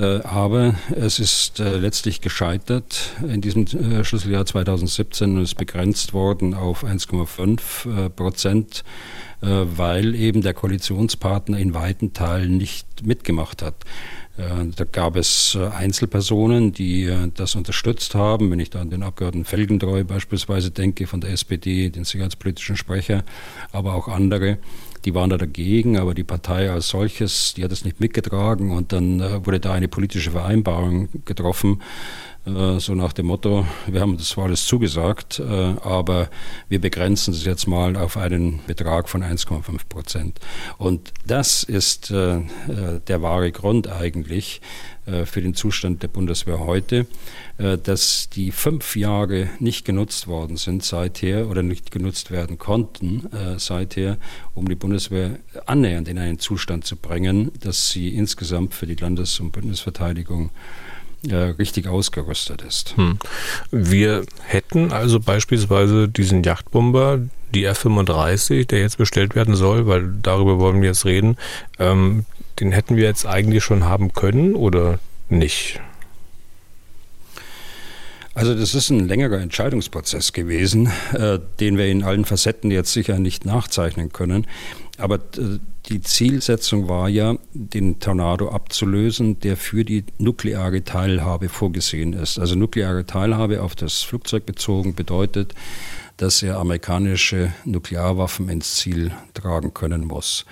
Äh, 0.02 0.22
aber 0.24 0.76
es 0.90 1.20
ist 1.20 1.60
äh, 1.60 1.78
letztlich 1.78 2.22
gescheitert 2.22 3.12
in 3.22 3.40
diesem 3.40 3.66
äh, 3.68 4.04
Schlüsseljahr 4.04 4.46
2017 4.48 5.38
und 5.38 5.44
ist 5.44 5.56
begrenzt 5.56 6.14
worden 6.14 6.56
auf 6.56 6.84
1,5 6.84 8.10
Prozent, 8.10 8.84
weil 9.42 10.14
eben 10.14 10.44
der 10.44 10.54
Koalitionspartner 10.54 11.58
in 11.58 11.74
weiten 11.74 12.14
Teilen 12.14 12.58
nicht 12.58 13.04
mitgemacht 13.04 13.64
hat. 13.64 13.74
Da 14.38 14.86
gab 14.86 15.16
es 15.16 15.58
Einzelpersonen, 15.58 16.74
die 16.74 17.12
das 17.34 17.56
unterstützt 17.56 18.14
haben. 18.14 18.52
Wenn 18.52 18.60
ich 18.60 18.70
da 18.70 18.82
an 18.82 18.92
den 18.92 19.02
Abgeordneten 19.02 19.46
Felgentreu 19.46 20.04
beispielsweise 20.04 20.70
denke 20.70 21.08
von 21.08 21.22
der 21.22 21.32
SPD, 21.32 21.90
den 21.90 22.04
sicherheitspolitischen 22.04 22.78
Sprecher, 22.78 23.24
aber 23.72 23.96
auch 23.96 24.08
andere, 24.08 24.60
die 25.06 25.14
waren 25.14 25.30
da 25.30 25.38
dagegen, 25.38 25.98
aber 25.98 26.14
die 26.14 26.24
Partei 26.24 26.70
als 26.70 26.90
solches, 26.90 27.54
die 27.56 27.64
hat 27.64 27.72
es 27.72 27.86
nicht 27.86 28.00
mitgetragen. 28.00 28.72
Und 28.72 28.94
dann 28.94 29.20
äh, 29.20 29.46
wurde 29.46 29.60
da 29.60 29.74
eine 29.74 29.88
politische 29.88 30.32
Vereinbarung 30.32 31.10
getroffen, 31.26 31.82
so 32.44 32.96
nach 32.96 33.14
dem 33.14 33.28
Motto, 33.28 33.68
wir 33.86 34.02
haben 34.02 34.18
das 34.18 34.30
zwar 34.30 34.46
alles 34.46 34.66
zugesagt, 34.66 35.40
äh, 35.40 35.44
aber 35.44 36.30
wir 36.70 36.82
begrenzen 36.82 37.34
es 37.34 37.46
jetzt 37.46 37.68
mal 37.68 37.96
auf 37.96 38.18
einen 38.18 38.62
Betrag 38.66 39.10
von 39.10 39.24
1,5 39.24 39.88
Prozent. 39.88 40.40
Und 40.78 41.12
das 41.26 41.64
ist 41.64 42.10
der 42.10 43.22
wahre 43.22 43.52
Grund 43.52 43.88
eigentlich 43.88 44.62
für 45.06 45.42
den 45.42 45.56
Zustand 45.56 46.04
der 46.04 46.08
Bundeswehr 46.08 46.60
heute. 46.60 47.08
Äh, 47.62 47.78
dass 47.78 48.30
die 48.30 48.52
fünf 48.52 48.96
Jahre 48.96 49.50
nicht 49.60 49.86
genutzt 49.86 50.28
worden 50.28 50.58
sind 50.58 50.84
seither 50.84 51.48
oder 51.48 51.62
nicht 51.62 51.92
genutzt 51.92 52.32
werden 52.32 52.58
konnten 52.58 53.32
äh, 53.34 53.60
seither, 53.60 54.18
um 54.56 54.68
die 54.68 54.76
Bundeswehr 54.76 55.38
annähernd 55.68 56.08
in 56.08 56.18
einen 56.18 56.40
Zustand 56.40 56.86
zu 56.86 56.96
bringen, 56.96 57.52
dass 57.60 57.90
sie 57.90 58.10
insgesamt 58.10 58.74
für 58.74 58.88
die 58.88 58.96
Landes- 58.96 59.40
und 59.40 59.52
Bundesverteidigung 59.52 60.50
äh, 61.30 61.36
richtig 61.36 61.88
ausgerüstet 61.88 62.62
ist. 62.62 62.98
Hm. 62.98 63.18
Wir 63.72 64.24
hätten 64.46 64.92
also 64.92 65.20
beispielsweise 65.20 66.08
diesen 66.08 66.44
Yachtbomber, 66.44 67.20
die 67.54 67.66
F-35, 67.66 68.68
der 68.68 68.80
jetzt 68.80 68.98
bestellt 68.98 69.36
werden 69.36 69.56
soll, 69.56 69.88
weil 69.88 70.12
darüber 70.22 70.60
wollen 70.60 70.82
wir 70.82 70.90
jetzt 70.90 71.06
reden, 71.06 71.38
ähm, 71.80 72.26
den 72.60 72.72
hätten 72.72 72.96
wir 72.96 73.04
jetzt 73.04 73.26
eigentlich 73.26 73.64
schon 73.64 73.84
haben 73.84 74.14
können 74.14 74.56
oder 74.56 75.00
nicht? 75.30 75.80
Also 78.34 78.56
das 78.56 78.74
ist 78.76 78.90
ein 78.90 79.08
längerer 79.08 79.42
Entscheidungsprozess 79.42 80.32
gewesen, 80.32 80.90
äh, 81.14 81.40
den 81.60 81.78
wir 81.78 81.88
in 81.88 82.04
allen 82.04 82.24
Facetten 82.24 82.72
jetzt 82.72 82.94
sicher 82.94 83.20
nicht 83.20 83.46
nachzeichnen 83.46 84.14
können. 84.14 84.48
Aber 85.02 85.16
äh, 85.16 85.60
die 85.90 86.02
Zielsetzung 86.02 86.88
war 86.88 87.10
ja, 87.10 87.36
den 87.54 88.00
Tornado 88.00 88.50
abzulösen, 88.50 89.40
der 89.40 89.58
für 89.58 89.84
die 89.84 90.06
nukleare 90.20 90.84
Teilhabe 90.84 91.50
vorgesehen 91.50 92.14
ist. 92.14 92.40
Also 92.40 92.56
nukleare 92.56 93.06
Teilhabe 93.06 93.62
auf 93.62 93.76
das 93.76 94.04
Flugzeug 94.04 94.46
bezogen 94.46 94.94
bedeutet, 94.94 95.56
dass 96.18 96.44
er 96.44 96.60
amerikanische 96.60 97.52
Nuklearwaffen 97.66 98.48
ins 98.50 98.76
Ziel 98.76 99.12
tragen 99.34 99.74
können 99.74 100.06
muss. 100.06 100.46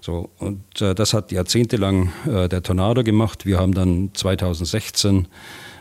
So, 0.00 0.30
und 0.38 0.80
äh, 0.80 0.94
das 0.94 1.14
hat 1.14 1.30
jahrzehntelang 1.30 2.12
äh, 2.26 2.48
der 2.48 2.62
Tornado 2.62 3.04
gemacht. 3.04 3.46
Wir 3.46 3.58
haben 3.58 3.72
dann 3.72 4.10
2016 4.14 5.28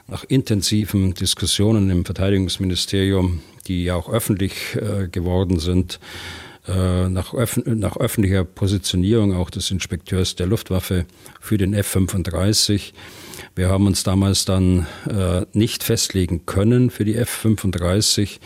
nach 0.08 0.24
intensiven 0.26 1.14
Diskussionen 1.14 1.90
im 1.90 2.06
Verteidigungsministerium, 2.06 3.42
die 3.68 3.86
ja 3.86 3.96
auch 3.96 4.10
öffentlich 4.10 4.76
äh, 4.76 5.08
geworden 5.08 5.60
sind, 5.60 6.00
nach, 6.68 7.34
öf 7.34 7.60
nach, 7.66 7.98
öffentlicher 7.98 8.44
Positionierung 8.44 9.36
auch 9.36 9.50
des 9.50 9.72
Inspekteurs 9.72 10.36
der 10.36 10.46
Luftwaffe 10.46 11.06
für 11.40 11.58
den 11.58 11.74
F-35. 11.74 12.94
Wir 13.56 13.70
haben 13.70 13.88
uns 13.88 14.04
damals 14.04 14.46
dann 14.46 14.86
äh, 15.10 15.46
nicht 15.54 15.84
festlegen 15.84 16.46
können 16.46 16.90
für 16.90 17.04
die 17.04 17.16
F-35, 17.16 18.40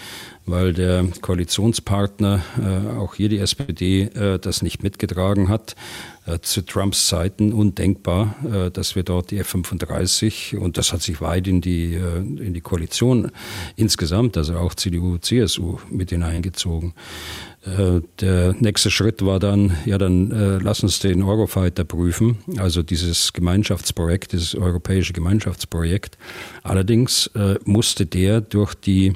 weil 0.45 0.74
der 0.74 1.05
Koalitionspartner, 1.22 2.41
äh, 2.59 2.97
auch 2.97 3.16
hier 3.16 3.30
die 3.30 3.39
SPD, 3.39 4.03
äh, 4.03 4.39
das 4.39 4.61
nicht 4.61 4.84
mitgetragen 4.84 5.49
hat. 5.49 5.76
Äh, 6.28 6.39
zu 6.41 6.63
Trumps 6.63 7.07
Zeiten 7.07 7.53
undenkbar, 7.53 8.36
äh, 8.51 8.72
dass 8.72 8.95
wir 8.95 9.03
dort 9.03 9.30
die 9.30 9.38
F-35 9.38 10.57
und 10.57 10.78
das 10.78 10.91
hat 10.91 11.03
sich 11.03 11.22
weit 11.22 11.47
in 11.47 11.61
die, 11.61 11.93
äh, 11.93 12.18
in 12.18 12.55
die 12.55 12.61
Koalition 12.61 13.32
insgesamt, 13.76 14.36
also 14.36 14.57
auch 14.57 14.74
CDU, 14.74 15.20
CSU 15.20 15.78
mit 15.91 16.09
hineingezogen. 16.09 16.93
Der 17.66 18.53
nächste 18.59 18.91
Schritt 18.91 19.26
war 19.26 19.39
dann, 19.39 19.76
ja, 19.86 19.97
dann 19.97 20.32
äh, 20.32 20.57
lass 20.59 20.84
uns 20.84 20.99
den 20.99 21.24
Eurofighter 21.24 21.84
prüfen, 21.84 22.38
also 22.57 22.84
dieses 22.84 23.34
Gemeinschaftsprojekt, 23.34 24.34
dieses 24.34 24.53
europäische 24.53 25.13
Gemeinschaftsprojekt. 25.13 26.20
Allerdings 26.61 27.28
äh, 27.36 27.55
musste 27.66 28.05
der 28.05 28.41
durch 28.41 28.76
die 28.76 29.07
äh, 29.07 29.13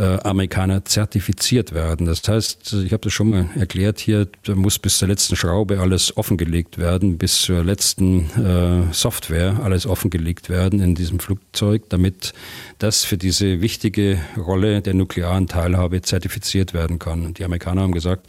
Amerikaner 0.00 0.84
zertifiziert 0.84 1.74
werden. 1.74 2.06
Das 2.06 2.26
heißt, 2.26 2.72
ich 2.72 2.92
habe 2.92 3.02
das 3.02 3.12
schon 3.12 3.30
mal 3.30 3.50
erklärt 3.54 4.00
hier, 4.00 4.28
da 4.44 4.54
muss 4.54 4.78
bis 4.78 4.98
zur 4.98 5.08
letzten 5.08 5.36
Schraube 5.36 5.80
alles 5.80 6.16
offengelegt 6.16 6.78
werden, 6.78 7.18
bis 7.18 7.42
zur 7.42 7.64
letzten 7.64 8.30
äh, 8.30 8.92
Software 8.92 9.60
alles 9.62 9.86
offengelegt 9.86 10.48
werden 10.48 10.80
in 10.80 10.94
diesem 10.94 11.20
Flugzeug, 11.20 11.82
damit 11.88 12.32
das 12.78 13.04
für 13.04 13.18
diese 13.18 13.60
wichtige 13.60 14.18
Rolle 14.36 14.80
der 14.80 14.94
nuklearen 14.94 15.46
Teilhabe 15.46 16.02
zertifiziert 16.02 16.72
werden 16.72 16.98
kann. 16.98 17.26
Und 17.26 17.38
die 17.38 17.44
Amerikaner 17.44 17.82
haben 17.82 17.92
gesagt, 17.92 18.26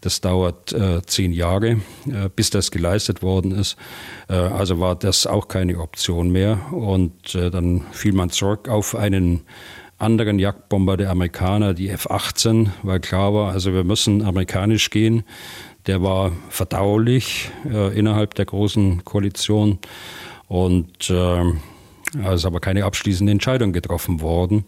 das 0.00 0.20
dauert 0.20 0.72
äh, 0.72 1.02
zehn 1.06 1.32
Jahre, 1.32 1.80
äh, 2.06 2.28
bis 2.34 2.50
das 2.50 2.70
geleistet 2.70 3.22
worden 3.22 3.52
ist. 3.52 3.76
Äh, 4.28 4.34
also 4.34 4.80
war 4.80 4.96
das 4.96 5.26
auch 5.26 5.48
keine 5.48 5.78
Option 5.78 6.30
mehr. 6.30 6.72
Und 6.72 7.34
äh, 7.34 7.50
dann 7.50 7.86
fiel 7.92 8.12
man 8.12 8.30
zurück 8.30 8.68
auf 8.68 8.94
einen 8.94 9.42
anderen 9.98 10.38
Jagdbomber 10.38 10.96
der 10.96 11.10
Amerikaner, 11.10 11.74
die 11.74 11.88
F-18, 11.88 12.70
weil 12.82 13.00
klar 13.00 13.32
war, 13.32 13.52
also 13.52 13.72
wir 13.72 13.84
müssen 13.84 14.22
amerikanisch 14.22 14.90
gehen. 14.90 15.24
Der 15.86 16.02
war 16.02 16.32
verdaulich 16.48 17.50
äh, 17.64 17.96
innerhalb 17.96 18.34
der 18.34 18.44
großen 18.44 19.04
Koalition 19.04 19.78
und 20.48 21.10
äh, 21.10 21.42
es 22.24 22.34
ist 22.40 22.44
aber 22.44 22.60
keine 22.60 22.84
abschließende 22.84 23.32
Entscheidung 23.32 23.72
getroffen 23.72 24.20
worden. 24.20 24.64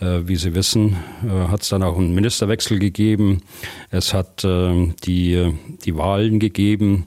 Äh, 0.00 0.26
wie 0.26 0.36
Sie 0.36 0.54
wissen, 0.54 0.96
äh, 1.24 1.48
hat 1.48 1.62
es 1.62 1.68
dann 1.68 1.82
auch 1.82 1.96
einen 1.96 2.14
Ministerwechsel 2.14 2.78
gegeben. 2.78 3.42
Es 3.90 4.12
hat 4.12 4.44
äh, 4.44 4.92
die, 5.04 5.54
die 5.84 5.96
Wahlen 5.96 6.40
gegeben. 6.40 7.06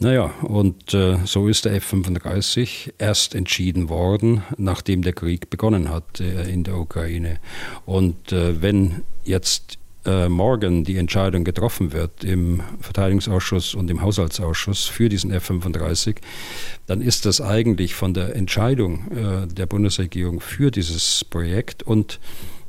Naja, 0.00 0.32
und 0.42 0.92
äh, 0.92 1.18
so 1.24 1.48
ist 1.48 1.64
der 1.64 1.74
F-35 1.74 2.94
erst 2.98 3.34
entschieden 3.34 3.88
worden, 3.88 4.42
nachdem 4.58 5.02
der 5.02 5.12
Krieg 5.12 5.50
begonnen 5.50 5.88
hat 5.88 6.20
äh, 6.20 6.50
in 6.50 6.64
der 6.64 6.76
Ukraine. 6.76 7.38
Und 7.86 8.32
äh, 8.32 8.60
wenn 8.60 9.02
jetzt 9.24 9.78
äh, 10.04 10.28
morgen 10.28 10.84
die 10.84 10.96
Entscheidung 10.96 11.44
getroffen 11.44 11.92
wird 11.92 12.24
im 12.24 12.60
Verteidigungsausschuss 12.80 13.74
und 13.74 13.88
im 13.88 14.02
Haushaltsausschuss 14.02 14.84
für 14.86 15.08
diesen 15.08 15.30
F-35, 15.30 16.16
dann 16.86 17.00
ist 17.00 17.24
das 17.24 17.40
eigentlich 17.40 17.94
von 17.94 18.14
der 18.14 18.34
Entscheidung 18.34 19.10
äh, 19.12 19.46
der 19.46 19.66
Bundesregierung 19.66 20.40
für 20.40 20.70
dieses 20.70 21.24
Projekt 21.24 21.84
und 21.84 22.18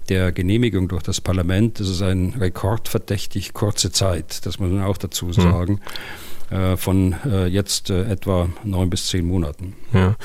der 0.09 0.31
Genehmigung 0.31 0.87
durch 0.87 1.03
das 1.03 1.19
Parlament, 1.19 1.79
das 1.79 1.89
ist 1.89 2.03
ein 2.03 2.35
rekordverdächtig 2.39 3.53
kurze 3.53 3.91
Zeit, 3.91 4.45
das 4.45 4.59
muss 4.59 4.69
man 4.69 4.83
auch 4.83 4.97
dazu 4.97 5.27
hm. 5.27 5.33
sagen, 5.33 5.73
mhm. 5.73 5.79
Von 6.77 7.15
äh, 7.25 7.47
jetzt 7.47 7.89
äh, 7.89 8.03
etwa 8.03 8.49
neun 8.63 8.89
bis 8.89 9.07
zehn 9.07 9.25
Monaten. 9.27 9.73
Ja 9.93 10.15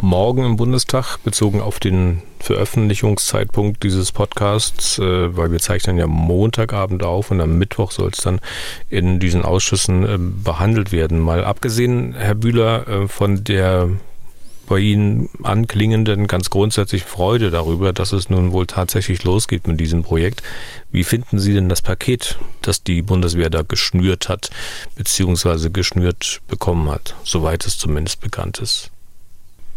morgen 0.00 0.44
im 0.44 0.56
Bundestag, 0.56 1.18
bezogen 1.22 1.60
auf 1.60 1.78
den 1.78 2.22
Veröffentlichungszeitpunkt 2.40 3.82
dieses 3.84 4.10
Podcasts, 4.10 4.98
äh, 4.98 5.36
weil 5.36 5.52
wir 5.52 5.60
zeichnen 5.60 5.98
ja 5.98 6.08
Montagabend 6.08 7.04
auf 7.04 7.30
und 7.30 7.40
am 7.40 7.58
Mittwoch 7.58 7.92
soll 7.92 8.10
es 8.10 8.18
dann 8.18 8.40
in 8.90 9.20
diesen 9.20 9.44
Ausschüssen 9.44 10.04
äh, 10.04 10.18
behandelt 10.18 10.90
werden. 10.90 11.20
Mal 11.20 11.44
abgesehen, 11.44 12.14
Herr 12.14 12.34
Bühler, 12.34 12.88
äh, 12.88 13.08
von 13.08 13.44
der 13.44 13.90
bei 14.66 14.78
Ihnen 14.78 15.28
anklingenden 15.42 16.26
ganz 16.26 16.50
grundsätzlich 16.50 17.04
Freude 17.04 17.50
darüber, 17.50 17.92
dass 17.92 18.12
es 18.12 18.30
nun 18.30 18.52
wohl 18.52 18.66
tatsächlich 18.66 19.24
losgeht 19.24 19.66
mit 19.66 19.80
diesem 19.80 20.02
Projekt. 20.02 20.42
Wie 20.90 21.04
finden 21.04 21.38
Sie 21.38 21.54
denn 21.54 21.68
das 21.68 21.82
Paket, 21.82 22.38
das 22.62 22.82
die 22.82 23.02
Bundeswehr 23.02 23.50
da 23.50 23.62
geschnürt 23.62 24.28
hat, 24.28 24.50
beziehungsweise 24.96 25.70
geschnürt 25.70 26.40
bekommen 26.48 26.90
hat, 26.90 27.14
soweit 27.24 27.66
es 27.66 27.78
zumindest 27.78 28.20
bekannt 28.20 28.58
ist? 28.58 28.90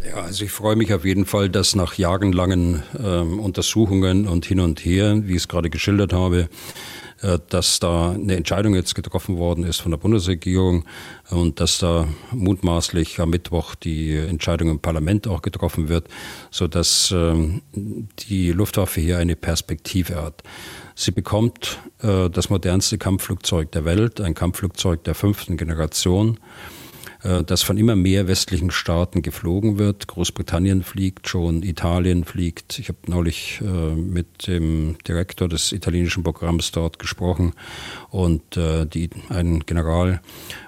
Ja, 0.07 0.17
also 0.17 0.45
ich 0.45 0.51
freue 0.51 0.75
mich 0.75 0.93
auf 0.93 1.03
jeden 1.03 1.25
Fall, 1.25 1.49
dass 1.49 1.75
nach 1.75 1.95
jahrelangen 1.95 2.83
ähm, 3.01 3.39
Untersuchungen 3.39 4.27
und 4.27 4.45
hin 4.45 4.59
und 4.59 4.79
her, 4.85 5.21
wie 5.25 5.31
ich 5.31 5.37
es 5.37 5.47
gerade 5.47 5.69
geschildert 5.69 6.13
habe, 6.13 6.41
äh, 6.41 6.47
dass 7.49 7.79
da 7.79 8.11
eine 8.11 8.35
Entscheidung 8.35 8.75
jetzt 8.75 8.93
getroffen 8.93 9.37
worden 9.37 9.63
ist 9.63 9.81
von 9.81 9.91
der 9.91 9.97
Bundesregierung 9.97 10.85
und 11.29 11.59
dass 11.59 11.79
da 11.79 12.07
mutmaßlich 12.31 13.19
am 13.19 13.29
Mittwoch 13.29 13.75
die 13.75 14.15
Entscheidung 14.15 14.69
im 14.69 14.79
Parlament 14.79 15.27
auch 15.27 15.41
getroffen 15.41 15.89
wird, 15.89 16.07
so 16.51 16.67
dass 16.67 17.11
ähm, 17.15 17.61
die 17.73 18.51
Luftwaffe 18.51 19.01
hier 19.01 19.17
eine 19.17 19.35
Perspektive 19.35 20.21
hat. 20.21 20.43
Sie 20.95 21.11
bekommt 21.11 21.79
äh, 22.01 22.29
das 22.29 22.49
modernste 22.49 22.97
Kampfflugzeug 22.97 23.71
der 23.71 23.85
Welt, 23.85 24.21
ein 24.21 24.33
Kampfflugzeug 24.33 25.03
der 25.03 25.15
fünften 25.15 25.57
Generation. 25.57 26.39
Äh, 27.25 27.43
das 27.43 27.63
von 27.63 27.77
immer 27.77 27.95
mehr 27.95 28.27
westlichen 28.27 28.71
Staaten 28.71 29.21
geflogen 29.21 29.77
wird. 29.77 30.07
Großbritannien 30.07 30.83
fliegt 30.83 31.27
schon, 31.27 31.63
Italien 31.63 32.23
fliegt. 32.23 32.79
Ich 32.79 32.89
habe 32.89 32.99
neulich 33.07 33.61
äh, 33.61 33.95
mit 33.95 34.47
dem 34.47 34.97
Direktor 35.07 35.49
des 35.49 35.71
italienischen 35.71 36.23
Programms 36.23 36.71
dort 36.71 36.99
gesprochen 36.99 37.53
und 38.11 38.57
äh, 38.57 38.85
die, 38.85 39.09
ein 39.29 39.61
General 39.65 40.21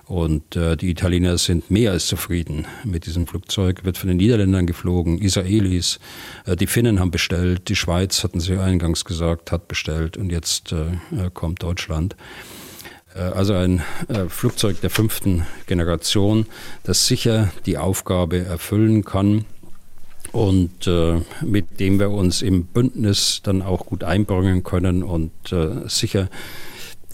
und 0.06 0.56
die 0.56 0.90
Italiener 0.90 1.38
sind 1.38 1.70
mehr 1.70 1.92
als 1.92 2.08
zufrieden 2.08 2.66
mit 2.86 3.08
diesem 3.08 3.28
Flugzeug. 3.28 3.84
Wird 3.84 3.98
von 3.98 4.08
den 4.08 4.16
Niederländern 4.16 4.66
geflogen, 4.66 5.18
Israelis, 5.18 6.00
die 6.48 6.66
Finnen 6.66 7.02
haben 7.02 7.12
bestellt, 7.12 7.68
die 7.68 7.76
Schweiz, 7.76 8.24
hatten 8.24 8.40
Sie 8.40 8.58
eingangs 8.58 9.04
gesagt, 9.04 9.52
hat 9.52 9.68
bestellt 9.68 10.16
und 10.16 10.32
jetzt 10.32 10.74
kommt 11.34 11.62
Deutschland. 11.62 12.16
Äh, 13.18 13.22
also 13.22 13.54
ein 13.54 13.82
äh, 14.08 14.26
Flugzeug 14.28 14.82
der 14.82 14.90
fünften 14.90 15.46
Generation, 15.66 16.46
das 16.84 17.08
sicher 17.08 17.52
die 17.66 17.78
Aufgabe 17.78 18.46
erfüllen 18.46 19.04
kann 19.04 19.46
und 20.32 20.88
äh, 20.88 21.22
mit 21.44 21.80
dem 21.80 22.00
wir 22.00 22.12
uns 22.12 22.42
im 22.42 22.66
Bündnis 22.66 23.42
dann 23.44 23.62
auch 23.62 23.86
gut 23.86 24.04
einbringen 24.04 24.64
können 24.64 25.04
und 25.04 25.32
sicher 25.86 26.30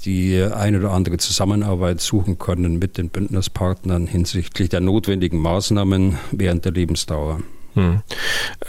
die 0.03 0.41
eine 0.41 0.79
oder 0.79 0.91
andere 0.91 1.17
Zusammenarbeit 1.17 2.01
suchen 2.01 2.37
können 2.37 2.79
mit 2.79 2.97
den 2.97 3.09
Bündnispartnern 3.09 4.07
hinsichtlich 4.07 4.67
der 4.69 4.81
notwendigen 4.81 5.37
Maßnahmen 5.37 6.17
während 6.31 6.65
der 6.65 6.73
Lebensdauer. 6.73 7.41
Hm. 7.75 8.01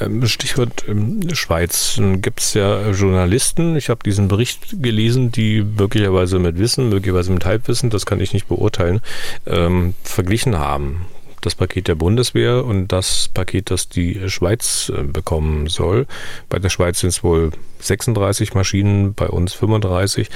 Ähm, 0.01 0.27
Stichwort 0.27 0.85
ähm, 0.89 1.35
Schweiz. 1.35 2.01
Gibt 2.23 2.41
es 2.41 2.55
ja 2.55 2.91
Journalisten, 2.91 3.77
ich 3.77 3.89
habe 3.91 4.01
diesen 4.05 4.29
Bericht 4.29 4.83
gelesen, 4.83 5.31
die 5.31 5.63
möglicherweise 5.63 6.39
mit 6.39 6.59
Wissen, 6.59 6.89
möglicherweise 6.89 7.33
mit 7.33 7.45
Halbwissen, 7.45 7.91
das 7.91 8.07
kann 8.07 8.21
ich 8.21 8.33
nicht 8.33 8.49
beurteilen, 8.49 9.01
ähm, 9.47 9.95
verglichen 10.03 10.59
haben. 10.59 11.07
Das 11.43 11.55
Paket 11.55 11.89
der 11.89 11.95
Bundeswehr 11.95 12.65
und 12.65 12.89
das 12.89 13.29
Paket, 13.29 13.71
das 13.71 13.91
die 13.91 14.31
Schweiz 14.31 14.91
äh, 14.95 15.03
bekommen 15.03 15.69
soll. 15.69 16.07
Bei 16.49 16.59
der 16.59 16.71
Schweiz 16.71 17.01
sind 17.01 17.11
es 17.11 17.23
wohl 17.23 17.51
36 17.81 18.55
Maschinen, 18.55 19.13
bei 19.13 19.29
uns 19.29 19.53
35. 19.53 20.31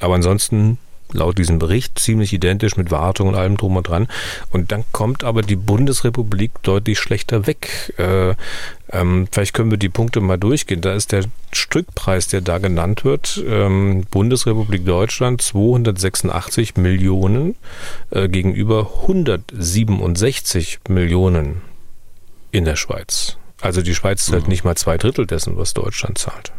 Aber 0.00 0.16
ansonsten 0.16 0.78
laut 1.12 1.38
diesem 1.38 1.58
Bericht 1.58 1.98
ziemlich 1.98 2.32
identisch 2.32 2.76
mit 2.76 2.90
Wartung 2.90 3.28
und 3.28 3.34
allem 3.34 3.56
drum 3.56 3.76
und 3.76 3.88
dran. 3.88 4.08
Und 4.50 4.72
dann 4.72 4.84
kommt 4.92 5.24
aber 5.24 5.42
die 5.42 5.56
Bundesrepublik 5.56 6.52
deutlich 6.62 6.98
schlechter 6.98 7.46
weg. 7.46 7.94
Äh, 7.98 8.34
ähm, 8.92 9.28
vielleicht 9.30 9.54
können 9.54 9.70
wir 9.70 9.78
die 9.78 9.88
Punkte 9.88 10.20
mal 10.20 10.38
durchgehen. 10.38 10.80
Da 10.80 10.94
ist 10.94 11.12
der 11.12 11.24
Stückpreis, 11.52 12.28
der 12.28 12.40
da 12.40 12.58
genannt 12.58 13.04
wird, 13.04 13.42
ähm, 13.46 14.04
Bundesrepublik 14.10 14.84
Deutschland 14.84 15.42
286 15.42 16.76
Millionen 16.76 17.56
äh, 18.10 18.28
gegenüber 18.28 18.90
167 19.02 20.80
Millionen 20.88 21.62
in 22.50 22.64
der 22.64 22.76
Schweiz. 22.76 23.36
Also 23.60 23.82
die 23.82 23.94
Schweiz 23.94 24.26
zahlt 24.26 24.44
mhm. 24.44 24.50
nicht 24.50 24.64
mal 24.64 24.76
zwei 24.76 24.96
Drittel 24.96 25.26
dessen, 25.26 25.56
was 25.56 25.74
Deutschland 25.74 26.18
zahlt. 26.18 26.52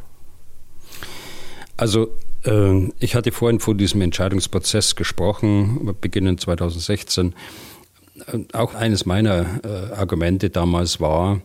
Also 1.78 2.10
ich 2.44 3.16
hatte 3.16 3.32
vorhin 3.32 3.60
von 3.60 3.78
diesem 3.78 4.02
Entscheidungsprozess 4.02 4.96
gesprochen, 4.96 5.96
beginnend 6.02 6.42
2016. 6.42 7.34
Äh, 8.28 8.40
auch 8.54 8.74
eines 8.74 9.06
meiner 9.06 9.60
äh, 9.64 9.94
Argumente 9.94 10.50
damals 10.50 11.00
war, 11.00 11.42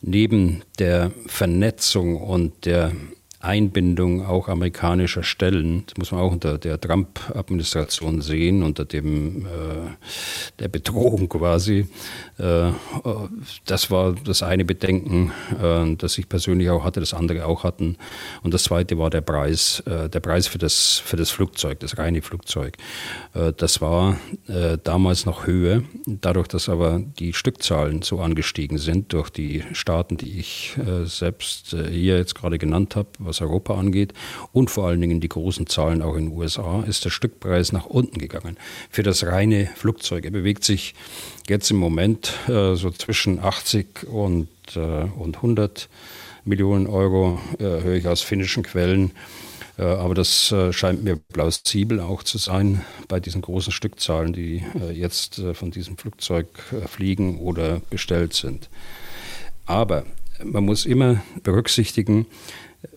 neben 0.00 0.62
der 0.78 1.10
Vernetzung 1.26 2.16
und 2.16 2.64
der 2.64 2.92
Einbindung 3.40 4.26
auch 4.26 4.48
amerikanischer 4.48 5.22
Stellen, 5.22 5.84
das 5.86 5.96
muss 5.96 6.12
man 6.12 6.20
auch 6.20 6.32
unter 6.32 6.58
der 6.58 6.78
Trump-Administration 6.78 8.20
sehen, 8.20 8.62
unter 8.62 8.84
dem, 8.84 9.46
äh, 9.46 9.48
der 10.58 10.68
Bedrohung 10.68 11.26
quasi. 11.30 11.88
Äh, 12.36 12.70
das 13.64 13.90
war 13.90 14.14
das 14.24 14.42
eine 14.42 14.66
Bedenken, 14.66 15.32
äh, 15.58 15.96
das 15.96 16.18
ich 16.18 16.28
persönlich 16.28 16.68
auch 16.68 16.84
hatte, 16.84 17.00
das 17.00 17.14
andere 17.14 17.46
auch 17.46 17.64
hatten. 17.64 17.96
Und 18.42 18.52
das 18.52 18.64
zweite 18.64 18.98
war 18.98 19.08
der 19.08 19.22
Preis, 19.22 19.80
äh, 19.86 20.10
der 20.10 20.20
Preis 20.20 20.46
für 20.46 20.58
das, 20.58 20.98
für 21.02 21.16
das 21.16 21.30
Flugzeug, 21.30 21.80
das 21.80 21.96
reine 21.96 22.20
Flugzeug. 22.20 22.76
Äh, 23.32 23.54
das 23.56 23.80
war 23.80 24.18
äh, 24.48 24.76
damals 24.84 25.24
noch 25.24 25.46
Höhe, 25.46 25.84
dadurch, 26.06 26.48
dass 26.48 26.68
aber 26.68 27.00
die 27.18 27.32
Stückzahlen 27.32 28.02
so 28.02 28.20
angestiegen 28.20 28.76
sind 28.76 29.14
durch 29.14 29.30
die 29.30 29.64
Staaten, 29.72 30.18
die 30.18 30.38
ich 30.38 30.76
selbst 31.04 31.76
hier 31.90 32.18
jetzt 32.18 32.34
gerade 32.34 32.58
genannt 32.58 32.96
habe, 32.96 33.08
was 33.30 33.40
Europa 33.40 33.74
angeht 33.74 34.12
und 34.52 34.70
vor 34.70 34.86
allen 34.86 35.00
Dingen 35.00 35.20
die 35.20 35.28
großen 35.28 35.66
Zahlen 35.66 36.02
auch 36.02 36.16
in 36.16 36.26
den 36.26 36.36
USA, 36.36 36.82
ist 36.82 37.04
der 37.04 37.10
Stückpreis 37.10 37.72
nach 37.72 37.86
unten 37.86 38.18
gegangen. 38.18 38.56
Für 38.90 39.02
das 39.02 39.24
reine 39.24 39.70
Flugzeug. 39.74 40.24
Er 40.24 40.30
bewegt 40.30 40.64
sich 40.64 40.94
jetzt 41.48 41.70
im 41.70 41.78
Moment 41.78 42.34
äh, 42.48 42.74
so 42.74 42.90
zwischen 42.90 43.38
80 43.38 44.06
und, 44.08 44.48
äh, 44.76 45.04
und 45.18 45.36
100 45.36 45.88
Millionen 46.44 46.86
Euro, 46.86 47.40
äh, 47.58 47.64
höre 47.64 47.94
ich 47.94 48.06
aus 48.06 48.22
finnischen 48.22 48.62
Quellen. 48.62 49.12
Äh, 49.78 49.84
aber 49.84 50.14
das 50.14 50.52
äh, 50.52 50.72
scheint 50.72 51.02
mir 51.02 51.16
plausibel 51.16 52.00
auch 52.00 52.22
zu 52.22 52.38
sein 52.38 52.84
bei 53.08 53.18
diesen 53.18 53.40
großen 53.40 53.72
Stückzahlen, 53.72 54.32
die 54.32 54.62
äh, 54.80 54.92
jetzt 54.92 55.42
von 55.54 55.70
diesem 55.70 55.96
Flugzeug 55.96 56.46
fliegen 56.86 57.38
oder 57.38 57.80
bestellt 57.90 58.34
sind. 58.34 58.68
Aber 59.66 60.04
man 60.44 60.64
muss 60.64 60.86
immer 60.86 61.22
berücksichtigen, 61.42 62.26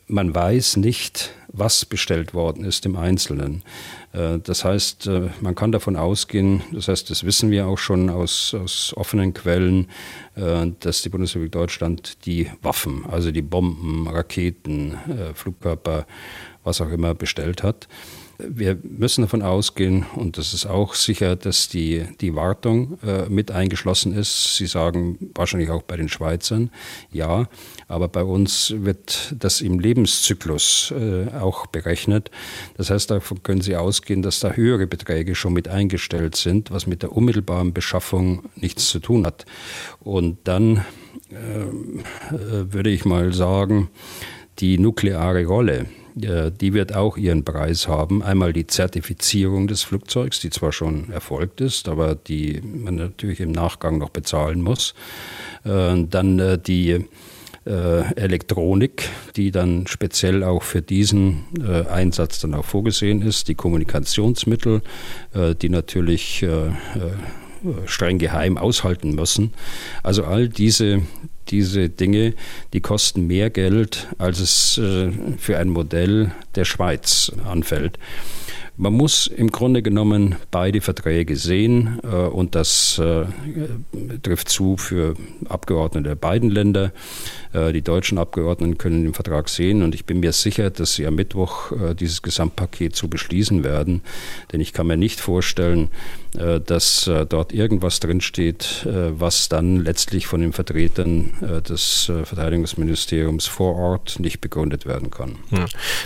man 0.08 0.34
weiß 0.34 0.78
nicht, 0.78 1.34
was 1.48 1.86
bestellt 1.86 2.34
worden 2.34 2.66
ist 2.66 2.86
im 2.86 2.96
Einzelnen. 2.96 3.64
Äh, 4.12 4.40
das 4.40 4.66
heißt, 4.66 5.08
äh, 5.08 5.30
man 5.42 5.56
kann 5.56 5.72
davon 5.72 5.96
ausgehen, 5.96 6.62
das 6.72 6.88
heißt, 6.88 7.10
das 7.10 7.24
wissen 7.24 7.52
wir 7.52 7.68
auch 7.68 7.78
schon 7.78 8.10
aus, 8.10 8.54
aus 8.54 8.94
offenen 8.96 9.34
Quellen, 9.34 9.90
äh, 10.36 10.68
dass 10.80 11.02
die 11.02 11.10
Bundesrepublik 11.10 11.52
Deutschland 11.52 12.26
die 12.26 12.50
Waffen, 12.62 13.06
also 13.06 13.32
die 13.32 13.42
Bomben, 13.42 14.08
Raketen, 14.08 14.98
Flugkörper, 15.34 16.06
was 16.64 16.82
auch 16.82 16.90
immer 16.90 17.14
bestellt 17.14 17.64
hat. 17.64 17.88
Wir 18.48 18.78
müssen 18.84 19.22
davon 19.22 19.42
ausgehen, 19.42 20.06
und 20.16 20.38
das 20.38 20.54
ist 20.54 20.66
auch 20.66 20.94
sicher, 20.94 21.36
dass 21.36 21.70
die, 21.70 22.06
die 22.22 22.36
Wartung 22.36 22.98
äh, 23.06 23.30
mit 23.30 23.52
eingeschlossen 23.52 24.14
ist. 24.14 24.56
Sie 24.58 24.66
sagen 24.66 25.18
wahrscheinlich 25.36 25.70
auch 25.70 25.84
bei 25.84 25.98
den 25.98 26.10
Schweizern, 26.10 26.70
ja, 27.12 27.48
aber 27.88 28.08
bei 28.08 28.24
uns 28.24 28.74
wird 28.78 29.34
das 29.38 29.62
im 29.62 29.80
Lebenszyklus 29.80 30.94
äh, 30.98 31.28
auch 31.38 31.68
berechnet. 31.68 32.32
Das 32.78 32.90
heißt, 32.90 33.12
davon 33.12 33.44
können 33.44 33.62
Sie 33.62 33.76
ausgehen, 33.76 34.22
dass 34.22 34.40
da 34.40 34.52
höhere 34.52 34.88
Beträge 34.88 35.36
schon 35.36 35.54
mit 35.54 35.68
eingestellt 35.68 36.36
sind, 36.36 36.72
was 36.72 36.88
mit 36.88 37.02
der 37.04 37.12
unmittelbaren 37.12 37.74
Beschaffung 37.74 38.44
nichts 38.56 38.88
zu 38.88 39.00
tun 39.00 39.26
hat. 39.26 39.46
Und 40.00 40.40
dann 40.46 40.86
ähm, 41.32 42.04
äh, 42.30 42.74
würde 42.74 42.90
ich 42.90 43.06
mal 43.06 43.34
sagen, 43.34 43.90
die 44.60 44.78
nukleare 44.78 45.46
Rolle 45.46 45.88
die 46.16 46.74
wird 46.74 46.96
auch 46.96 47.18
ihren 47.18 47.44
Preis 47.44 47.88
haben. 47.88 48.22
Einmal 48.22 48.54
die 48.54 48.68
Zertifizierung 48.68 49.68
des 49.68 49.84
Flugzeugs, 49.84 50.40
die 50.40 50.50
zwar 50.50 50.72
schon 50.72 51.10
erfolgt 51.12 51.62
ist, 51.62 51.88
aber 51.88 52.16
die 52.16 52.62
man 52.62 52.96
natürlich 52.96 53.40
im 53.40 53.52
Nachgang 53.52 53.98
noch 53.98 54.10
bezahlen 54.10 54.62
muss. 54.62 54.94
Dann 55.64 56.62
die 56.66 57.06
Elektronik, 57.66 59.10
die 59.38 59.52
dann 59.52 59.88
speziell 59.88 60.44
auch 60.44 60.64
für 60.64 60.82
diesen 60.82 61.46
Einsatz 61.90 62.40
dann 62.42 62.54
auch 62.54 62.66
vorgesehen 62.66 63.22
ist, 63.22 63.48
die 63.48 63.56
Kommunikationsmittel, 63.56 64.82
die 65.62 65.70
natürlich 65.70 66.46
streng 67.86 68.18
geheim 68.18 68.58
aushalten 68.58 69.16
müssen. 69.16 69.54
Also 70.04 70.26
all 70.26 70.50
diese, 70.50 71.04
diese 71.50 71.90
Dinge, 71.90 72.34
die 72.74 72.82
kosten 72.82 73.28
mehr 73.28 73.50
Geld, 73.50 74.08
als 74.18 74.40
es 74.40 74.78
äh, 74.78 75.12
für 75.38 75.58
ein 75.58 75.70
Modell 75.70 76.32
der 76.56 76.66
Schweiz 76.66 77.32
anfällt. 77.46 78.00
Man 78.76 78.94
muss 78.94 79.28
im 79.28 79.52
Grunde 79.52 79.84
genommen 79.84 80.36
beide 80.50 80.82
Verträge 80.82 81.36
sehen 81.36 82.00
äh, 82.04 82.08
und 82.08 82.56
das 82.56 82.98
äh, 82.98 83.26
trifft 84.24 84.50
zu 84.50 84.78
für 84.78 85.16
Abgeordnete 85.48 86.10
der 86.10 86.16
beiden 86.16 86.50
Länder. 86.50 86.92
Äh, 87.54 87.72
die 87.72 87.82
deutschen 87.82 88.18
Abgeordneten 88.18 88.78
können 88.78 89.04
den 89.04 89.14
Vertrag 89.14 89.48
sehen 89.48 89.84
und 89.84 89.96
ich 89.96 90.06
bin 90.06 90.20
mir 90.20 90.34
sicher, 90.34 90.70
dass 90.70 90.96
sie 90.96 91.06
am 91.06 91.16
Mittwoch 91.16 91.72
äh, 91.72 91.94
dieses 91.94 92.22
Gesamtpaket 92.22 92.96
zu 92.96 93.10
beschließen 93.10 93.64
werden. 93.64 94.02
Denn 94.52 94.60
ich 94.60 94.74
kann 94.74 94.88
mir 94.88 94.98
nicht 94.98 95.20
vorstellen, 95.20 95.90
äh, 96.38 96.60
dass 96.60 97.10
dort 97.30 97.54
irgendwas 97.54 98.00
drinsteht, 98.00 98.86
was 98.86 99.50
dann 99.50 99.84
letztlich 99.84 100.26
von 100.26 100.42
den 100.42 100.54
Vertretern 100.54 101.34
des 101.68 102.12
Verteidigungsministeriums 102.24 103.46
vor 103.46 103.76
Ort 103.76 104.20
nicht 104.20 104.42
begründet 104.42 104.86
werden 104.86 105.12
kann. 105.12 105.36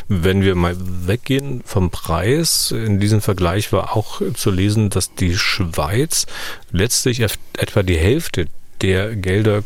Wenn 0.07 0.41
wir 0.41 0.55
mal 0.55 0.75
weggehen 0.79 1.61
vom 1.63 1.91
Preis, 1.91 2.56
in 2.71 2.99
diesem 2.99 3.21
Vergleich 3.21 3.71
war 3.71 3.95
auch 3.95 4.21
zu 4.33 4.51
lesen, 4.51 4.89
dass 4.89 5.13
die 5.13 5.35
Schweiz 5.35 6.25
letztlich 6.71 7.21
etwa 7.21 7.83
die 7.83 7.97
Hälfte 7.97 8.47
der 8.81 9.15
Gelder 9.15 9.63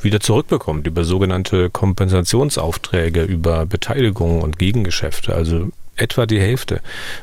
wieder 0.00 0.20
zurückbekommt 0.20 0.86
über 0.86 1.04
sogenannte 1.04 1.70
Kompensationsaufträge, 1.70 3.22
über 3.22 3.66
Beteiligungen 3.66 4.42
und 4.42 4.58
Gegengeschäfte. 4.58 5.34
Also 5.34 5.70
etwa 5.96 6.26
die 6.26 6.40
Hälfte. 6.40 6.80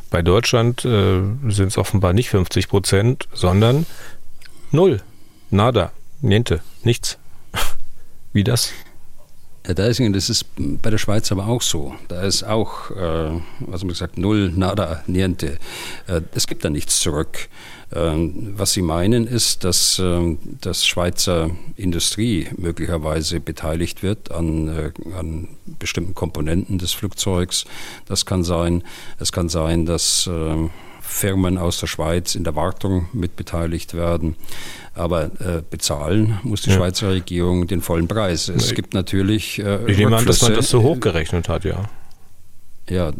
Bei 0.10 0.22
Deutschland 0.22 0.84
äh, 0.84 1.22
sind 1.50 1.68
es 1.68 1.78
offenbar 1.78 2.14
nicht 2.14 2.30
50 2.30 2.68
Prozent, 2.68 3.28
sondern 3.34 3.86
null. 4.72 5.02
Nada. 5.50 5.92
Niente. 6.22 6.62
Nichts. 6.84 7.18
Wie 8.34 8.44
das? 8.44 8.74
Herr 9.66 9.76
Deisinger, 9.76 10.12
das 10.12 10.30
ist 10.30 10.46
bei 10.58 10.90
der 10.90 10.98
Schweiz 10.98 11.32
aber 11.32 11.48
auch 11.48 11.62
so. 11.62 11.96
Da 12.10 12.22
ist 12.24 12.44
auch, 12.44 12.92
äh, 12.92 13.40
was 13.60 13.82
man 13.82 13.88
gesagt, 13.88 14.18
null, 14.18 14.52
nada, 14.54 15.04
niente. 15.08 15.58
Äh, 16.08 16.20
es 16.36 16.48
gibt 16.48 16.66
da 16.66 16.70
nichts 16.70 17.00
zurück. 17.00 17.48
Äh, 17.92 18.12
was 18.58 18.74
Sie 18.74 18.82
meinen, 18.82 19.26
ist, 19.26 19.64
dass 19.64 20.00
äh, 20.00 20.36
das 20.60 20.86
Schweizer 20.86 21.52
Industrie 21.78 22.50
möglicherweise 22.58 23.40
beteiligt 23.40 24.04
wird 24.04 24.32
an, 24.32 24.68
äh, 24.68 24.92
an 25.18 25.48
bestimmten 25.80 26.14
Komponenten 26.14 26.78
des 26.78 26.92
Flugzeugs. 26.92 27.64
Das 28.06 28.26
kann 28.26 28.44
sein. 28.44 28.84
Es 29.18 29.32
kann 29.32 29.48
sein, 29.48 29.86
dass 29.86 30.28
äh, 30.28 30.70
Firmen 31.06 31.58
aus 31.58 31.80
der 31.80 31.88
Schweiz 31.88 32.34
in 32.34 32.44
der 32.44 32.56
Wartung 32.56 33.08
mitbeteiligt 33.12 33.94
werden. 33.94 34.36
Aber 34.96 35.26
äh, 35.26 35.62
bezahlen 35.70 36.40
muss 36.44 36.62
die 36.62 36.70
ja. 36.70 36.78
Schweizer 36.78 37.12
Regierung 37.12 37.68
den 37.68 37.82
vollen 37.82 38.08
Preis. 38.08 38.48
Es 38.48 38.70
ich, 38.70 38.76
gibt 38.76 38.94
natürlich. 38.94 39.60
Äh, 39.60 39.92
ich 39.92 39.98
nehme 39.98 40.16
an, 40.16 40.26
dass 40.26 40.42
man 40.42 40.54
das 40.54 40.70
so 40.70 40.82
hochgerechnet 40.82 41.50
hat, 41.50 41.66
ja. 41.66 41.90
Ja, 42.90 43.14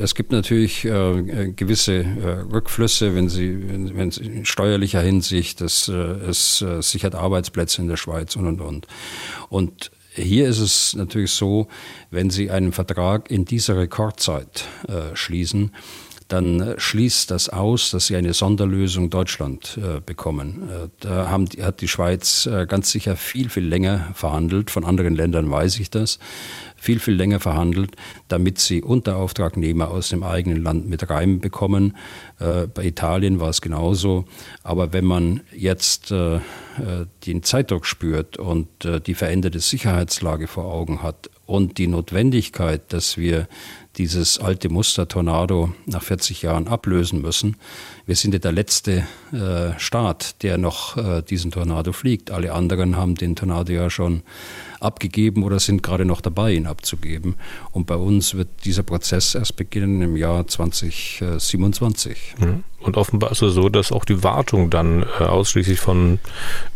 es 0.00 0.16
gibt 0.16 0.32
natürlich 0.32 0.84
äh, 0.84 1.52
gewisse 1.54 1.94
äh, 2.02 2.52
Rückflüsse, 2.52 3.14
wenn 3.14 3.28
Sie, 3.28 3.68
wenn, 3.68 3.96
wenn 3.96 4.10
Sie 4.10 4.24
in 4.24 4.44
steuerlicher 4.44 5.00
Hinsicht, 5.00 5.60
dass, 5.60 5.88
äh, 5.88 5.92
es 5.92 6.62
äh, 6.62 6.82
sichert 6.82 7.14
Arbeitsplätze 7.14 7.80
in 7.80 7.88
der 7.88 7.96
Schweiz 7.96 8.34
und 8.34 8.46
und 8.46 8.60
und. 8.60 8.86
Und 9.50 9.92
hier 10.14 10.48
ist 10.48 10.58
es 10.58 10.94
natürlich 10.94 11.30
so, 11.30 11.68
wenn 12.10 12.30
Sie 12.30 12.50
einen 12.50 12.72
Vertrag 12.72 13.30
in 13.30 13.44
dieser 13.44 13.76
Rekordzeit 13.76 14.64
äh, 14.88 15.14
schließen, 15.14 15.72
dann 16.28 16.60
äh, 16.60 16.80
schließt 16.80 17.30
das 17.30 17.48
aus, 17.48 17.90
dass 17.90 18.06
sie 18.06 18.16
eine 18.16 18.32
Sonderlösung 18.32 19.10
Deutschland 19.10 19.78
äh, 19.78 20.00
bekommen. 20.00 20.68
Äh, 20.68 20.88
da 21.00 21.28
haben, 21.28 21.46
hat 21.60 21.80
die 21.80 21.88
Schweiz 21.88 22.46
äh, 22.46 22.66
ganz 22.66 22.90
sicher 22.90 23.16
viel, 23.16 23.48
viel 23.50 23.66
länger 23.66 24.10
verhandelt. 24.14 24.70
Von 24.70 24.84
anderen 24.84 25.14
Ländern 25.14 25.50
weiß 25.50 25.78
ich 25.80 25.90
das. 25.90 26.18
Viel, 26.76 26.98
viel 26.98 27.14
länger 27.14 27.40
verhandelt, 27.40 27.96
damit 28.28 28.58
sie 28.58 28.82
Unterauftragnehmer 28.82 29.88
aus 29.88 30.10
dem 30.10 30.22
eigenen 30.22 30.62
Land 30.62 30.88
mit 30.88 31.08
reinbekommen. 31.08 31.96
Äh, 32.38 32.66
bei 32.66 32.84
Italien 32.84 33.40
war 33.40 33.50
es 33.50 33.60
genauso. 33.60 34.24
Aber 34.62 34.92
wenn 34.92 35.04
man 35.04 35.40
jetzt 35.54 36.10
äh, 36.10 36.40
den 37.26 37.42
Zeitdruck 37.42 37.86
spürt 37.86 38.36
und 38.36 38.66
die 39.06 39.14
veränderte 39.14 39.60
Sicherheitslage 39.60 40.48
vor 40.48 40.64
Augen 40.64 41.04
hat 41.04 41.30
und 41.46 41.78
die 41.78 41.86
Notwendigkeit, 41.86 42.92
dass 42.92 43.16
wir 43.16 43.46
dieses 43.96 44.38
alte 44.38 44.68
Muster 44.68 45.08
Tornado 45.08 45.72
nach 45.86 46.02
40 46.02 46.42
Jahren 46.42 46.68
ablösen 46.68 47.22
müssen. 47.22 47.56
Wir 48.06 48.16
sind 48.16 48.34
ja 48.34 48.40
der 48.40 48.52
letzte 48.52 49.06
äh, 49.32 49.78
Staat, 49.78 50.42
der 50.42 50.58
noch 50.58 50.96
äh, 50.96 51.22
diesen 51.22 51.50
Tornado 51.50 51.92
fliegt. 51.92 52.30
Alle 52.30 52.52
anderen 52.52 52.96
haben 52.96 53.14
den 53.14 53.36
Tornado 53.36 53.72
ja 53.72 53.90
schon 53.90 54.22
abgegeben 54.80 55.42
oder 55.42 55.58
sind 55.58 55.82
gerade 55.82 56.04
noch 56.04 56.20
dabei, 56.20 56.52
ihn 56.52 56.66
abzugeben. 56.66 57.36
Und 57.72 57.86
bei 57.86 57.96
uns 57.96 58.34
wird 58.34 58.48
dieser 58.64 58.82
Prozess 58.82 59.34
erst 59.34 59.56
beginnen 59.56 60.02
im 60.02 60.16
Jahr 60.16 60.46
2027. 60.46 62.34
Mhm. 62.38 62.64
Und 62.80 62.96
offenbar 62.96 63.32
ist 63.32 63.42
es 63.42 63.54
so, 63.54 63.68
dass 63.68 63.92
auch 63.92 64.04
die 64.04 64.22
Wartung 64.22 64.68
dann 64.70 65.04
äh, 65.18 65.24
ausschließlich 65.24 65.80
von 65.80 66.18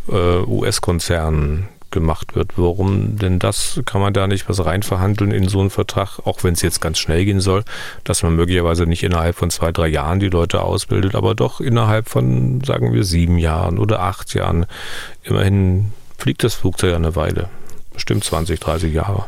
äh, 0.08 0.38
US-Konzernen 0.38 1.68
gemacht 1.90 2.34
wird. 2.34 2.52
Warum 2.56 3.16
denn 3.16 3.38
das? 3.38 3.80
Kann 3.84 4.00
man 4.00 4.12
da 4.12 4.26
nicht 4.26 4.48
was 4.48 4.64
reinverhandeln 4.64 5.30
in 5.30 5.48
so 5.48 5.60
einen 5.60 5.70
Vertrag, 5.70 6.20
auch 6.24 6.44
wenn 6.44 6.54
es 6.54 6.62
jetzt 6.62 6.80
ganz 6.80 6.98
schnell 6.98 7.24
gehen 7.24 7.40
soll, 7.40 7.64
dass 8.04 8.22
man 8.22 8.36
möglicherweise 8.36 8.86
nicht 8.86 9.02
innerhalb 9.02 9.36
von 9.36 9.50
zwei, 9.50 9.72
drei 9.72 9.88
Jahren 9.88 10.20
die 10.20 10.28
Leute 10.28 10.62
ausbildet, 10.62 11.14
aber 11.14 11.34
doch 11.34 11.60
innerhalb 11.60 12.08
von, 12.08 12.62
sagen 12.64 12.92
wir, 12.92 13.04
sieben 13.04 13.38
Jahren 13.38 13.78
oder 13.78 14.00
acht 14.00 14.34
Jahren. 14.34 14.66
Immerhin 15.22 15.92
fliegt 16.16 16.44
das 16.44 16.54
Flugzeug 16.54 16.94
eine 16.94 17.16
Weile. 17.16 17.48
Bestimmt 17.92 18.24
20, 18.24 18.60
30 18.60 18.92
Jahre. 18.92 19.26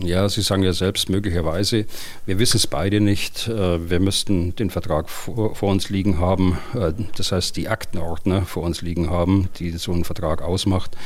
Ja, 0.00 0.28
Sie 0.28 0.42
sagen 0.42 0.62
ja 0.62 0.72
selbst 0.72 1.08
möglicherweise. 1.08 1.86
Wir 2.26 2.38
wissen 2.38 2.58
es 2.58 2.66
beide 2.66 3.00
nicht. 3.00 3.48
Äh, 3.48 3.88
wir 3.88 3.98
müssten 4.00 4.54
den 4.54 4.68
Vertrag 4.68 5.08
vor, 5.08 5.62
uns 5.62 5.88
liegen 5.88 6.18
haben, 6.18 6.58
äh, 6.74 6.92
das 7.16 7.32
heißt 7.32 7.56
die 7.56 7.68
Aktenordner 7.68 8.42
vor 8.42 8.64
uns 8.64 8.82
liegen 8.82 9.10
haben, 9.10 9.48
die 9.58 9.70
so 9.70 9.92
einen 9.92 10.04
Vertrag 10.04 10.42
ausmacht. 10.42 10.96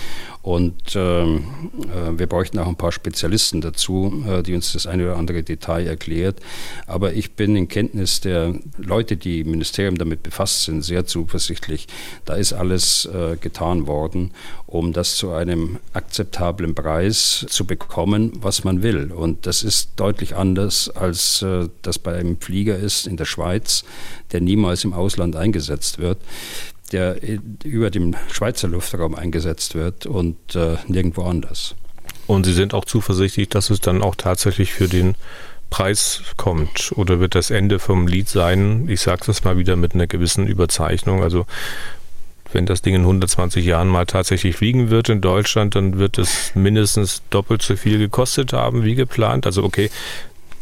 Und 0.43 0.97
ähm, 0.97 1.45
äh, 1.82 2.18
wir 2.18 2.26
bräuchten 2.26 2.59
auch 2.59 2.66
ein 2.66 2.76
paar 2.76 2.93
Spezialisten 2.93 3.61
dazu, 3.61 4.24
die 4.47 4.55
uns 4.55 4.72
das 4.72 4.86
eine 4.86 5.05
oder 5.05 5.16
andere 5.16 5.43
Detail 5.43 5.86
erklärt. 5.86 6.41
Aber 6.86 7.12
ich 7.12 7.32
bin 7.32 7.55
in 7.57 7.68
Kenntnis 7.68 8.20
der 8.20 8.55
Leute, 8.76 9.16
die 9.16 9.41
im 9.41 9.51
Ministerium 9.51 9.99
damit 9.99 10.22
befasst 10.22 10.64
sind, 10.64 10.82
sehr 10.82 11.07
zuversichtlich. 11.07 11.86
Da 12.24 12.34
ist 12.34 12.53
alles 12.53 13.09
getan 13.41 13.86
worden, 13.86 14.32
um 14.71 14.93
das 14.93 15.16
zu 15.16 15.33
einem 15.33 15.79
akzeptablen 15.93 16.75
Preis 16.75 17.45
zu 17.49 17.66
bekommen, 17.66 18.33
was 18.41 18.64
man 18.64 18.83
will. 18.83 19.12
Und 19.12 19.47
das 19.47 19.62
ist 19.62 19.91
deutlich 19.97 20.37
anders, 20.37 20.89
als 20.89 21.43
äh, 21.43 21.68
das 21.83 21.99
bei 21.99 22.14
einem 22.14 22.41
Flieger 22.41 22.79
ist 22.79 23.07
in 23.07 23.16
der 23.16 23.25
Schweiz, 23.25 23.85
der 24.33 24.41
niemals 24.41 24.85
im 24.85 24.93
Ausland 24.93 25.37
eingesetzt 25.37 25.99
wird 25.99 26.18
der 26.93 27.18
über 27.62 27.89
dem 27.89 28.16
Schweizer 28.33 28.66
Luftraum 28.66 29.14
eingesetzt 29.14 29.77
wird 29.77 30.07
und 30.07 30.57
äh, 30.57 30.77
nirgendwo 30.89 31.23
anders. 31.23 31.77
Und 32.27 32.47
Sie 32.47 32.53
sind 32.53 32.75
auch 32.75 32.85
zuversichtlich, 32.85 33.49
dass 33.49 33.71
es 33.71 33.81
dann 33.81 34.03
auch 34.03 34.16
tatsächlich 34.16 34.73
für 34.73 34.89
den 34.89 35.14
Preis 35.71 36.23
kommt? 36.37 36.93
Oder 36.97 37.21
wird 37.21 37.35
das 37.35 37.51
Ende 37.51 37.79
vom 37.79 38.07
Lied 38.07 38.29
sein, 38.29 38.89
ich 38.89 39.01
sage 39.01 39.31
es 39.31 39.45
mal 39.45 39.57
wieder 39.57 39.77
mit 39.77 39.95
einer 39.95 40.09
gewissen 40.09 40.47
Überzeichnung, 40.47 41.23
also 41.23 41.47
wenn 42.53 42.66
das 42.66 42.82
Ding 42.82 42.94
in 42.94 43.03
120 43.03 43.64
Jahren 43.64 43.88
mal 43.88 44.07
tatsächlich 44.07 44.57
fliegen 44.57 44.90
wird 44.90 45.09
in 45.09 45.20
Deutschland, 45.20 45.74
dann 45.74 45.98
wird 45.98 46.18
es 46.18 46.53
mindestens 46.55 47.22
doppelt 47.30 47.62
so 47.62 47.76
viel 47.76 47.98
gekostet 47.98 48.53
haben 48.53 48.84
wie 48.84 48.94
geplant. 48.94 49.46
Also 49.46 49.62
okay, 49.62 49.90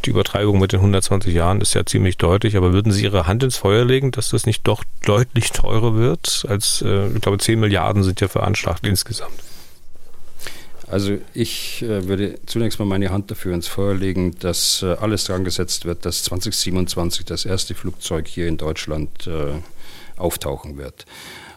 die 0.05 0.11
Übertreibung 0.11 0.59
mit 0.59 0.73
den 0.73 0.81
120 0.81 1.35
Jahren 1.35 1.61
ist 1.61 1.75
ja 1.75 1.85
ziemlich 1.85 2.17
deutlich, 2.19 2.57
aber 2.57 2.73
würden 2.73 2.93
Sie 2.93 3.03
Ihre 3.03 3.27
Hand 3.27 3.43
ins 3.43 3.57
Feuer 3.57 3.85
legen, 3.85 4.13
dass 4.13 4.31
das 4.31 4.47
nicht 4.47 4.67
doch 4.67 4.85
deutlich 5.05 5.51
teurer 5.51 5.97
wird? 5.97 6.47
Als, 6.49 6.83
äh, 6.83 7.09
ich 7.09 7.21
glaube, 7.21 7.39
10 7.39 7.59
Milliarden 7.59 8.03
sind 8.05 8.21
ja 8.21 8.29
veranschlagt 8.29 8.87
insgesamt. 8.87 9.43
Also 10.87 11.19
ich 11.35 11.83
äh, 11.83 12.09
würde 12.09 12.39
zunächst 12.47 12.79
mal 12.79 12.87
meine 12.87 13.11
Hand 13.11 13.31
dafür 13.31 13.55
ins 13.55 13.67
Feuer 13.67 13.95
legen, 13.95 14.37
dass 14.39 14.83
äh, 14.83 14.95
alles 14.95 15.25
dran 15.25 15.45
gesetzt 15.45 15.85
wird, 15.85 16.07
dass 16.07 16.23
2027 16.23 17.27
das 17.27 17.45
erste 17.45 17.75
Flugzeug 17.75 18.27
hier 18.27 18.49
in 18.49 18.57
Deutschland 18.57 19.27
äh, 19.27 19.61
auftauchen 20.17 20.79
wird. 20.79 21.05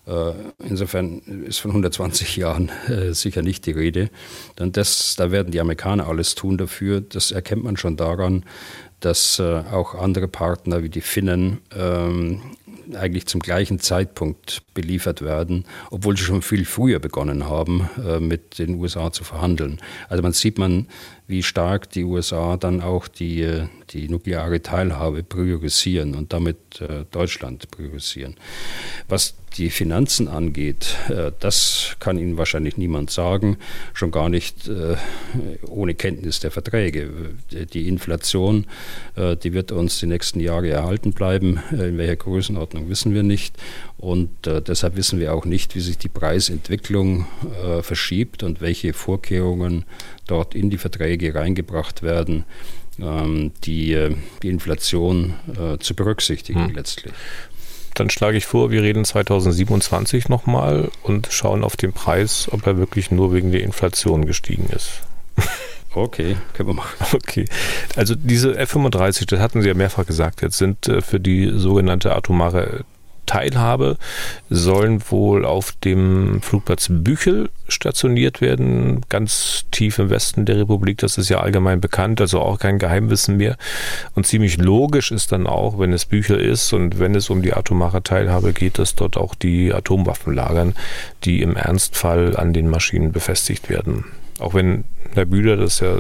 Äh, 0.08 0.32
insofern 0.68 1.20
ist 1.46 1.60
von 1.60 1.72
120 1.72 2.38
Jahren 2.38 2.70
äh, 2.88 3.14
sicher 3.14 3.42
nicht 3.42 3.66
die 3.66 3.72
Rede. 3.72 4.10
Denn 4.58 4.72
das, 4.72 5.16
da 5.16 5.32
werden 5.32 5.52
die 5.52 5.60
Amerikaner 5.60 6.08
alles 6.08 6.36
tun 6.36 6.58
dafür. 6.58 7.02
Das 7.02 7.32
erkennt 7.32 7.64
man 7.64 7.78
schon 7.78 7.98
daran, 7.98 8.44
dass 9.00 9.40
äh, 9.40 9.64
auch 9.72 9.96
andere 9.96 10.28
Partner 10.28 10.84
wie 10.84 10.90
die 10.90 11.02
Finnen 11.02 11.60
ähm, 11.76 12.42
eigentlich 12.96 13.26
zum 13.28 13.42
gleichen 13.42 13.80
Zeitpunkt 13.80 14.64
beliefert 14.74 15.22
werden, 15.22 15.66
obwohl 15.92 16.18
sie 16.18 16.24
schon 16.24 16.42
viel 16.42 16.66
früher 16.66 17.00
begonnen 17.00 17.46
haben, 17.46 17.90
mit 18.20 18.60
den 18.60 18.76
USA 18.76 19.14
zu 19.14 19.24
verhandeln. 19.24 19.80
Also 20.10 20.22
man 20.22 20.34
sieht 20.34 20.58
man, 20.58 20.88
wie 21.32 21.42
stark 21.42 21.90
die 21.90 22.04
USA 22.04 22.58
dann 22.58 22.82
auch 22.82 23.08
die, 23.08 23.42
äh, 23.42 23.68
die 23.92 24.10
nukleare 24.10 24.62
Teilhabe 24.62 25.24
priorisieren 25.24 26.14
und 26.14 26.34
damit 26.34 26.82
äh, 26.82 27.06
Deutschland 27.10 27.72
priorisieren. 27.72 28.36
Was 29.08 29.34
die 29.58 29.70
Finanzen 29.70 30.28
angeht, 30.28 30.96
äh, 31.10 31.32
das 31.40 31.96
kann 32.00 32.18
Ihnen 32.18 32.38
wahrscheinlich 32.38 32.78
niemand 32.78 33.12
sagen, 33.12 33.58
schon 33.94 34.12
gar 34.12 34.28
nicht 34.28 34.70
ohne 35.68 35.96
Kenntnis 35.96 36.42
der 36.42 36.52
Verträge. 36.52 37.10
Die 37.74 37.88
Inflation, 37.88 38.66
die 39.16 39.54
wird 39.54 39.72
uns 39.72 40.00
die 40.00 40.08
nächsten 40.08 40.42
Jahre 40.42 40.70
erhalten 40.70 41.14
bleiben. 41.14 41.60
In 41.72 41.98
welcher 41.98 42.18
Größenordnung 42.18 42.90
wissen 42.90 43.14
wir 43.14 43.24
nicht. 43.24 43.56
Und 43.98 44.30
deshalb 44.46 44.96
wissen 44.96 45.20
wir 45.20 45.34
auch 45.34 45.46
nicht, 45.46 45.76
wie 45.76 45.80
sich 45.80 45.98
die 45.98 46.10
Preisentwicklung 46.10 47.28
verschiebt 47.82 48.44
und 48.44 48.62
welche 48.62 48.94
Vorkehrungen 48.94 49.86
dort 50.28 50.56
in 50.56 50.70
die 50.70 50.78
Verträge 50.78 51.21
reingebracht 51.30 52.04
werden 52.04 52.46
ähm, 53.00 53.52
die, 53.64 54.16
die 54.44 54.50
Inflation 54.50 55.36
zu 55.80 55.96
berücksichtigen 55.96 56.68
hm. 56.68 56.76
letztlich. 56.76 57.14
Dann 57.94 58.10
schlage 58.10 58.38
ich 58.38 58.46
vor, 58.46 58.72
wir 58.72 58.84
reden 58.84 59.04
2027 59.04 60.30
nochmal 60.30 60.90
und 61.04 61.28
schauen 61.30 61.64
auf 61.64 61.76
den 61.76 61.92
Preis, 61.94 62.48
ob 62.52 62.66
er 62.66 62.78
wirklich 62.78 63.12
nur 63.12 63.34
wegen 63.34 63.52
der 63.52 63.64
Inflation 63.64 64.26
gestiegen 64.26 64.70
ist. 64.70 65.02
Okay, 65.94 66.38
können 66.54 66.70
wir 66.70 66.74
machen. 66.74 67.06
Okay. 67.14 67.44
Also 67.98 68.16
diese 68.16 68.58
F-35, 68.58 69.26
das 69.28 69.42
hatten 69.42 69.62
Sie 69.62 69.68
ja 69.68 69.74
mehrfach 69.74 70.06
gesagt, 70.06 70.42
jetzt 70.42 70.58
sind 70.58 70.88
äh, 70.88 71.02
für 71.02 71.20
die 71.20 71.52
sogenannte 71.54 72.16
atomare 72.16 72.86
Teilhabe, 73.32 73.98
sollen 74.50 75.02
wohl 75.10 75.46
auf 75.46 75.72
dem 75.86 76.42
Flugplatz 76.42 76.88
Büchel 76.90 77.50
stationiert 77.70 78.42
werden, 78.42 79.06
ganz 79.08 79.64
tief 79.72 80.00
im 80.00 80.10
Westen 80.10 80.44
der 80.44 80.58
Republik. 80.58 80.98
Das 80.98 81.18
ist 81.18 81.30
ja 81.30 81.40
allgemein 81.40 81.80
bekannt, 81.80 82.20
also 82.20 82.42
auch 82.42 82.60
kein 82.60 82.78
Geheimwissen 82.78 83.38
mehr. 83.38 83.56
Und 84.16 84.28
ziemlich 84.28 84.58
logisch 84.58 85.12
ist 85.12 85.32
dann 85.32 85.48
auch, 85.48 85.80
wenn 85.80 85.94
es 85.94 86.06
Büchel 86.06 86.42
ist 86.42 86.74
und 86.74 87.00
wenn 87.00 87.16
es 87.16 87.30
um 87.30 87.42
die 87.42 87.54
atomare 87.54 88.04
Teilhabe 88.04 88.52
geht, 88.52 88.80
dass 88.80 88.96
dort 88.96 89.16
auch 89.16 89.34
die 89.34 89.74
Atomwaffen 89.74 90.34
lagern, 90.34 90.76
die 91.24 91.42
im 91.42 91.56
Ernstfall 91.56 92.36
an 92.36 92.52
den 92.52 92.70
Maschinen 92.70 93.14
befestigt 93.14 93.70
werden. 93.70 94.04
Auch 94.42 94.54
wenn 94.54 94.84
Herr 95.14 95.26
Bühler 95.26 95.58
das 95.58 95.80
ja 95.80 95.98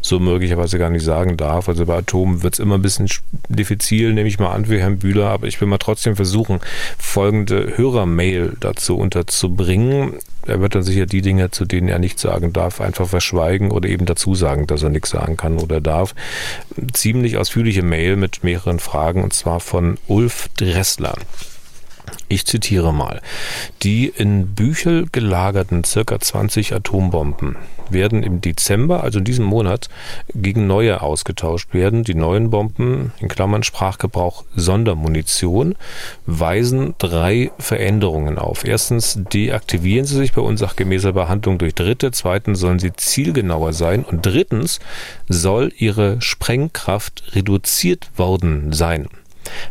so 0.00 0.20
möglicherweise 0.20 0.78
gar 0.78 0.90
nicht 0.90 1.04
sagen 1.04 1.36
darf. 1.36 1.68
Also 1.68 1.86
bei 1.86 1.96
Atomen 1.96 2.42
wird 2.42 2.54
es 2.54 2.60
immer 2.60 2.76
ein 2.76 2.82
bisschen 2.82 3.08
diffizil, 3.48 4.12
nehme 4.12 4.28
ich 4.28 4.38
mal 4.38 4.52
an, 4.52 4.66
für 4.66 4.78
Herrn 4.78 4.98
Bühler. 4.98 5.30
Aber 5.30 5.46
ich 5.46 5.60
will 5.60 5.68
mal 5.68 5.78
trotzdem 5.78 6.16
versuchen, 6.16 6.60
folgende 6.98 7.76
Hörermail 7.76 8.56
dazu 8.60 8.96
unterzubringen. 8.96 10.14
Er 10.46 10.60
wird 10.60 10.76
dann 10.76 10.84
sicher 10.84 11.06
die 11.06 11.22
Dinge, 11.22 11.50
zu 11.50 11.64
denen 11.64 11.88
er 11.88 11.98
nichts 11.98 12.22
sagen 12.22 12.52
darf, 12.52 12.80
einfach 12.80 13.08
verschweigen 13.08 13.72
oder 13.72 13.88
eben 13.88 14.06
dazu 14.06 14.34
sagen, 14.36 14.68
dass 14.68 14.82
er 14.82 14.90
nichts 14.90 15.10
sagen 15.10 15.36
kann 15.36 15.58
oder 15.58 15.80
darf. 15.80 16.14
Ziemlich 16.92 17.36
ausführliche 17.36 17.82
Mail 17.82 18.16
mit 18.16 18.44
mehreren 18.44 18.78
Fragen 18.78 19.24
und 19.24 19.32
zwar 19.32 19.58
von 19.58 19.98
Ulf 20.06 20.48
Dressler. 20.56 21.16
Ich 22.28 22.46
zitiere 22.46 22.92
mal. 22.92 23.20
Die 23.82 24.08
in 24.08 24.54
Büchel 24.54 25.06
gelagerten 25.10 25.84
circa 25.84 26.18
20 26.18 26.74
Atombomben 26.74 27.56
werden 27.90 28.22
im 28.22 28.40
Dezember, 28.40 29.02
also 29.02 29.18
in 29.18 29.24
diesem 29.24 29.44
Monat, 29.44 29.88
gegen 30.34 30.66
neue 30.66 31.02
ausgetauscht 31.02 31.72
werden. 31.72 32.04
Die 32.04 32.14
neuen 32.14 32.50
Bomben, 32.50 33.12
in 33.20 33.28
Klammern 33.28 33.62
Sprachgebrauch 33.62 34.44
Sondermunition, 34.54 35.74
weisen 36.26 36.94
drei 36.98 37.50
Veränderungen 37.58 38.38
auf. 38.38 38.64
Erstens 38.64 39.18
deaktivieren 39.32 40.06
sie 40.06 40.16
sich 40.16 40.32
bei 40.32 40.42
unsachgemäßer 40.42 41.12
Behandlung 41.12 41.58
durch 41.58 41.74
Dritte. 41.74 42.10
Zweitens 42.10 42.58
sollen 42.58 42.78
sie 42.78 42.92
zielgenauer 42.92 43.72
sein. 43.72 44.04
Und 44.04 44.26
drittens 44.26 44.80
soll 45.28 45.72
ihre 45.76 46.20
Sprengkraft 46.20 47.34
reduziert 47.34 48.10
worden 48.16 48.72
sein. 48.72 49.08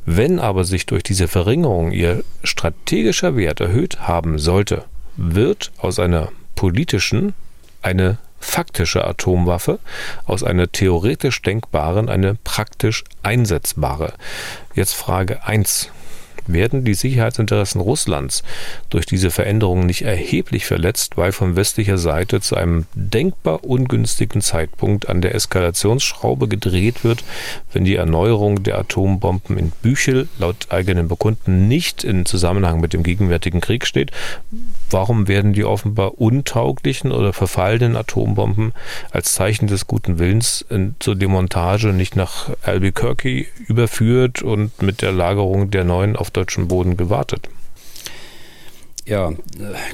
Wenn 0.06 0.40
aber 0.40 0.64
sich 0.64 0.86
durch 0.86 1.04
diese 1.04 1.28
Verringerung 1.28 1.92
ihr 1.92 2.24
strategischer 2.44 3.36
Wert 3.36 3.60
erhöht 3.60 4.02
haben 4.02 4.40
sollte, 4.40 4.86
wird 5.18 5.72
aus 5.78 6.00
einer 6.00 6.30
politischen 6.56 7.34
eine 7.82 8.18
faktische 8.40 9.06
Atomwaffe, 9.06 9.80
aus 10.26 10.44
einer 10.44 10.72
theoretisch 10.72 11.42
denkbaren 11.42 12.10
eine 12.10 12.36
praktisch 12.44 13.04
einsetzbare. 13.24 14.14
Jetzt 14.76 14.94
Frage 14.94 15.46
1 15.46 15.90
werden 16.48 16.84
die 16.84 16.94
Sicherheitsinteressen 16.94 17.82
Russlands 17.82 18.44
durch 18.90 19.06
diese 19.06 19.32
Veränderungen 19.32 19.86
nicht 19.86 20.04
erheblich 20.04 20.66
verletzt, 20.66 21.18
weil 21.18 21.32
von 21.32 21.56
westlicher 21.56 21.98
Seite 21.98 22.42
zu 22.42 22.56
einem 22.56 22.86
denkbar 22.94 23.64
ungünstigen 23.64 24.42
Zeitpunkt 24.42 25.10
an 25.10 25.22
der 25.22 25.36
Eskalationsschraube 25.36 26.48
gedreht 26.48 27.04
wird, 27.04 27.24
wenn 27.74 27.86
die 27.86 27.96
Erneuerung 27.96 28.64
der 28.64 28.78
Atombomben 28.78 29.58
in 29.58 29.72
Büchel 29.82 30.28
laut 30.38 30.68
eigenen 30.70 31.08
Bekunden 31.08 31.68
nicht 31.68 32.04
in 32.04 32.26
Zusammenhang 32.26 32.80
mit 32.80 32.94
dem 32.94 33.04
gegenwärtigen 33.04 33.62
Krieg 33.62 33.86
steht. 33.86 34.12
Warum 34.90 35.28
werden 35.28 35.54
die 35.54 35.66
offenbar 35.66 36.20
untauglichen 36.20 37.12
oder 37.12 37.34
verfallenen 37.34 37.96
Atombomben 37.96 38.74
als 39.12 39.34
Zeichen 39.34 39.68
des 39.68 39.88
guten 39.88 40.20
Willens 40.20 40.66
zur 41.00 41.16
Demontage 41.16 41.88
nicht 41.94 42.16
nach 42.16 42.50
Albuquerque 42.64 43.48
überführt 43.68 44.42
und 44.42 44.82
mit 44.82 45.02
der 45.02 45.12
Lagerung 45.12 45.72
der 45.72 45.84
neuen 45.84 46.16
auf 46.16 46.32
deutschem 46.32 46.68
Boden 46.68 46.98
gewartet? 46.98 47.50
Ja, 49.08 49.30
äh, 49.30 49.36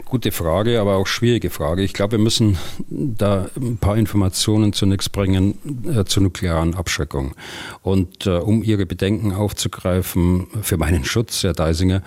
gute 0.05 0.31
Frage, 0.31 0.79
aber 0.79 0.95
auch 0.95 1.05
schwierige 1.05 1.49
Frage. 1.49 1.83
Ich 1.83 1.91
glaube, 1.91 2.13
wir 2.13 2.23
müssen 2.23 2.57
da 2.89 3.49
ein 3.57 3.75
paar 3.77 3.97
Informationen 3.97 4.71
zunächst 4.71 5.11
bringen 5.11 5.57
äh, 5.85 6.05
zur 6.05 6.23
nuklearen 6.23 6.75
Abschreckung. 6.75 7.35
Und 7.81 8.25
äh, 8.25 8.37
um 8.37 8.63
Ihre 8.63 8.85
Bedenken 8.85 9.33
aufzugreifen, 9.33 10.47
für 10.61 10.77
meinen 10.77 11.03
Schutz, 11.03 11.43
Herr 11.43 11.51
Deisinger, 11.51 12.03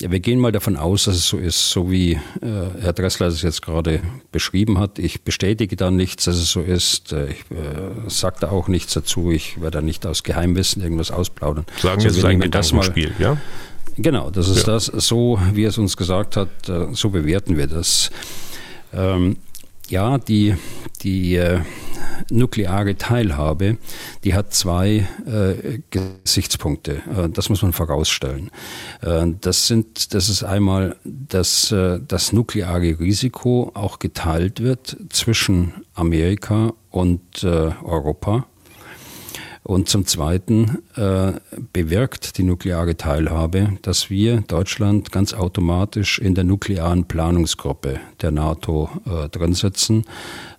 ja, 0.00 0.10
wir 0.10 0.20
gehen 0.20 0.38
mal 0.38 0.52
davon 0.52 0.76
aus, 0.76 1.04
dass 1.04 1.16
es 1.16 1.28
so 1.28 1.38
ist, 1.38 1.70
so 1.70 1.90
wie 1.90 2.12
äh, 2.12 2.18
Herr 2.80 2.92
Dressler 2.92 3.28
es 3.28 3.42
jetzt 3.42 3.62
gerade 3.62 4.00
beschrieben 4.30 4.78
hat. 4.78 4.98
Ich 4.98 5.22
bestätige 5.22 5.74
da 5.76 5.90
nichts, 5.90 6.24
dass 6.24 6.36
es 6.36 6.50
so 6.50 6.60
ist. 6.60 7.12
Äh, 7.12 7.30
ich 7.30 7.40
äh, 7.50 8.08
sage 8.08 8.36
da 8.40 8.50
auch 8.50 8.68
nichts 8.68 8.92
dazu. 8.92 9.30
Ich 9.30 9.60
werde 9.60 9.78
da 9.78 9.82
nicht 9.82 10.06
aus 10.06 10.22
Geheimwissen 10.22 10.82
irgendwas 10.82 11.10
ausplaudern. 11.10 11.64
Sagen 11.80 12.00
so, 12.00 12.04
wir 12.04 12.10
es 12.10 12.16
ist 12.18 12.24
ein 12.24 12.50
das 12.50 12.72
mal, 12.72 12.92
ja? 13.18 13.38
Genau, 13.96 14.30
das 14.30 14.48
ist 14.48 14.66
ja. 14.66 14.74
das, 14.74 14.86
so 14.86 15.40
wie 15.54 15.64
er 15.64 15.70
es 15.70 15.78
uns 15.78 15.96
gesagt 15.96 16.36
hat, 16.36 16.68
äh, 16.68 16.88
so 16.92 17.08
bewerten 17.10 17.56
wir 17.56 17.66
das. 17.66 18.10
Ähm, 18.92 19.36
ja, 19.90 20.18
die, 20.18 20.54
die 21.02 21.36
äh, 21.36 21.60
nukleare 22.30 22.96
Teilhabe, 22.96 23.78
die 24.24 24.34
hat 24.34 24.52
zwei 24.52 25.06
äh, 25.26 25.80
Gesichtspunkte. 25.90 27.02
Äh, 27.16 27.28
das 27.28 27.48
muss 27.48 27.62
man 27.62 27.72
vorausstellen. 27.72 28.50
Äh, 29.02 29.26
das, 29.40 29.66
sind, 29.66 30.14
das 30.14 30.28
ist 30.28 30.42
einmal, 30.42 30.96
dass 31.04 31.72
äh, 31.72 32.00
das 32.06 32.32
nukleare 32.32 32.98
Risiko 32.98 33.70
auch 33.74 33.98
geteilt 33.98 34.60
wird 34.60 34.96
zwischen 35.10 35.72
Amerika 35.94 36.72
und 36.90 37.44
Europa 37.44 38.46
und 39.66 39.88
zum 39.88 40.06
Zweiten 40.06 40.78
äh, 40.94 41.32
bewirkt 41.72 42.38
die 42.38 42.44
nukleare 42.44 42.96
Teilhabe, 42.96 43.72
dass 43.82 44.10
wir 44.10 44.42
Deutschland 44.42 45.10
ganz 45.10 45.34
automatisch 45.34 46.20
in 46.20 46.36
der 46.36 46.44
nuklearen 46.44 47.06
Planungsgruppe 47.06 47.98
der 48.22 48.30
NATO 48.30 48.88
äh, 49.06 49.28
drin 49.28 49.54
sitzen, 49.54 50.04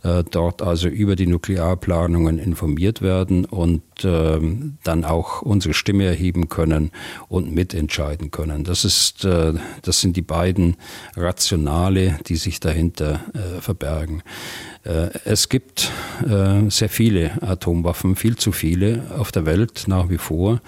äh, 0.03 0.25
dort 0.29 0.61
also 0.61 0.89
über 0.89 1.15
die 1.15 1.27
Nuklearplanungen 1.27 2.37
informiert 2.37 3.01
werden 3.01 3.45
und 3.45 3.81
dann 4.03 5.05
auch 5.05 5.41
unsere 5.41 5.73
Stimme 5.73 6.05
erheben 6.05 6.49
können 6.49 6.91
und 7.29 7.53
mitentscheiden 7.53 8.31
können. 8.31 8.63
Das, 8.63 8.85
ist, 8.85 9.25
äh, 9.25 9.53
das 9.81 10.01
sind 10.01 10.15
die 10.15 10.21
beiden 10.21 10.75
Rationale, 11.15 12.19
die 12.27 12.35
sich 12.35 12.59
dahinter 12.59 13.21
äh, 13.33 13.61
verbergen. 13.61 14.23
Äh, 14.83 15.09
es 15.25 15.49
gibt 15.49 15.91
sehr 16.67 16.89
viele 16.89 17.41
Atomwaffen, 17.43 18.15
viel 18.15 18.37
zu 18.37 18.51
viele 18.51 19.03
auf 19.17 19.31
der 19.31 19.45
Welt 19.45 19.83
nach 19.87 20.09
wie 20.09 20.17
vor. 20.17 20.61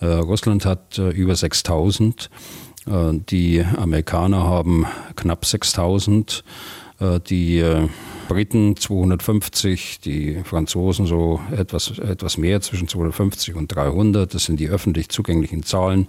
Russland 0.00 0.64
hat 0.64 0.98
über 0.98 1.34
6000. 1.34 2.30
Die 2.86 3.64
Amerikaner 3.76 4.44
haben 4.44 4.86
knapp 5.16 5.44
6000. 5.44 6.44
Die 7.28 7.64
Briten 8.28 8.76
250, 8.76 10.00
die 10.00 10.40
Franzosen 10.44 11.06
so 11.06 11.40
etwas, 11.56 11.98
etwas 11.98 12.38
mehr, 12.38 12.60
zwischen 12.60 12.88
250 12.88 13.54
und 13.54 13.74
300. 13.74 14.32
Das 14.32 14.44
sind 14.44 14.58
die 14.60 14.68
öffentlich 14.68 15.08
zugänglichen 15.08 15.62
Zahlen. 15.62 16.08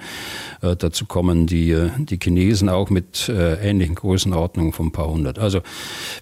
Äh, 0.61 0.75
dazu 0.75 1.05
kommen 1.05 1.47
die, 1.47 1.71
äh, 1.71 1.89
die 1.97 2.19
Chinesen 2.21 2.69
auch 2.69 2.89
mit 2.89 3.29
äh, 3.29 3.55
ähnlichen 3.55 3.95
Größenordnungen 3.95 4.73
von 4.73 4.87
ein 4.87 4.91
paar 4.91 5.09
hundert. 5.09 5.39
Also 5.39 5.61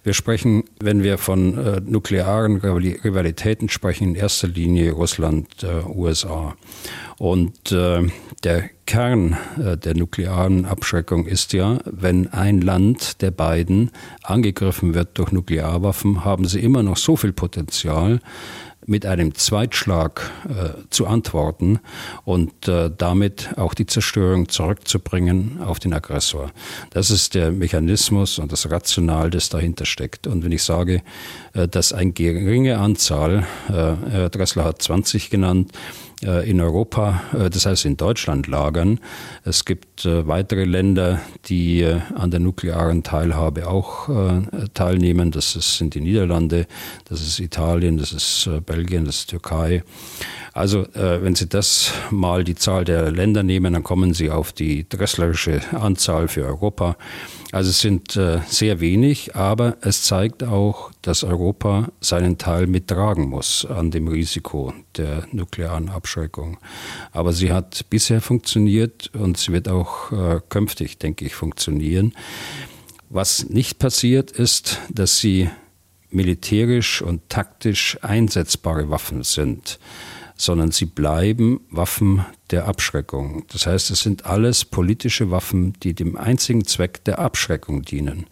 wir 0.03 0.13
sprechen, 0.13 0.63
wenn 0.79 1.03
wir 1.03 1.17
von 1.17 1.57
äh, 1.57 1.81
nuklearen 1.85 2.57
Rivalitäten 2.57 3.69
sprechen, 3.69 4.09
in 4.09 4.15
erster 4.15 4.47
Linie 4.47 4.91
Russland, 4.93 5.63
äh, 5.63 5.87
USA. 5.87 6.55
Und 7.22 7.72
äh, 7.72 8.07
der 8.43 8.72
Kern 8.88 9.38
äh, 9.63 9.78
der 9.78 9.95
nuklearen 9.95 10.65
Abschreckung 10.65 11.28
ist 11.28 11.53
ja, 11.53 11.78
wenn 11.86 12.34
ein 12.34 12.61
Land 12.61 13.22
der 13.22 13.30
beiden 13.30 13.91
angegriffen 14.24 14.95
wird 14.95 15.19
durch 15.19 15.32
Nuklearwaffen, 15.32 16.26
haben 16.26 16.45
sie 16.45 16.61
immer 16.61 16.82
noch 16.82 16.97
so 16.97 17.15
viel 17.15 17.32
Potenzial, 17.32 18.22
mit 18.88 19.05
einem 19.05 19.36
Zweitschlag 19.36 20.32
äh, 20.49 20.69
zu 20.89 21.05
antworten 21.05 21.80
und 22.26 22.67
äh, 22.67 22.89
damit 22.97 23.55
auch 23.55 23.76
die 23.76 23.86
Zerstörung 23.86 24.49
zurückzubringen 24.49 25.61
auf 25.61 25.80
den 25.80 25.93
Aggressor. 25.93 26.51
Das 26.89 27.11
ist 27.11 27.36
der 27.36 27.51
Mechanismus 27.51 28.39
und 28.39 28.51
das 28.51 28.72
Rational, 28.72 29.30
das 29.30 29.49
dahinter 29.49 29.86
steckt. 29.86 30.26
Und 30.26 30.43
wenn 30.43 30.51
ich 30.51 30.63
sage, 30.63 31.03
äh, 31.53 31.67
dass 31.67 31.93
eine 31.93 32.13
geringe 32.13 32.80
Anzahl, 32.80 33.45
äh, 33.69 33.74
Herr 34.09 34.30
Dressler 34.30 34.63
hat 34.63 34.82
20 34.82 35.30
genannt, 35.30 35.72
in 36.22 36.61
Europa, 36.61 37.22
äh, 37.34 37.49
das 37.49 37.65
heißt 37.65 37.86
in 37.86 37.97
Deutschland 37.97 38.47
lagern. 38.47 38.99
Es 39.43 39.65
gibt 39.65 40.05
äh, 40.05 40.28
weitere 40.28 40.65
Länder, 40.65 41.19
die 41.45 41.86
an 42.15 42.32
der 42.32 42.39
nuklearen 42.39 43.03
Teilhabe 43.03 43.67
auch 43.67 44.09
teilnehmen. 44.74 45.32
Das 45.32 45.53
sind 45.53 45.95
die 45.95 46.01
Niederlande, 46.01 46.67
das 47.05 47.22
ist 47.22 47.39
Italien, 47.39 47.97
das 47.97 48.11
ist 48.11 48.49
Belgien, 48.65 49.05
das 49.05 49.17
ist 49.17 49.30
Türkei. 49.30 49.84
Also 50.53 50.86
wenn 50.93 51.36
Sie 51.36 51.47
das 51.47 51.91
mal 52.09 52.43
die 52.43 52.55
Zahl 52.55 52.86
der 52.86 53.11
Länder 53.11 53.43
nehmen, 53.43 53.74
dann 53.74 53.84
kommen 53.84 54.13
Sie 54.13 54.30
auf 54.30 54.51
die 54.51 54.88
dresslerische 54.88 55.61
Anzahl 55.72 56.28
für 56.28 56.45
Europa. 56.45 56.95
Also 57.51 57.69
es 57.69 57.79
sind 57.81 58.15
äh, 58.15 58.39
sehr 58.47 58.79
wenig, 58.79 59.35
aber 59.35 59.77
es 59.81 60.03
zeigt 60.03 60.43
auch, 60.43 60.91
dass 61.01 61.23
Europa 61.23 61.89
seinen 61.99 62.37
Teil 62.37 62.65
mittragen 62.65 63.27
muss 63.27 63.65
an 63.65 63.91
dem 63.91 64.07
Risiko 64.07 64.73
der 64.95 65.27
nuklearen 65.33 65.89
Abschreckung. 65.89 66.57
Aber 67.11 67.33
sie 67.33 67.51
hat 67.51 67.89
bisher 67.89 68.21
funktioniert 68.21 69.13
und 69.13 69.37
sie 69.37 69.51
wird 69.51 69.67
auch 69.67 70.11
äh, 70.13 70.39
künftig, 70.47 70.97
denke 70.97 71.25
ich, 71.25 71.35
funktionieren. 71.35 72.13
Was 73.09 73.49
nicht 73.49 73.79
passiert, 73.79 74.31
ist, 74.31 74.79
dass 74.89 75.19
sie 75.19 75.49
militärisch 76.09 77.01
und 77.01 77.27
taktisch 77.27 77.97
einsetzbare 78.01 78.89
Waffen 78.89 79.23
sind 79.23 79.77
sondern 80.41 80.71
sie 80.71 80.85
bleiben 80.85 81.61
Waffen 81.69 82.25
der 82.49 82.65
Abschreckung. 82.67 83.45
Das 83.53 83.67
heißt, 83.67 83.91
es 83.91 83.99
sind 83.99 84.25
alles 84.25 84.65
politische 84.65 85.29
Waffen, 85.29 85.73
die 85.83 85.93
dem 85.93 86.17
einzigen 86.17 86.65
Zweck 86.65 87.03
der 87.03 87.19
Abschreckung 87.19 87.83
dienen. 87.83 88.25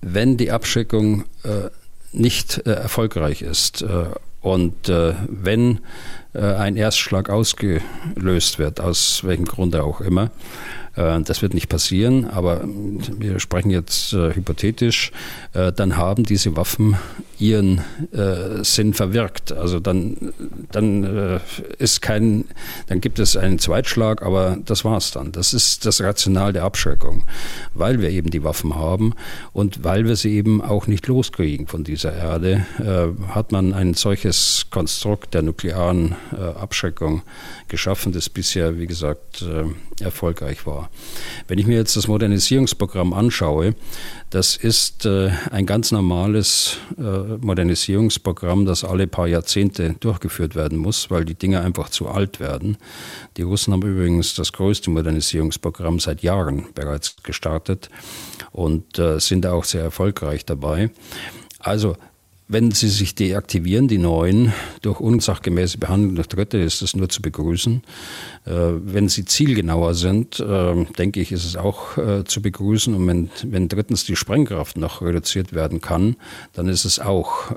Wenn 0.00 0.36
die 0.36 0.50
Abschreckung 0.50 1.26
äh, 1.44 1.70
nicht 2.12 2.66
äh, 2.66 2.72
erfolgreich 2.72 3.42
ist 3.42 3.82
äh, 3.82 4.06
und 4.40 4.88
äh, 4.88 5.14
wenn 5.28 5.78
ein 6.34 6.76
Erstschlag 6.76 7.30
ausgelöst 7.30 8.58
wird, 8.58 8.80
aus 8.80 9.22
welchem 9.24 9.44
Grunde 9.44 9.84
auch 9.84 10.00
immer, 10.00 10.30
äh, 10.96 11.20
das 11.22 11.42
wird 11.42 11.54
nicht 11.54 11.68
passieren, 11.68 12.26
aber 12.26 12.62
wir 12.64 13.40
sprechen 13.40 13.70
jetzt 13.70 14.12
äh, 14.12 14.34
hypothetisch, 14.34 15.12
äh, 15.52 15.72
dann 15.72 15.96
haben 15.96 16.24
diese 16.24 16.56
Waffen 16.56 16.96
ihren 17.38 17.80
äh, 18.12 18.62
Sinn 18.62 18.94
verwirkt. 18.94 19.52
Also 19.52 19.80
dann, 19.80 20.32
dann 20.70 21.04
äh, 21.04 21.40
ist 21.78 22.00
kein, 22.00 22.44
dann 22.86 23.00
gibt 23.00 23.18
es 23.18 23.36
einen 23.36 23.58
Zweitschlag, 23.58 24.22
aber 24.22 24.56
das 24.64 24.84
war's 24.84 25.10
dann. 25.10 25.32
Das 25.32 25.52
ist 25.52 25.84
das 25.86 26.00
Rational 26.00 26.52
der 26.52 26.64
Abschreckung, 26.64 27.24
weil 27.74 28.00
wir 28.00 28.10
eben 28.10 28.30
die 28.30 28.44
Waffen 28.44 28.74
haben 28.74 29.14
und 29.52 29.84
weil 29.84 30.04
wir 30.06 30.16
sie 30.16 30.34
eben 30.34 30.62
auch 30.62 30.86
nicht 30.86 31.06
loskriegen 31.06 31.66
von 31.66 31.84
dieser 31.84 32.14
Erde, 32.14 32.66
äh, 32.78 33.32
hat 33.32 33.52
man 33.52 33.74
ein 33.74 33.94
solches 33.94 34.66
Konstrukt 34.70 35.34
der 35.34 35.42
nuklearen 35.42 36.14
Abschreckung 36.32 37.22
geschaffen, 37.68 38.12
das 38.12 38.28
bisher, 38.28 38.78
wie 38.78 38.86
gesagt, 38.86 39.44
erfolgreich 40.00 40.66
war. 40.66 40.90
Wenn 41.48 41.58
ich 41.58 41.66
mir 41.66 41.76
jetzt 41.76 41.96
das 41.96 42.08
Modernisierungsprogramm 42.08 43.12
anschaue, 43.12 43.74
das 44.30 44.56
ist 44.56 45.06
äh, 45.06 45.30
ein 45.52 45.64
ganz 45.64 45.92
normales 45.92 46.78
äh, 46.98 47.02
Modernisierungsprogramm, 47.02 48.64
das 48.64 48.82
alle 48.82 49.06
paar 49.06 49.28
Jahrzehnte 49.28 49.94
durchgeführt 50.00 50.56
werden 50.56 50.78
muss, 50.78 51.10
weil 51.10 51.24
die 51.24 51.36
Dinge 51.36 51.60
einfach 51.60 51.88
zu 51.88 52.08
alt 52.08 52.40
werden. 52.40 52.76
Die 53.36 53.42
Russen 53.42 53.72
haben 53.72 53.82
übrigens 53.82 54.34
das 54.34 54.52
größte 54.52 54.90
Modernisierungsprogramm 54.90 56.00
seit 56.00 56.22
Jahren 56.22 56.66
bereits 56.74 57.16
gestartet 57.22 57.90
und 58.50 58.98
äh, 58.98 59.20
sind 59.20 59.46
auch 59.46 59.64
sehr 59.64 59.82
erfolgreich 59.82 60.44
dabei. 60.44 60.90
Also 61.60 61.96
wenn 62.54 62.70
sie 62.70 62.88
sich 62.88 63.16
deaktivieren, 63.16 63.88
die 63.88 63.98
neuen, 63.98 64.52
durch 64.80 65.00
unsachgemäße 65.00 65.76
Behandlung 65.78 66.14
durch 66.14 66.28
Dritte, 66.28 66.58
ist 66.58 66.82
das 66.82 66.94
nur 66.94 67.08
zu 67.08 67.20
begrüßen. 67.20 67.82
Äh, 68.46 68.50
wenn 68.52 69.08
sie 69.08 69.24
zielgenauer 69.24 69.94
sind, 69.94 70.38
äh, 70.38 70.84
denke 70.96 71.20
ich, 71.20 71.32
ist 71.32 71.44
es 71.44 71.56
auch 71.56 71.98
äh, 71.98 72.22
zu 72.22 72.40
begrüßen. 72.40 72.94
Und 72.94 73.08
wenn, 73.08 73.30
wenn 73.42 73.68
drittens 73.68 74.04
die 74.04 74.14
Sprengkraft 74.14 74.76
noch 74.76 75.02
reduziert 75.02 75.52
werden 75.52 75.80
kann, 75.80 76.14
dann 76.52 76.68
ist 76.68 76.84
es 76.84 77.00
auch 77.00 77.52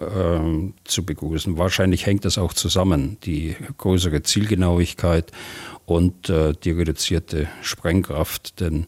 zu 0.84 1.06
begrüßen. 1.06 1.58
Wahrscheinlich 1.58 2.08
hängt 2.08 2.26
das 2.26 2.40
auch 2.40 2.54
zusammen, 2.54 3.18
die 3.24 3.56
größere 3.78 4.24
Zielgenauigkeit 4.24 5.32
und 5.88 6.30
äh, 6.30 6.54
die 6.64 6.72
reduzierte 6.72 7.48
Sprengkraft. 7.62 8.60
Denn 8.60 8.88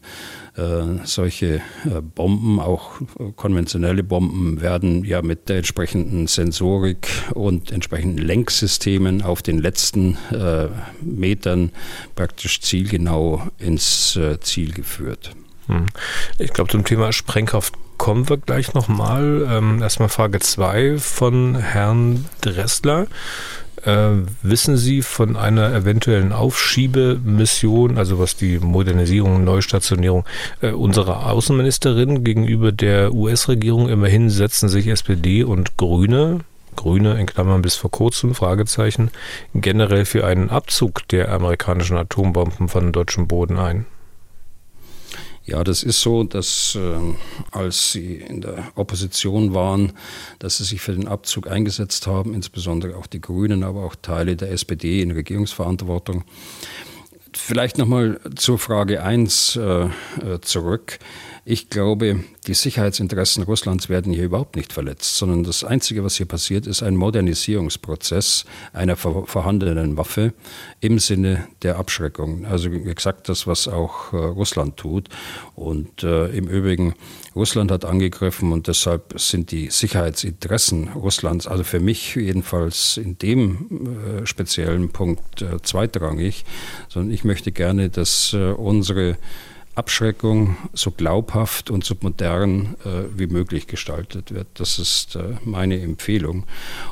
äh, 0.54 1.02
solche 1.04 1.54
äh, 1.86 2.02
Bomben, 2.02 2.60
auch 2.60 3.00
konventionelle 3.36 4.04
Bomben, 4.04 4.60
werden 4.60 5.02
ja 5.04 5.22
mit 5.22 5.48
der 5.48 5.56
entsprechenden 5.56 6.26
Sensorik 6.26 7.08
und 7.32 7.72
entsprechenden 7.72 8.18
Lenksystemen 8.18 9.22
auf 9.22 9.40
den 9.40 9.58
letzten 9.58 10.18
äh, 10.30 10.68
Metern 11.00 11.72
praktisch 12.16 12.60
zielgenau 12.60 13.48
ins 13.58 14.16
äh, 14.16 14.38
Ziel 14.40 14.72
geführt. 14.72 15.34
Hm. 15.68 15.86
Ich 16.38 16.52
glaube, 16.52 16.70
zum 16.70 16.84
Thema 16.84 17.14
Sprengkraft 17.14 17.72
kommen 17.96 18.28
wir 18.28 18.36
gleich 18.36 18.74
nochmal. 18.74 19.46
Ähm, 19.48 19.80
erstmal 19.82 20.08
Frage 20.10 20.38
2 20.40 20.98
von 20.98 21.54
Herrn 21.54 22.26
Dressler. 22.42 23.06
Äh, 23.84 24.10
wissen 24.42 24.76
Sie 24.76 25.02
von 25.02 25.36
einer 25.36 25.72
eventuellen 25.74 26.32
Aufschiebemission, 26.32 27.96
also 27.98 28.18
was 28.18 28.36
die 28.36 28.58
Modernisierung, 28.58 29.44
Neustationierung 29.44 30.24
äh, 30.60 30.70
unserer 30.70 31.30
Außenministerin 31.30 32.22
gegenüber 32.24 32.72
der 32.72 33.14
US-Regierung 33.14 33.88
immerhin 33.88 34.28
setzen 34.30 34.68
sich 34.68 34.86
SPD 34.88 35.44
und 35.44 35.76
Grüne 35.76 36.40
Grüne 36.76 37.18
in 37.20 37.26
Klammern 37.26 37.62
bis 37.62 37.76
vor 37.76 37.90
kurzem, 37.90 38.34
Fragezeichen, 38.34 39.10
generell 39.54 40.04
für 40.04 40.24
einen 40.24 40.50
Abzug 40.50 41.06
der 41.08 41.30
amerikanischen 41.30 41.96
Atombomben 41.96 42.68
von 42.68 42.92
deutschem 42.92 43.26
Boden 43.26 43.58
ein? 43.58 43.86
Ja, 45.50 45.64
das 45.64 45.82
ist 45.82 46.00
so, 46.00 46.22
dass 46.22 46.76
äh, 46.76 46.98
als 47.50 47.90
Sie 47.90 48.14
in 48.14 48.40
der 48.40 48.70
Opposition 48.76 49.52
waren, 49.52 49.92
dass 50.38 50.58
Sie 50.58 50.64
sich 50.64 50.80
für 50.80 50.92
den 50.92 51.08
Abzug 51.08 51.50
eingesetzt 51.50 52.06
haben, 52.06 52.34
insbesondere 52.34 52.96
auch 52.96 53.08
die 53.08 53.20
Grünen, 53.20 53.64
aber 53.64 53.82
auch 53.82 53.96
Teile 54.00 54.36
der 54.36 54.52
SPD 54.52 55.02
in 55.02 55.10
Regierungsverantwortung. 55.10 56.22
Vielleicht 57.32 57.78
nochmal 57.78 58.20
zur 58.36 58.60
Frage 58.60 59.02
1 59.02 59.56
äh, 59.56 59.62
äh, 59.62 59.88
zurück. 60.40 61.00
Ich 61.50 61.68
glaube, 61.68 62.22
die 62.46 62.54
Sicherheitsinteressen 62.54 63.42
Russlands 63.42 63.88
werden 63.88 64.12
hier 64.12 64.22
überhaupt 64.22 64.54
nicht 64.54 64.72
verletzt, 64.72 65.16
sondern 65.16 65.42
das 65.42 65.64
Einzige, 65.64 66.04
was 66.04 66.14
hier 66.14 66.26
passiert, 66.26 66.64
ist 66.68 66.80
ein 66.80 66.94
Modernisierungsprozess 66.94 68.44
einer 68.72 68.94
vorhandenen 68.94 69.96
Waffe 69.96 70.32
im 70.78 71.00
Sinne 71.00 71.48
der 71.62 71.76
Abschreckung. 71.76 72.46
Also 72.46 72.70
exakt 72.70 73.28
das, 73.28 73.48
was 73.48 73.66
auch 73.66 74.12
äh, 74.12 74.16
Russland 74.16 74.76
tut. 74.76 75.08
Und 75.56 76.04
äh, 76.04 76.28
im 76.28 76.46
Übrigen, 76.46 76.94
Russland 77.34 77.72
hat 77.72 77.84
angegriffen 77.84 78.52
und 78.52 78.68
deshalb 78.68 79.20
sind 79.20 79.50
die 79.50 79.70
Sicherheitsinteressen 79.70 80.90
Russlands, 80.90 81.48
also 81.48 81.64
für 81.64 81.80
mich 81.80 82.14
jedenfalls 82.14 82.96
in 82.96 83.18
dem 83.18 84.20
äh, 84.22 84.24
speziellen 84.24 84.90
Punkt 84.90 85.42
äh, 85.42 85.60
zweitrangig, 85.62 86.44
sondern 86.88 87.12
ich 87.12 87.24
möchte 87.24 87.50
gerne, 87.50 87.90
dass 87.90 88.34
äh, 88.34 88.52
unsere 88.52 89.16
Abschreckung 89.74 90.56
so 90.72 90.90
glaubhaft 90.90 91.70
und 91.70 91.84
so 91.84 91.94
modern 92.00 92.76
äh, 92.84 93.04
wie 93.16 93.28
möglich 93.28 93.66
gestaltet 93.66 94.34
wird. 94.34 94.48
Das 94.54 94.78
ist 94.78 95.16
äh, 95.16 95.36
meine 95.44 95.80
Empfehlung. 95.80 96.44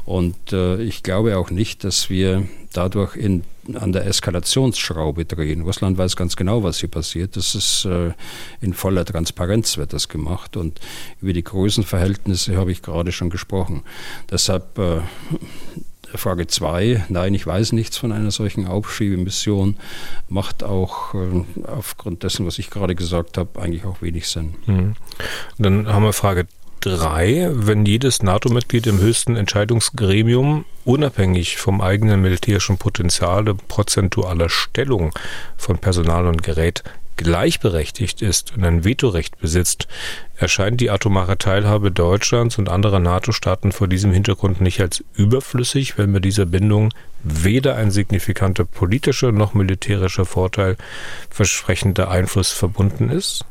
Und 0.05 0.53
äh, 0.53 0.81
ich 0.83 1.03
glaube 1.03 1.37
auch 1.37 1.51
nicht, 1.51 1.85
dass 1.85 2.09
wir 2.09 2.47
dadurch 2.73 3.17
in, 3.17 3.45
an 3.75 3.93
der 3.93 4.07
Eskalationsschraube 4.07 5.25
drehen. 5.25 5.63
Russland 5.63 5.99
weiß 5.99 6.15
ganz 6.15 6.37
genau, 6.37 6.63
was 6.63 6.79
hier 6.79 6.89
passiert. 6.89 7.37
Das 7.37 7.55
ist 7.55 7.85
äh, 7.85 8.13
in 8.61 8.75
voller 8.75 9.05
Transparenz 9.05 9.77
wird 9.77 9.93
das 9.93 10.09
gemacht. 10.09 10.57
Und 10.57 10.81
über 11.21 11.33
die 11.33 11.45
Größenverhältnisse 11.45 12.57
habe 12.57 12.71
ich 12.71 12.83
gerade 12.83 13.11
schon 13.11 13.31
gesprochen. 13.31 13.83
Deshalb 14.31 14.79
äh, 14.79 15.01
Frage 16.15 16.47
2, 16.47 17.07
nein, 17.09 17.35
ich 17.35 17.47
weiß 17.47 17.73
nichts 17.73 17.97
von 17.97 18.13
einer 18.13 18.31
solchen 18.31 18.67
Aufschiebemission, 18.67 19.77
macht 20.29 20.65
auch 20.65 21.15
äh, 21.15 21.45
aufgrund 21.67 22.23
dessen, 22.23 22.47
was 22.47 22.59
ich 22.59 22.71
gerade 22.71 22.95
gesagt 22.95 23.37
habe, 23.39 23.61
eigentlich 23.61 23.85
auch 23.85 24.01
wenig 24.03 24.29
Sinn. 24.29 24.55
Mhm. 24.67 24.95
Dann 25.59 25.89
haben 25.89 26.05
wir 26.05 26.13
Frage 26.13 26.47
3. 26.81 27.51
Wenn 27.53 27.87
jedes 27.87 28.23
NATO-Mitglied 28.23 28.87
im 28.87 29.01
höchsten 29.01 29.37
Entscheidungsgremium 29.37 30.65
unabhängig 30.85 31.57
vom 31.57 31.81
eigenen 31.81 32.23
militärischen 32.23 32.79
Potenzial 32.79 33.45
prozentualer 33.67 34.49
Stellung 34.49 35.13
von 35.57 35.79
Personal 35.79 36.27
und 36.27 36.43
Gerät 36.43 36.85
gleichberechtigt 37.19 38.23
ist 38.23 38.57
und 38.57 38.65
ein 38.65 38.85
Vetorecht 38.85 39.39
besitzt, 39.39 39.89
erscheint 40.37 40.81
die 40.81 40.89
atomare 40.89 41.37
Teilhabe 41.37 41.91
Deutschlands 41.91 42.57
und 42.57 42.71
anderer 42.71 43.01
NATO-Staaten 43.01 43.73
vor 43.73 43.89
diesem 43.89 44.13
Hintergrund 44.13 44.63
nicht 44.63 44.81
als 44.81 45.05
überflüssig, 45.15 45.99
wenn 45.99 46.11
mit 46.11 46.25
dieser 46.25 46.47
Bindung 46.47 46.95
weder 47.23 47.75
ein 47.77 47.91
signifikanter 47.91 48.65
politischer 48.65 49.33
noch 49.33 49.53
militärischer 49.53 50.25
Vorteil 50.25 50.77
versprechender 51.29 52.11
Einfluss 52.11 52.53
verbunden 52.53 53.11
ist? 53.11 53.45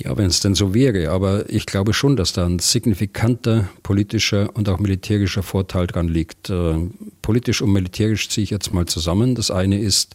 Ja, 0.00 0.16
wenn 0.16 0.26
es 0.26 0.40
denn 0.40 0.54
so 0.54 0.74
wäre. 0.74 1.10
Aber 1.10 1.50
ich 1.50 1.66
glaube 1.66 1.92
schon, 1.92 2.16
dass 2.16 2.32
da 2.32 2.46
ein 2.46 2.60
signifikanter 2.60 3.68
politischer 3.82 4.54
und 4.54 4.68
auch 4.68 4.78
militärischer 4.78 5.42
Vorteil 5.42 5.88
dran 5.88 6.06
liegt. 6.06 6.50
Äh, 6.50 6.74
politisch 7.20 7.62
und 7.62 7.72
militärisch 7.72 8.28
ziehe 8.28 8.44
ich 8.44 8.50
jetzt 8.50 8.72
mal 8.72 8.86
zusammen. 8.86 9.34
Das 9.34 9.50
eine 9.50 9.78
ist 9.78 10.14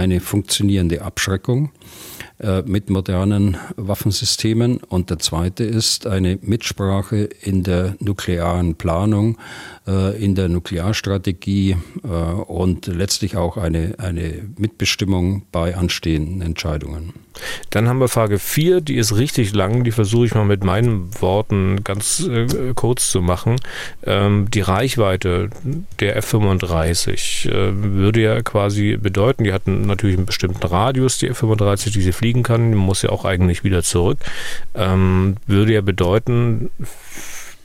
eine 0.00 0.20
funktionierende 0.20 1.02
Abschreckung 1.02 1.70
äh, 2.40 2.62
mit 2.62 2.88
modernen 2.88 3.58
Waffensystemen 3.76 4.78
und 4.78 5.10
der 5.10 5.18
zweite 5.18 5.64
ist 5.64 6.06
eine 6.06 6.38
Mitsprache 6.40 7.28
in 7.42 7.62
der 7.62 7.96
nuklearen 8.00 8.76
Planung, 8.76 9.36
äh, 9.86 10.22
in 10.22 10.34
der 10.34 10.48
Nuklearstrategie 10.48 11.76
äh, 12.02 12.06
und 12.06 12.86
letztlich 12.86 13.36
auch 13.36 13.56
eine, 13.56 13.94
eine 13.98 14.48
Mitbestimmung 14.56 15.42
bei 15.52 15.76
anstehenden 15.76 16.40
Entscheidungen. 16.40 17.12
Dann 17.70 17.88
haben 17.88 18.00
wir 18.00 18.08
Frage 18.08 18.38
4, 18.38 18.80
die 18.80 18.96
ist 18.96 19.16
richtig 19.16 19.54
lang, 19.54 19.84
die 19.84 19.92
versuche 19.92 20.26
ich 20.26 20.34
mal 20.34 20.44
mit 20.44 20.64
meinen 20.64 21.10
Worten 21.20 21.82
ganz 21.84 22.20
äh, 22.20 22.72
kurz 22.74 23.10
zu 23.10 23.22
machen. 23.22 23.56
Ähm, 24.04 24.50
die 24.50 24.60
Reichweite 24.60 25.50
der 26.00 26.16
F-35 26.16 27.48
äh, 27.48 27.72
würde 27.74 28.20
ja 28.20 28.42
quasi 28.42 28.96
bedeuten, 28.96 29.44
die 29.44 29.52
hatten 29.52 29.82
natürlich 29.82 30.16
einen 30.16 30.26
bestimmten 30.26 30.66
Radius, 30.66 31.18
die 31.18 31.28
F-35, 31.28 31.92
die 31.92 32.02
sie 32.02 32.12
fliegen 32.12 32.29
kann, 32.42 32.70
die 32.70 32.76
muss 32.76 33.02
ja 33.02 33.10
auch 33.10 33.24
eigentlich 33.24 33.64
wieder 33.64 33.82
zurück, 33.82 34.18
ähm, 34.74 35.36
würde 35.46 35.74
ja 35.74 35.80
bedeuten, 35.80 36.70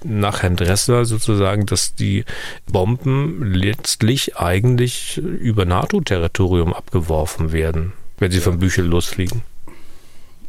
nach 0.03 0.43
Herrn 0.43 0.55
Dressler 0.55 1.05
sozusagen, 1.05 1.65
dass 1.65 1.95
die 1.95 2.25
Bomben 2.71 3.43
letztlich 3.53 4.37
eigentlich 4.37 5.17
über 5.17 5.65
NATO-Territorium 5.65 6.73
abgeworfen 6.73 7.51
werden, 7.51 7.93
wenn 8.19 8.31
sie 8.31 8.39
vom 8.39 8.59
Büchel 8.59 8.85
losfliegen. 8.85 9.41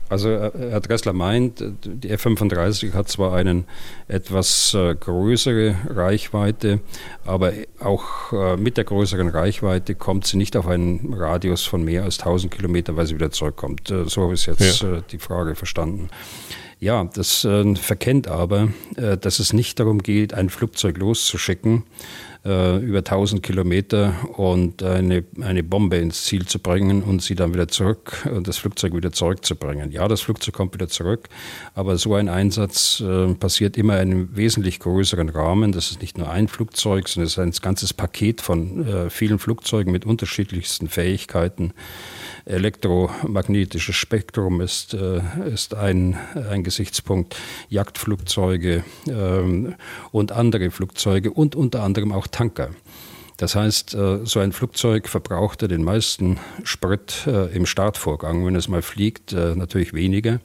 Also 0.09 0.31
äh, 0.31 0.51
Herr 0.71 0.81
Dressler 0.81 1.13
meint, 1.13 1.63
die 1.85 2.11
F-35 2.11 2.95
hat 2.95 3.09
zwar 3.09 3.35
eine 3.35 3.65
etwas 4.09 4.75
äh, 4.75 4.95
größere 4.95 5.75
Reichweite, 5.89 6.81
aber 7.25 7.53
auch 7.81 8.33
äh, 8.33 8.57
mit 8.57 8.77
der 8.77 8.85
größeren 8.85 9.29
Reichweite 9.29 9.95
kommt 9.95 10.27
sie 10.27 10.37
nicht 10.37 10.57
auf 10.57 10.67
einen 10.67 11.15
Radius 11.15 11.65
von 11.65 11.85
mehr 11.85 12.05
als 12.05 12.19
1000 12.19 12.53
Kilometer, 12.53 12.97
weil 12.97 13.07
sie 13.07 13.15
wieder 13.15 13.31
zurückkommt. 13.31 13.93
So 14.07 14.23
habe 14.23 14.35
ich 14.35 14.47
jetzt 14.47 14.83
ja. 14.83 15.01
die 15.11 15.19
Frage 15.19 15.55
verstanden. 15.55 16.09
Ja, 16.79 17.05
das 17.05 17.41
verkennt 17.81 18.29
aber, 18.29 18.69
dass 18.97 19.39
es 19.39 19.55
nicht 19.55 19.81
darum 19.81 20.03
geht, 20.03 20.35
ein 20.35 20.51
Flugzeug 20.51 20.99
loszuschicken, 20.99 21.85
äh, 22.47 22.79
über 22.79 22.99
1000 23.03 23.43
Kilometer 23.43 24.15
und 24.37 24.83
eine, 24.83 25.25
eine 25.41 25.65
Bombe 25.65 25.97
ins 25.97 26.25
Ziel 26.25 26.47
zu 26.47 26.61
bringen 26.61 27.03
und 27.03 27.21
sie 27.21 27.35
dann 27.35 27.53
wieder 27.53 27.67
zurück, 27.67 28.27
und 28.33 28.47
das 28.47 28.57
Flugzeug 28.59 28.95
wieder 28.95 29.11
zurückzubringen. 29.11 29.91
Ja, 29.91 30.07
das 30.07 30.21
Flugzeug 30.21 30.55
kommt 30.55 30.73
wieder 30.75 30.89
zurück, 30.89 31.29
aber 31.75 31.97
so 31.99 32.15
ein 32.15 32.29
Einsatz 32.29 33.01
äh, 33.01 33.35
passiert 33.35 33.77
immer 33.77 34.01
in 34.01 34.13
einem 34.13 34.37
wesentlich 34.37 34.79
größeren 34.79 35.29
Rahmen. 35.29 35.73
Das 35.73 35.91
ist 35.91 36.01
nicht 36.01 36.19
nur 36.19 36.31
ein 36.31 36.47
Flugzeug, 36.47 37.09
sondern 37.09 37.27
es 37.27 37.33
ist 37.33 37.39
ein 37.39 37.53
ganzes 37.63 37.93
Paket 37.93 38.41
von 38.41 38.87
äh, 38.87 39.11
vielen 39.11 39.41
Flugzeugen 39.41 39.93
mit 39.93 40.07
unterschiedlichsten 40.07 40.89
Fähigkeiten 40.89 41.73
elektromagnetisches 42.47 43.95
Spektrum 43.95 44.61
ist, 44.61 44.95
äh, 44.95 45.21
ist 45.53 45.75
ein, 45.75 46.17
ein 46.51 46.63
Gesichtspunkt, 46.63 47.37
Jagdflugzeuge 47.69 48.85
ähm, 49.09 49.75
und 50.13 50.33
andere 50.33 50.71
Flugzeuge 50.71 51.33
und 51.33 51.57
unter 51.57 51.83
anderem 51.83 52.13
auch 52.13 52.29
Tanker. 52.29 52.71
Das 53.37 53.55
heißt, 53.55 53.95
äh, 53.95 54.21
so 54.25 54.41
ein 54.41 54.53
Flugzeug 54.53 55.09
verbraucht 55.09 55.61
den 55.61 55.83
meisten 55.83 56.39
Sprit 56.63 57.27
äh, 57.27 57.55
im 57.55 57.67
Startvorgang. 57.67 58.47
Wenn 58.47 58.55
es 58.55 58.69
mal 58.69 58.81
fliegt, 58.81 59.33
natürlich 59.33 59.93
weniger. 59.93 60.41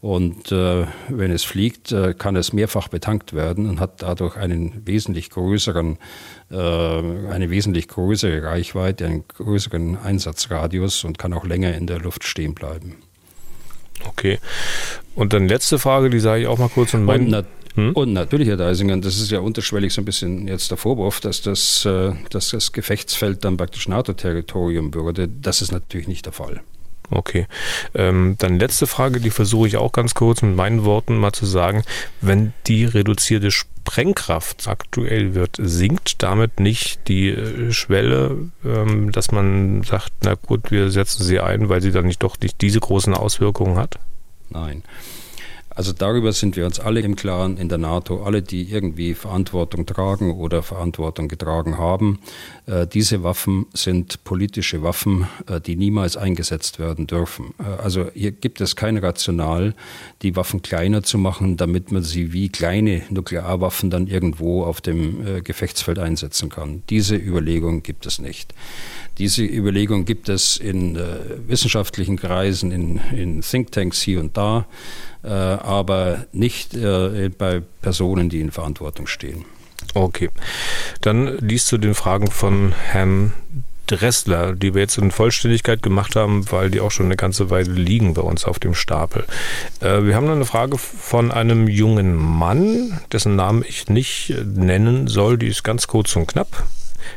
Und 0.00 0.50
wenn 0.50 1.30
es 1.30 1.44
fliegt, 1.44 1.94
kann 2.18 2.34
es 2.34 2.52
mehrfach 2.52 2.88
betankt 2.88 3.34
werden 3.34 3.68
und 3.68 3.78
hat 3.78 4.02
dadurch 4.02 4.36
einen 4.36 4.84
wesentlich 4.84 5.30
größeren, 5.30 5.96
eine 6.58 7.50
wesentlich 7.50 7.88
größere 7.88 8.42
Reichweite, 8.42 9.06
einen 9.06 9.24
größeren 9.28 9.98
Einsatzradius 9.98 11.04
und 11.04 11.18
kann 11.18 11.32
auch 11.32 11.44
länger 11.44 11.74
in 11.74 11.86
der 11.86 11.98
Luft 11.98 12.24
stehen 12.24 12.54
bleiben. 12.54 12.96
Okay. 14.06 14.38
Und 15.14 15.32
dann 15.32 15.48
letzte 15.48 15.78
Frage, 15.78 16.10
die 16.10 16.20
sage 16.20 16.42
ich 16.42 16.46
auch 16.48 16.58
mal 16.58 16.68
kurz. 16.68 16.94
Und, 16.94 17.08
und, 17.08 17.28
nat 17.28 17.46
hm? 17.74 17.92
und 17.92 18.12
natürlich, 18.12 18.48
Herr 18.48 18.56
Deisinger, 18.56 18.98
das 18.98 19.18
ist 19.18 19.30
ja 19.30 19.40
unterschwellig 19.40 19.94
so 19.94 20.02
ein 20.02 20.04
bisschen 20.04 20.46
jetzt 20.46 20.70
der 20.70 20.78
Vorwurf, 20.78 21.20
dass 21.20 21.40
das, 21.40 21.86
äh, 21.86 22.12
dass 22.30 22.50
das 22.50 22.72
Gefechtsfeld 22.72 23.44
dann 23.44 23.56
praktisch 23.56 23.88
NATO-Territorium 23.88 24.92
würde. 24.94 25.28
Das 25.28 25.62
ist 25.62 25.72
natürlich 25.72 26.08
nicht 26.08 26.26
der 26.26 26.32
Fall. 26.32 26.60
Okay. 27.10 27.46
Ähm, 27.94 28.36
dann 28.38 28.58
letzte 28.58 28.86
Frage, 28.86 29.20
die 29.20 29.30
versuche 29.30 29.68
ich 29.68 29.76
auch 29.76 29.92
ganz 29.92 30.14
kurz 30.14 30.42
mit 30.42 30.56
meinen 30.56 30.84
Worten 30.84 31.18
mal 31.18 31.32
zu 31.32 31.46
sagen. 31.46 31.82
Wenn 32.20 32.52
die 32.66 32.84
reduzierte 32.84 33.50
Sprengkraft 33.50 34.66
aktuell 34.68 35.34
wird, 35.34 35.56
sinkt 35.58 36.22
damit 36.22 36.60
nicht 36.60 37.08
die 37.08 37.28
äh, 37.28 37.72
Schwelle, 37.72 38.50
ähm, 38.64 39.12
dass 39.12 39.30
man 39.30 39.82
sagt, 39.82 40.12
na 40.22 40.34
gut, 40.34 40.70
wir 40.70 40.90
setzen 40.90 41.24
sie 41.24 41.40
ein, 41.40 41.68
weil 41.68 41.82
sie 41.82 41.92
dann 41.92 42.06
nicht 42.06 42.22
doch 42.22 42.38
nicht 42.40 42.60
diese 42.60 42.80
großen 42.80 43.14
Auswirkungen 43.14 43.76
hat? 43.76 43.98
Nein. 44.48 44.82
Also 45.74 45.92
darüber 45.92 46.32
sind 46.32 46.56
wir 46.56 46.66
uns 46.66 46.80
alle 46.80 47.00
im 47.00 47.16
Klaren 47.16 47.56
in 47.56 47.68
der 47.68 47.78
NATO, 47.78 48.22
alle, 48.22 48.42
die 48.42 48.70
irgendwie 48.70 49.14
Verantwortung 49.14 49.86
tragen 49.86 50.34
oder 50.34 50.62
Verantwortung 50.62 51.28
getragen 51.28 51.78
haben. 51.78 52.18
Äh, 52.66 52.86
diese 52.86 53.22
Waffen 53.22 53.66
sind 53.72 54.22
politische 54.24 54.82
Waffen, 54.82 55.26
äh, 55.48 55.60
die 55.60 55.76
niemals 55.76 56.16
eingesetzt 56.16 56.78
werden 56.78 57.06
dürfen. 57.06 57.54
Äh, 57.58 57.82
also 57.82 58.10
hier 58.12 58.32
gibt 58.32 58.60
es 58.60 58.76
kein 58.76 58.98
Rational, 58.98 59.74
die 60.22 60.36
Waffen 60.36 60.62
kleiner 60.62 61.02
zu 61.02 61.18
machen, 61.18 61.56
damit 61.56 61.90
man 61.90 62.02
sie 62.02 62.32
wie 62.32 62.48
kleine 62.48 63.02
Nuklearwaffen 63.10 63.90
dann 63.90 64.06
irgendwo 64.06 64.64
auf 64.64 64.80
dem 64.80 65.26
äh, 65.26 65.40
Gefechtsfeld 65.40 65.98
einsetzen 65.98 66.48
kann. 66.48 66.82
Diese 66.90 67.16
Überlegung 67.16 67.82
gibt 67.82 68.06
es 68.06 68.18
nicht. 68.18 68.54
Diese 69.18 69.44
Überlegung 69.44 70.04
gibt 70.04 70.28
es 70.28 70.56
in 70.56 70.96
äh, 70.96 71.00
wissenschaftlichen 71.46 72.16
Kreisen, 72.16 72.72
in, 72.72 73.00
in 73.14 73.42
Thinktanks 73.42 74.00
hier 74.00 74.20
und 74.20 74.36
da. 74.36 74.66
Äh, 75.22 75.28
aber 75.28 76.26
nicht 76.32 76.74
äh, 76.74 77.30
bei 77.36 77.62
Personen, 77.80 78.28
die 78.28 78.40
in 78.40 78.50
Verantwortung 78.50 79.06
stehen. 79.06 79.44
Okay. 79.94 80.30
Dann 81.00 81.38
liest 81.38 81.70
du 81.72 81.78
den 81.78 81.94
Fragen 81.94 82.30
von 82.30 82.72
Herrn 82.72 83.32
Dressler, 83.86 84.54
die 84.54 84.74
wir 84.74 84.82
jetzt 84.82 84.96
in 84.98 85.10
Vollständigkeit 85.10 85.82
gemacht 85.82 86.16
haben, 86.16 86.50
weil 86.50 86.70
die 86.70 86.80
auch 86.80 86.90
schon 86.90 87.06
eine 87.06 87.16
ganze 87.16 87.50
Weile 87.50 87.72
liegen 87.72 88.14
bei 88.14 88.22
uns 88.22 88.44
auf 88.44 88.58
dem 88.58 88.74
Stapel. 88.74 89.24
Äh, 89.80 90.04
wir 90.04 90.14
haben 90.14 90.26
noch 90.26 90.34
eine 90.34 90.46
Frage 90.46 90.78
von 90.78 91.30
einem 91.30 91.68
jungen 91.68 92.16
Mann, 92.16 93.00
dessen 93.12 93.36
Namen 93.36 93.64
ich 93.68 93.88
nicht 93.88 94.34
nennen 94.44 95.08
soll. 95.08 95.36
Die 95.36 95.48
ist 95.48 95.62
ganz 95.62 95.86
kurz 95.86 96.16
und 96.16 96.26
knapp. 96.26 96.64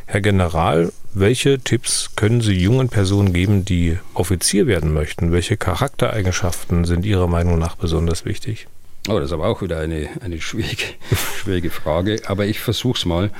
Herr 0.07 0.21
General, 0.21 0.91
welche 1.13 1.59
Tipps 1.59 2.11
können 2.15 2.41
Sie 2.41 2.53
jungen 2.53 2.89
Personen 2.89 3.33
geben, 3.33 3.65
die 3.65 3.97
Offizier 4.13 4.67
werden 4.67 4.93
möchten? 4.93 5.31
Welche 5.31 5.57
Charaktereigenschaften 5.57 6.85
sind 6.85 7.05
Ihrer 7.05 7.27
Meinung 7.27 7.57
nach 7.57 7.75
besonders 7.75 8.23
wichtig? 8.23 8.67
Oh, 9.07 9.15
das 9.19 9.25
ist 9.25 9.33
aber 9.33 9.47
auch 9.47 9.61
wieder 9.61 9.79
eine, 9.79 10.09
eine 10.21 10.39
schwierige, 10.41 10.83
schwierige 11.37 11.71
Frage. 11.71 12.21
Aber 12.27 12.45
ich 12.45 12.59
versuche 12.59 12.97
es 12.97 13.05
mal. 13.05 13.31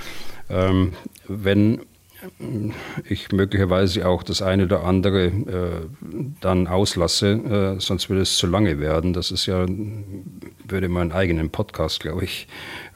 Ähm, 0.49 0.93
wenn 1.27 1.81
ich 3.07 3.31
möglicherweise 3.31 4.07
auch 4.07 4.23
das 4.23 4.41
eine 4.41 4.63
oder 4.65 4.83
andere 4.83 5.25
äh, 5.25 6.31
dann 6.41 6.67
auslasse, 6.67 7.75
äh, 7.77 7.79
sonst 7.79 8.09
würde 8.09 8.21
es 8.21 8.37
zu 8.37 8.47
lange 8.47 8.79
werden. 8.79 9.13
Das 9.13 9.31
ist 9.31 9.45
ja, 9.45 9.65
würde 10.67 10.89
meinen 10.89 11.11
eigenen 11.11 11.49
Podcast, 11.49 11.99
glaube 11.99 12.23
ich, 12.23 12.47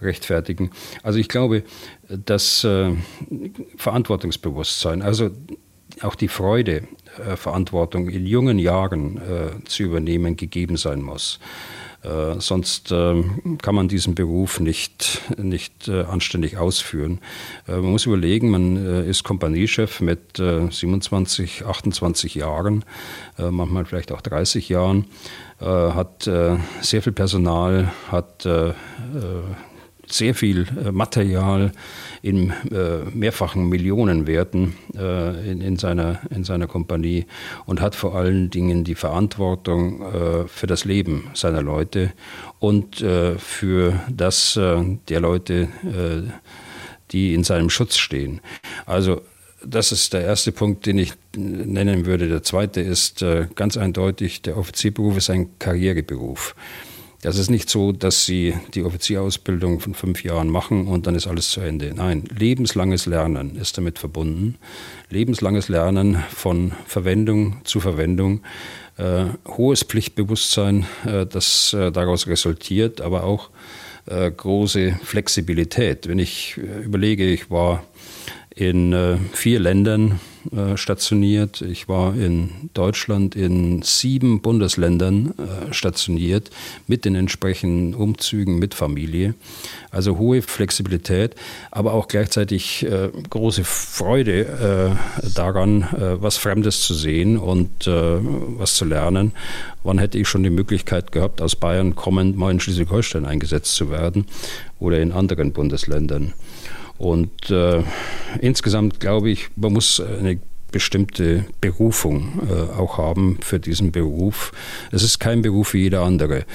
rechtfertigen. 0.01 0.71
Also 1.03 1.19
ich 1.19 1.29
glaube, 1.29 1.63
das 2.07 2.63
äh, 2.63 2.91
Verantwortungsbewusstsein, 3.77 5.01
also 5.01 5.29
auch 6.01 6.15
die 6.15 6.27
Freude, 6.27 6.83
äh, 7.17 7.35
Verantwortung 7.35 8.09
in 8.09 8.25
jungen 8.25 8.59
Jahren 8.59 9.17
äh, 9.17 9.63
zu 9.65 9.83
übernehmen, 9.83 10.35
gegeben 10.35 10.77
sein 10.77 11.01
muss. 11.01 11.39
Äh, 12.03 12.39
sonst 12.39 12.91
äh, 12.91 13.23
kann 13.61 13.75
man 13.75 13.89
diesen 13.89 14.15
Beruf 14.15 14.59
nicht, 14.59 15.21
nicht 15.37 15.89
äh, 15.89 16.03
anständig 16.03 16.57
ausführen. 16.57 17.19
Äh, 17.67 17.73
man 17.73 17.91
muss 17.91 18.05
überlegen, 18.05 18.49
man 18.49 18.77
äh, 18.77 19.09
ist 19.09 19.23
Kompaniechef 19.23 19.99
mit 19.99 20.37
27, 20.37 21.65
28 21.65 22.35
Jahren, 22.35 22.85
manchmal 23.37 23.85
vielleicht 23.85 24.11
auch 24.11 24.21
30 24.21 24.69
Jahren, 24.69 25.05
hat 25.59 26.23
sehr 26.23 27.01
viel 27.01 27.11
Personal, 27.11 27.91
hat 28.11 28.47
sehr 30.11 30.35
viel 30.35 30.65
Material, 30.91 31.71
in 32.21 32.51
äh, 32.71 33.09
mehrfachen 33.13 33.69
Millionenwerten 33.69 34.75
äh, 34.95 35.51
in, 35.51 35.61
in, 35.61 35.77
seiner, 35.77 36.19
in 36.29 36.43
seiner 36.43 36.67
Kompanie 36.67 37.25
und 37.65 37.81
hat 37.81 37.95
vor 37.95 38.15
allen 38.15 38.49
Dingen 38.49 38.83
die 38.83 38.95
Verantwortung 38.95 40.01
äh, 40.01 40.47
für 40.47 40.67
das 40.67 40.85
Leben 40.85 41.29
seiner 41.33 41.61
Leute 41.61 42.11
und 42.59 43.01
äh, 43.01 43.37
für 43.37 43.99
das 44.11 44.57
äh, 44.57 44.83
der 45.07 45.21
Leute, 45.21 45.69
äh, 45.83 46.29
die 47.11 47.33
in 47.33 47.43
seinem 47.43 47.69
Schutz 47.69 47.97
stehen. 47.97 48.41
Also 48.85 49.21
das 49.65 49.91
ist 49.91 50.13
der 50.13 50.21
erste 50.21 50.51
Punkt, 50.51 50.85
den 50.85 50.97
ich 50.97 51.13
nennen 51.35 52.05
würde. 52.05 52.29
Der 52.29 52.43
zweite 52.43 52.79
ist 52.79 53.25
ganz 53.55 53.75
eindeutig, 53.75 54.41
der 54.41 54.57
Offizierberuf 54.57 55.17
ist 55.17 55.29
ein 55.29 55.59
Karriereberuf. 55.59 56.55
Das 57.21 57.37
ist 57.37 57.49
nicht 57.49 57.69
so, 57.69 57.91
dass 57.91 58.25
Sie 58.25 58.53
die 58.73 58.83
Offizierausbildung 58.83 59.81
von 59.81 59.93
fünf 59.93 60.23
Jahren 60.23 60.49
machen 60.49 60.87
und 60.87 61.05
dann 61.05 61.15
ist 61.15 61.27
alles 61.27 61.49
zu 61.49 61.59
Ende. 61.59 61.93
Nein, 61.93 62.23
lebenslanges 62.33 63.05
Lernen 63.07 63.57
ist 63.57 63.77
damit 63.77 63.99
verbunden. 63.99 64.55
Lebenslanges 65.09 65.67
Lernen 65.67 66.23
von 66.33 66.71
Verwendung 66.85 67.57
zu 67.65 67.81
Verwendung. 67.81 68.41
Äh, 68.97 69.25
hohes 69.47 69.83
Pflichtbewusstsein, 69.83 70.85
äh, 71.05 71.25
das 71.25 71.73
äh, 71.73 71.91
daraus 71.91 72.27
resultiert, 72.27 73.01
aber 73.01 73.25
auch 73.25 73.49
äh, 74.05 74.31
große 74.31 74.97
Flexibilität. 75.03 76.07
Wenn 76.07 76.19
ich 76.19 76.57
äh, 76.57 76.83
überlege, 76.83 77.25
ich 77.25 77.51
war 77.51 77.83
in 78.55 78.93
äh, 78.93 79.17
vier 79.33 79.59
Ländern 79.59 80.19
äh, 80.55 80.77
stationiert. 80.77 81.61
Ich 81.61 81.89
war 81.89 82.15
in 82.15 82.69
Deutschland 82.73 83.35
in 83.35 83.81
sieben 83.81 84.41
Bundesländern 84.41 85.33
äh, 85.37 85.73
stationiert 85.73 86.49
mit 86.87 87.03
den 87.03 87.15
entsprechenden 87.15 87.93
Umzügen 87.93 88.57
mit 88.57 88.73
Familie. 88.73 89.35
Also 89.91 90.17
hohe 90.17 90.41
Flexibilität, 90.41 91.35
aber 91.71 91.93
auch 91.93 92.07
gleichzeitig 92.07 92.85
äh, 92.85 93.09
große 93.29 93.63
Freude 93.63 94.97
daran, 95.35 95.87
was 95.91 96.37
Fremdes 96.37 96.81
zu 96.81 96.93
sehen 96.93 97.37
und 97.37 97.87
was 97.87 98.75
zu 98.75 98.85
lernen. 98.85 99.33
Wann 99.83 99.97
hätte 99.97 100.17
ich 100.17 100.27
schon 100.27 100.43
die 100.43 100.49
Möglichkeit 100.49 101.11
gehabt, 101.11 101.41
aus 101.41 101.55
Bayern 101.55 101.95
kommend 101.95 102.37
mal 102.37 102.51
in 102.51 102.59
Schleswig-Holstein 102.59 103.25
eingesetzt 103.25 103.75
zu 103.75 103.91
werden 103.91 104.25
oder 104.79 104.99
in 104.99 105.11
anderen 105.11 105.51
Bundesländern? 105.53 106.33
Und 106.99 107.49
äh, 107.49 107.81
insgesamt 108.41 108.99
glaube 108.99 109.31
ich, 109.31 109.49
man 109.55 109.73
muss 109.73 109.99
eine 109.99 110.39
bestimmte 110.71 111.45
Berufung 111.61 112.41
äh, 112.49 112.79
auch 112.79 112.97
haben 112.97 113.37
für 113.41 113.59
diesen 113.59 113.91
Beruf. 113.91 114.51
Es 114.91 115.03
ist 115.03 115.19
kein 115.19 115.41
Beruf 115.41 115.73
wie 115.73 115.83
jeder 115.83 116.01
andere. 116.01 116.45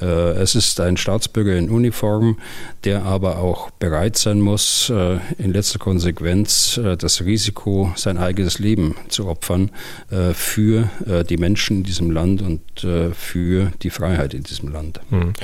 Äh, 0.00 0.04
es 0.04 0.54
ist 0.54 0.80
ein 0.80 0.96
Staatsbürger 0.96 1.56
in 1.56 1.70
Uniform, 1.70 2.38
der 2.84 3.04
aber 3.04 3.38
auch 3.38 3.70
bereit 3.70 4.16
sein 4.16 4.40
muss, 4.40 4.90
äh, 4.90 5.18
in 5.38 5.52
letzter 5.52 5.78
Konsequenz 5.78 6.78
äh, 6.78 6.96
das 6.96 7.24
Risiko, 7.24 7.92
sein 7.96 8.18
eigenes 8.18 8.58
Leben 8.58 8.96
zu 9.08 9.26
opfern 9.26 9.70
äh, 10.10 10.34
für 10.34 10.90
äh, 11.06 11.24
die 11.24 11.36
Menschen 11.36 11.78
in 11.78 11.82
diesem 11.84 12.10
Land 12.10 12.42
und 12.42 12.60
für 13.14 13.70
die 13.82 13.90
Freiheit 13.90 14.34
in 14.34 14.42
diesem 14.42 14.72
Land. 14.72 15.00
Hm. 15.10 15.34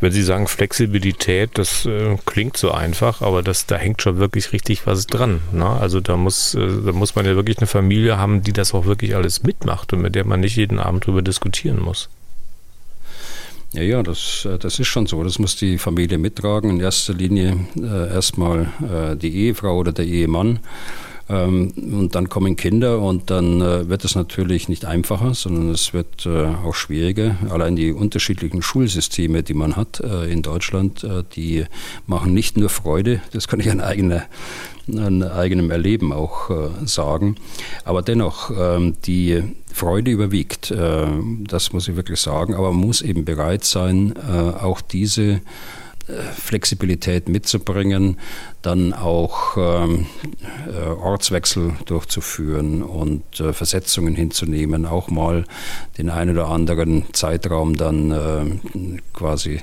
Wenn 0.00 0.12
Sie 0.12 0.22
sagen 0.22 0.46
Flexibilität, 0.46 1.50
das 1.54 1.88
klingt 2.26 2.56
so 2.56 2.70
einfach, 2.70 3.22
aber 3.22 3.42
das, 3.42 3.66
da 3.66 3.76
hängt 3.76 4.02
schon 4.02 4.18
wirklich 4.18 4.52
richtig 4.52 4.86
was 4.86 5.06
dran. 5.06 5.40
Ne? 5.52 5.66
Also 5.66 6.00
da 6.00 6.16
muss, 6.16 6.52
da 6.52 6.92
muss 6.92 7.14
man 7.14 7.24
ja 7.24 7.34
wirklich 7.36 7.58
eine 7.58 7.66
Familie 7.74 8.16
haben, 8.18 8.42
die 8.42 8.52
das 8.52 8.72
auch 8.72 8.86
wirklich 8.86 9.16
alles 9.16 9.42
mitmacht 9.42 9.92
und 9.92 10.00
mit 10.00 10.14
der 10.14 10.24
man 10.24 10.40
nicht 10.40 10.56
jeden 10.56 10.78
Abend 10.78 11.06
drüber 11.06 11.22
diskutieren 11.22 11.82
muss. 11.82 12.08
Ja, 13.72 13.82
ja, 13.82 14.02
das, 14.04 14.46
äh, 14.48 14.58
das 14.58 14.78
ist 14.78 14.86
schon 14.86 15.06
so. 15.06 15.24
Das 15.24 15.40
muss 15.40 15.56
die 15.56 15.78
Familie 15.78 16.18
mittragen. 16.18 16.70
In 16.70 16.80
erster 16.80 17.14
Linie 17.14 17.56
äh, 17.76 18.14
erstmal 18.14 18.68
äh, 18.88 19.16
die 19.16 19.34
Ehefrau 19.34 19.76
oder 19.76 19.90
der 19.90 20.04
Ehemann. 20.04 20.60
Ähm, 21.28 21.72
und 21.76 22.14
dann 22.14 22.28
kommen 22.28 22.54
Kinder 22.54 23.00
und 23.00 23.30
dann 23.30 23.60
äh, 23.60 23.88
wird 23.88 24.04
es 24.04 24.14
natürlich 24.14 24.68
nicht 24.68 24.84
einfacher, 24.84 25.34
sondern 25.34 25.70
es 25.70 25.92
wird 25.92 26.26
äh, 26.26 26.46
auch 26.46 26.74
schwieriger. 26.74 27.36
Allein 27.50 27.74
die 27.74 27.92
unterschiedlichen 27.92 28.62
Schulsysteme, 28.62 29.42
die 29.42 29.54
man 29.54 29.74
hat 29.74 29.98
äh, 30.00 30.30
in 30.30 30.42
Deutschland, 30.42 31.04
die 31.34 31.64
machen 32.06 32.34
nicht 32.34 32.56
nur 32.56 32.68
Freude, 32.68 33.20
das 33.32 33.48
kann 33.48 33.58
ich 33.58 33.70
an, 33.70 33.80
eigener, 33.80 34.24
an 34.88 35.22
eigenem 35.22 35.70
Erleben 35.70 36.12
auch 36.12 36.50
sagen, 36.84 37.36
aber 37.84 38.02
dennoch 38.02 38.50
ähm, 38.50 38.94
die 39.04 39.42
Freude 39.72 40.10
überwiegt, 40.10 40.70
das 40.70 41.72
muss 41.72 41.88
ich 41.88 41.96
wirklich 41.96 42.20
sagen, 42.20 42.54
aber 42.54 42.70
man 42.70 42.86
muss 42.86 43.02
eben 43.02 43.24
bereit 43.24 43.64
sein, 43.64 44.14
auch 44.16 44.80
diese 44.80 45.40
Flexibilität 46.12 47.28
mitzubringen, 47.28 48.18
dann 48.62 48.92
auch 48.92 49.56
ähm, 49.56 50.06
äh, 50.68 50.86
Ortswechsel 50.86 51.72
durchzuführen 51.86 52.82
und 52.82 53.40
äh, 53.40 53.52
Versetzungen 53.52 54.14
hinzunehmen, 54.14 54.84
auch 54.84 55.08
mal 55.08 55.44
den 55.96 56.10
einen 56.10 56.32
oder 56.32 56.48
anderen 56.48 57.04
Zeitraum 57.12 57.76
dann 57.76 58.10
äh, 58.10 59.00
quasi 59.14 59.62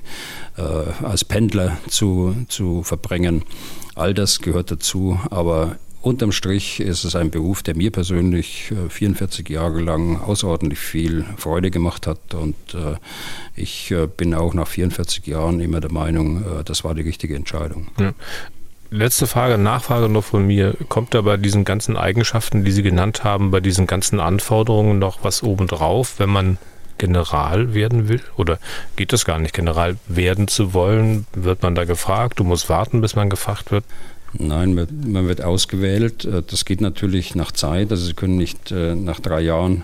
äh, 0.58 1.06
als 1.06 1.26
Pendler 1.26 1.78
zu, 1.88 2.36
zu 2.48 2.84
verbringen. 2.84 3.44
All 3.96 4.14
das 4.14 4.40
gehört 4.40 4.72
dazu, 4.72 5.20
aber 5.30 5.76
Unterm 6.02 6.32
Strich 6.32 6.80
ist 6.80 7.04
es 7.04 7.16
ein 7.16 7.30
Beruf, 7.30 7.62
der 7.62 7.76
mir 7.76 7.92
persönlich 7.92 8.74
44 8.90 9.50
äh, 9.50 9.54
Jahre 9.54 9.82
lang 9.82 10.20
außerordentlich 10.20 10.80
viel 10.80 11.26
Freude 11.38 11.70
gemacht 11.70 12.08
hat. 12.08 12.34
Und 12.34 12.56
äh, 12.74 12.96
ich 13.56 13.92
äh, 13.92 14.08
bin 14.08 14.34
auch 14.34 14.54
nach 14.56 14.68
44 14.68 15.26
Jahren 15.28 15.60
immer 15.60 15.80
der 15.80 15.92
Meinung, 15.92 16.44
das 16.66 16.84
war 16.84 16.96
die 16.96 17.04
richtige 17.04 17.36
Entscheidung. 17.36 17.88
Ja. 18.00 18.14
Letzte 18.90 19.26
Frage, 19.28 19.58
Nachfrage 19.58 20.10
noch 20.10 20.24
von 20.24 20.46
mir. 20.46 20.76
Kommt 20.90 21.14
da 21.14 21.22
bei 21.22 21.38
diesen 21.38 21.64
ganzen 21.64 21.96
Eigenschaften, 21.96 22.66
die 22.66 22.72
Sie 22.72 22.84
genannt 22.84 23.24
haben, 23.24 23.52
bei 23.52 23.60
diesen 23.60 23.88
ganzen 23.88 24.20
Anforderungen 24.20 25.00
noch 25.00 25.24
was 25.24 25.44
obendrauf, 25.44 26.16
wenn 26.18 26.30
man 26.30 26.58
General 26.98 27.74
werden 27.74 28.10
will? 28.10 28.22
Oder 28.38 28.60
geht 28.96 29.14
das 29.14 29.24
gar 29.26 29.40
nicht, 29.40 29.54
General 29.54 29.98
werden 30.08 30.48
zu 30.48 30.74
wollen? 30.74 31.26
Wird 31.34 31.64
man 31.64 31.74
da 31.74 31.86
gefragt? 31.86 32.40
Du 32.40 32.44
musst 32.44 32.70
warten, 32.70 33.02
bis 33.02 33.16
man 33.16 33.30
gefragt 33.30 33.72
wird? 33.72 33.86
Nein, 34.34 34.76
man 35.06 35.28
wird 35.28 35.44
ausgewählt. 35.44 36.26
Äh, 36.26 36.42
das 36.46 36.66
geht 36.66 36.82
natürlich 36.82 37.36
nach 37.36 37.52
Zeit. 37.52 37.92
Also 37.92 38.06
Sie 38.06 38.14
können 38.14 38.38
nicht 38.38 38.72
äh, 38.72 38.96
nach 38.96 39.20
drei 39.20 39.42
Jahren 39.42 39.84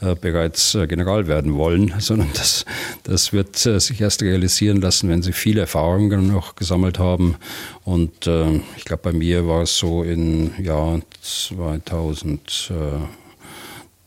äh, 0.00 0.14
bereits 0.14 0.76
General 0.88 1.26
werden 1.26 1.54
wollen, 1.54 1.94
sondern 1.98 2.28
das, 2.34 2.64
das 3.02 3.32
wird 3.32 3.56
sich 3.56 4.00
erst 4.00 4.22
realisieren 4.22 4.80
lassen, 4.80 5.08
wenn 5.08 5.22
Sie 5.22 5.32
viele 5.32 5.62
Erfahrungen 5.62 6.28
noch 6.28 6.56
gesammelt 6.56 6.98
haben. 6.98 7.36
Und 7.84 8.30
ich 8.76 8.84
glaube, 8.84 9.02
bei 9.02 9.12
mir 9.12 9.46
war 9.46 9.62
es 9.62 9.78
so 9.78 10.02
im 10.02 10.50
Jahr 10.62 11.00
2000 11.22 12.72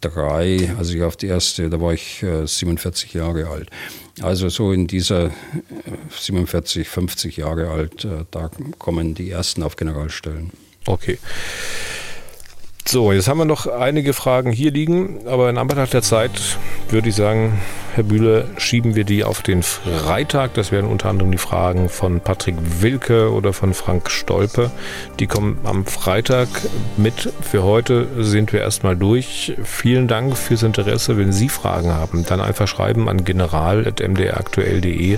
drei, 0.02 0.74
also 0.78 0.94
ich 0.94 1.04
auf 1.04 1.16
die 1.16 1.28
erste, 1.28 1.70
da 1.70 1.80
war 1.80 1.94
ich 1.94 2.24
äh, 2.24 2.46
47 2.46 3.14
Jahre 3.14 3.48
alt. 3.48 3.70
Also 4.22 4.50
so 4.50 4.72
in 4.72 4.88
dieser 4.88 5.28
äh, 5.28 5.32
47, 6.10 6.88
50 6.88 7.38
Jahre 7.38 7.70
alt, 7.70 8.06
äh, 8.06 8.26
da 8.32 8.50
kommen 8.80 9.14
die 9.14 9.30
ersten 9.30 9.64
auf 9.64 9.76
Generalstellen. 9.76 10.52
Okay. 10.86 11.20
So, 12.86 13.12
jetzt 13.14 13.28
haben 13.30 13.38
wir 13.38 13.46
noch 13.46 13.68
einige 13.68 14.12
Fragen 14.14 14.52
hier 14.52 14.72
liegen, 14.72 15.20
aber 15.26 15.50
in 15.50 15.58
Anbetracht 15.58 15.94
der 15.94 16.02
Zeit 16.02 16.58
würde 16.90 17.10
ich 17.10 17.16
sagen, 17.16 17.60
Herr 17.94 18.04
Bühler, 18.04 18.46
schieben 18.58 18.96
wir 18.96 19.04
die 19.04 19.24
auf 19.24 19.42
den 19.42 19.64
Freitag. 19.64 20.54
Das 20.56 20.72
wären 20.72 20.86
unter 20.86 21.10
anderem 21.10 21.32
die 21.32 21.38
Fragen 21.38 21.90
von 21.90 22.20
Patrick 22.20 22.56
Wilke 22.82 23.32
oder 23.32 23.54
von 23.54 23.74
Frank 23.74 24.10
Stolpe. 24.10 24.72
Die 25.20 25.28
kommen 25.28 25.60
am 25.64 25.86
Freitag 25.86 26.48
mit. 26.98 27.32
Für 27.42 27.64
heute 27.64 28.08
sind 28.24 28.52
wir 28.52 28.62
erstmal 28.62 28.98
durch. 28.98 29.54
Vielen 29.64 30.08
Dank 30.08 30.38
fürs 30.38 30.64
Interesse. 30.64 31.18
Wenn 31.18 31.32
Sie 31.32 31.50
Fragen 31.50 31.94
haben, 31.94 32.26
dann 32.26 32.42
einfach 32.42 32.68
schreiben 32.68 33.08
an 33.08 33.24
general.mdraktuell.de 33.24 35.18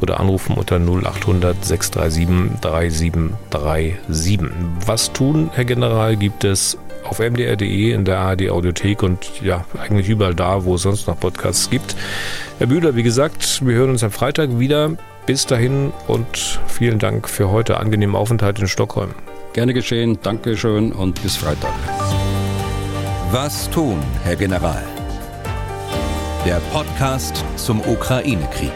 oder 0.00 0.20
anrufen 0.20 0.56
unter 0.56 0.76
0800 0.76 1.64
637 1.64 2.28
3737. 2.60 4.40
Was 4.86 5.12
tun, 5.12 5.50
Herr 5.54 5.64
General, 5.64 6.16
gibt 6.16 6.44
es 6.44 6.78
auf 7.08 7.18
mdr.de 7.18 7.92
in 7.92 8.04
der 8.04 8.18
ARD 8.18 8.50
Audiothek 8.50 9.02
und 9.02 9.42
ja, 9.42 9.64
eigentlich 9.78 10.08
überall 10.08 10.34
da, 10.34 10.64
wo 10.64 10.74
es 10.76 10.82
sonst 10.82 11.06
noch 11.06 11.18
Podcasts 11.18 11.70
gibt. 11.70 11.96
Herr 12.58 12.66
Bühler, 12.66 12.96
wie 12.96 13.02
gesagt, 13.02 13.66
wir 13.66 13.74
hören 13.74 13.90
uns 13.90 14.04
am 14.04 14.10
Freitag 14.10 14.58
wieder. 14.58 14.92
Bis 15.26 15.44
dahin 15.44 15.92
und 16.06 16.58
vielen 16.68 16.98
Dank 16.98 17.28
für 17.28 17.50
heute. 17.50 17.78
Angenehmen 17.78 18.16
Aufenthalt 18.16 18.58
in 18.60 18.68
Stockholm. 18.68 19.10
Gerne 19.52 19.74
geschehen, 19.74 20.18
Dankeschön 20.22 20.92
und 20.92 21.22
bis 21.22 21.36
Freitag. 21.36 21.72
Was 23.30 23.68
tun, 23.70 23.98
Herr 24.24 24.36
General? 24.36 24.82
Der 26.46 26.60
Podcast 26.72 27.44
zum 27.56 27.80
Ukraine-Krieg. 27.80 28.72